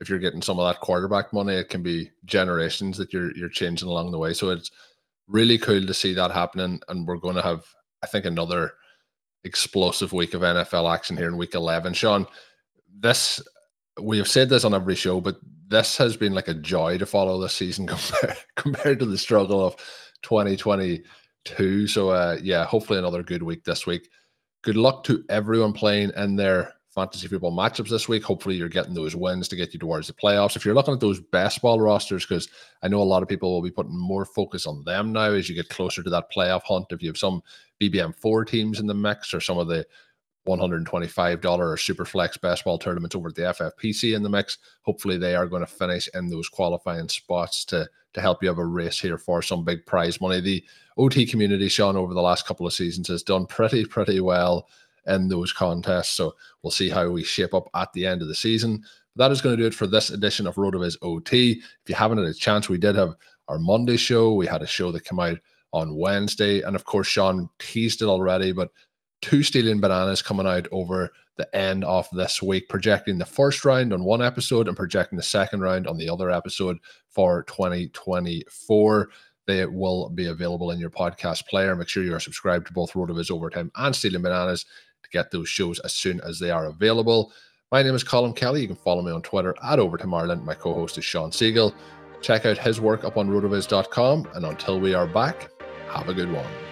if 0.00 0.08
you're 0.08 0.18
getting 0.18 0.42
some 0.42 0.58
of 0.58 0.66
that 0.66 0.80
quarterback 0.80 1.32
money, 1.32 1.54
it 1.54 1.68
can 1.68 1.82
be 1.82 2.10
generations 2.24 2.98
that 2.98 3.12
you're 3.12 3.34
you're 3.36 3.48
changing 3.48 3.88
along 3.88 4.10
the 4.10 4.18
way. 4.18 4.32
So 4.32 4.50
it's 4.50 4.70
really 5.28 5.58
cool 5.58 5.86
to 5.86 5.94
see 5.94 6.12
that 6.14 6.30
happening. 6.30 6.80
And 6.88 7.06
we're 7.06 7.16
going 7.16 7.36
to 7.36 7.42
have, 7.42 7.64
I 8.02 8.06
think, 8.06 8.24
another 8.24 8.72
explosive 9.44 10.12
week 10.12 10.34
of 10.34 10.42
NFL 10.42 10.92
action 10.92 11.16
here 11.16 11.28
in 11.28 11.36
week 11.36 11.54
11. 11.54 11.94
Shawn, 11.94 12.26
this, 13.00 13.40
we 14.00 14.18
have 14.18 14.28
said 14.28 14.48
this 14.48 14.64
on 14.64 14.74
every 14.74 14.94
show, 14.94 15.20
but 15.20 15.36
this 15.68 15.96
has 15.96 16.16
been 16.16 16.34
like 16.34 16.48
a 16.48 16.54
joy 16.54 16.98
to 16.98 17.06
follow 17.06 17.40
this 17.40 17.54
season 17.54 17.86
compared, 17.88 18.36
compared 18.56 18.98
to 18.98 19.06
the 19.06 19.18
struggle 19.18 19.64
of 19.64 19.76
2022. 21.44 21.86
So, 21.88 22.10
uh, 22.10 22.38
yeah, 22.42 22.64
hopefully 22.64 22.98
another 22.98 23.22
good 23.22 23.42
week 23.42 23.64
this 23.64 23.86
week. 23.86 24.08
Good 24.62 24.76
luck 24.76 25.04
to 25.04 25.24
everyone 25.28 25.72
playing 25.72 26.12
in 26.16 26.36
their 26.36 26.74
fantasy 26.94 27.26
football 27.26 27.56
matchups 27.56 27.88
this 27.88 28.08
week. 28.08 28.22
Hopefully, 28.22 28.54
you're 28.54 28.68
getting 28.68 28.94
those 28.94 29.16
wins 29.16 29.48
to 29.48 29.56
get 29.56 29.72
you 29.72 29.80
towards 29.80 30.06
the 30.06 30.12
playoffs. 30.12 30.56
If 30.56 30.64
you're 30.64 30.74
looking 30.74 30.94
at 30.94 31.00
those 31.00 31.20
best 31.20 31.62
ball 31.62 31.80
rosters, 31.80 32.24
because 32.24 32.48
I 32.82 32.88
know 32.88 33.00
a 33.00 33.04
lot 33.04 33.22
of 33.22 33.28
people 33.28 33.50
will 33.50 33.62
be 33.62 33.70
putting 33.70 33.98
more 33.98 34.24
focus 34.24 34.66
on 34.66 34.84
them 34.84 35.12
now 35.12 35.30
as 35.30 35.48
you 35.48 35.54
get 35.54 35.68
closer 35.68 36.02
to 36.02 36.10
that 36.10 36.30
playoff 36.34 36.62
hunt. 36.62 36.86
If 36.90 37.02
you 37.02 37.08
have 37.08 37.18
some 37.18 37.42
BBM4 37.80 38.46
teams 38.46 38.78
in 38.78 38.86
the 38.86 38.94
mix 38.94 39.34
or 39.34 39.40
some 39.40 39.58
of 39.58 39.68
the 39.68 39.86
$125 40.46 41.58
or 41.58 41.76
super 41.76 42.04
flex 42.04 42.36
ball 42.36 42.78
tournaments 42.78 43.14
over 43.14 43.28
at 43.28 43.34
the 43.34 43.42
FFPC 43.42 44.14
in 44.14 44.22
the 44.22 44.28
mix, 44.28 44.58
hopefully 44.82 45.16
they 45.16 45.34
are 45.34 45.46
going 45.46 45.62
to 45.62 45.66
finish 45.66 46.08
in 46.14 46.28
those 46.28 46.48
qualifying 46.48 47.08
spots 47.08 47.64
to 47.66 47.88
to 48.14 48.20
help 48.20 48.42
you 48.42 48.48
have 48.48 48.58
a 48.58 48.64
race 48.64 48.98
here 48.98 49.18
for 49.18 49.42
some 49.42 49.64
big 49.64 49.84
prize 49.86 50.20
money. 50.20 50.40
The 50.40 50.64
OT 50.96 51.26
community, 51.26 51.68
Shawn, 51.68 51.96
over 51.96 52.14
the 52.14 52.20
last 52.22 52.46
couple 52.46 52.66
of 52.66 52.72
seasons 52.72 53.08
has 53.08 53.22
done 53.22 53.46
pretty, 53.46 53.84
pretty 53.84 54.20
well 54.20 54.68
in 55.06 55.28
those 55.28 55.52
contests. 55.52 56.10
So 56.10 56.34
we'll 56.62 56.70
see 56.70 56.88
how 56.88 57.08
we 57.08 57.24
shape 57.24 57.54
up 57.54 57.68
at 57.74 57.92
the 57.92 58.06
end 58.06 58.22
of 58.22 58.28
the 58.28 58.34
season. 58.34 58.84
That 59.16 59.30
is 59.30 59.40
going 59.40 59.56
to 59.56 59.62
do 59.62 59.66
it 59.66 59.74
for 59.74 59.86
this 59.86 60.10
edition 60.10 60.46
of 60.46 60.54
RotoViz 60.54 60.96
OT. 61.02 61.52
If 61.52 61.88
you 61.88 61.94
haven't 61.94 62.18
had 62.18 62.26
a 62.26 62.34
chance, 62.34 62.68
we 62.68 62.78
did 62.78 62.96
have 62.96 63.14
our 63.48 63.58
Monday 63.58 63.96
show. 63.96 64.34
We 64.34 64.46
had 64.46 64.62
a 64.62 64.66
show 64.66 64.92
that 64.92 65.04
came 65.04 65.20
out 65.20 65.38
on 65.72 65.96
Wednesday. 65.96 66.62
And 66.62 66.76
of 66.76 66.84
course, 66.84 67.06
Shawn 67.06 67.48
teased 67.58 68.02
it 68.02 68.06
already, 68.06 68.52
but 68.52 68.70
two 69.20 69.42
stealing 69.42 69.80
bananas 69.80 70.22
coming 70.22 70.46
out 70.46 70.66
over 70.70 71.12
the 71.36 71.56
end 71.56 71.84
of 71.84 72.08
this 72.12 72.42
week, 72.42 72.68
projecting 72.68 73.18
the 73.18 73.24
first 73.24 73.64
round 73.64 73.92
on 73.92 74.04
one 74.04 74.22
episode 74.22 74.68
and 74.68 74.76
projecting 74.76 75.16
the 75.16 75.22
second 75.22 75.60
round 75.60 75.86
on 75.86 75.96
the 75.96 76.08
other 76.08 76.30
episode 76.30 76.78
for 77.08 77.44
2024. 77.44 79.08
They 79.46 79.66
will 79.66 80.10
be 80.10 80.26
available 80.26 80.70
in 80.70 80.78
your 80.78 80.90
podcast 80.90 81.46
player. 81.46 81.74
Make 81.74 81.88
sure 81.88 82.04
you 82.04 82.14
are 82.14 82.20
subscribed 82.20 82.66
to 82.66 82.72
both 82.72 82.92
RotoViz 82.92 83.30
Overtime 83.30 83.72
and 83.76 83.94
Stealing 83.94 84.22
Bananas 84.22 84.66
to 85.02 85.10
get 85.10 85.30
those 85.30 85.48
shows 85.48 85.78
as 85.80 85.92
soon 85.92 86.20
as 86.20 86.38
they 86.38 86.50
are 86.50 86.66
available. 86.66 87.32
My 87.72 87.82
name 87.82 87.94
is 87.94 88.04
Colm 88.04 88.36
Kelly. 88.36 88.60
You 88.60 88.66
can 88.66 88.76
follow 88.76 89.02
me 89.02 89.10
on 89.10 89.22
Twitter 89.22 89.54
at 89.64 89.78
Overtime 89.78 90.14
Ireland. 90.14 90.44
My 90.44 90.54
co 90.54 90.74
host 90.74 90.98
is 90.98 91.04
Shawn 91.04 91.30
Siegele. 91.30 91.74
Check 92.20 92.46
out 92.46 92.58
his 92.58 92.80
work 92.80 93.02
up 93.02 93.16
on 93.16 93.28
rotoviz.com. 93.28 94.28
And 94.34 94.44
until 94.44 94.78
we 94.78 94.94
are 94.94 95.06
back, 95.06 95.50
have 95.90 96.08
a 96.08 96.14
good 96.14 96.30
one. 96.30 96.71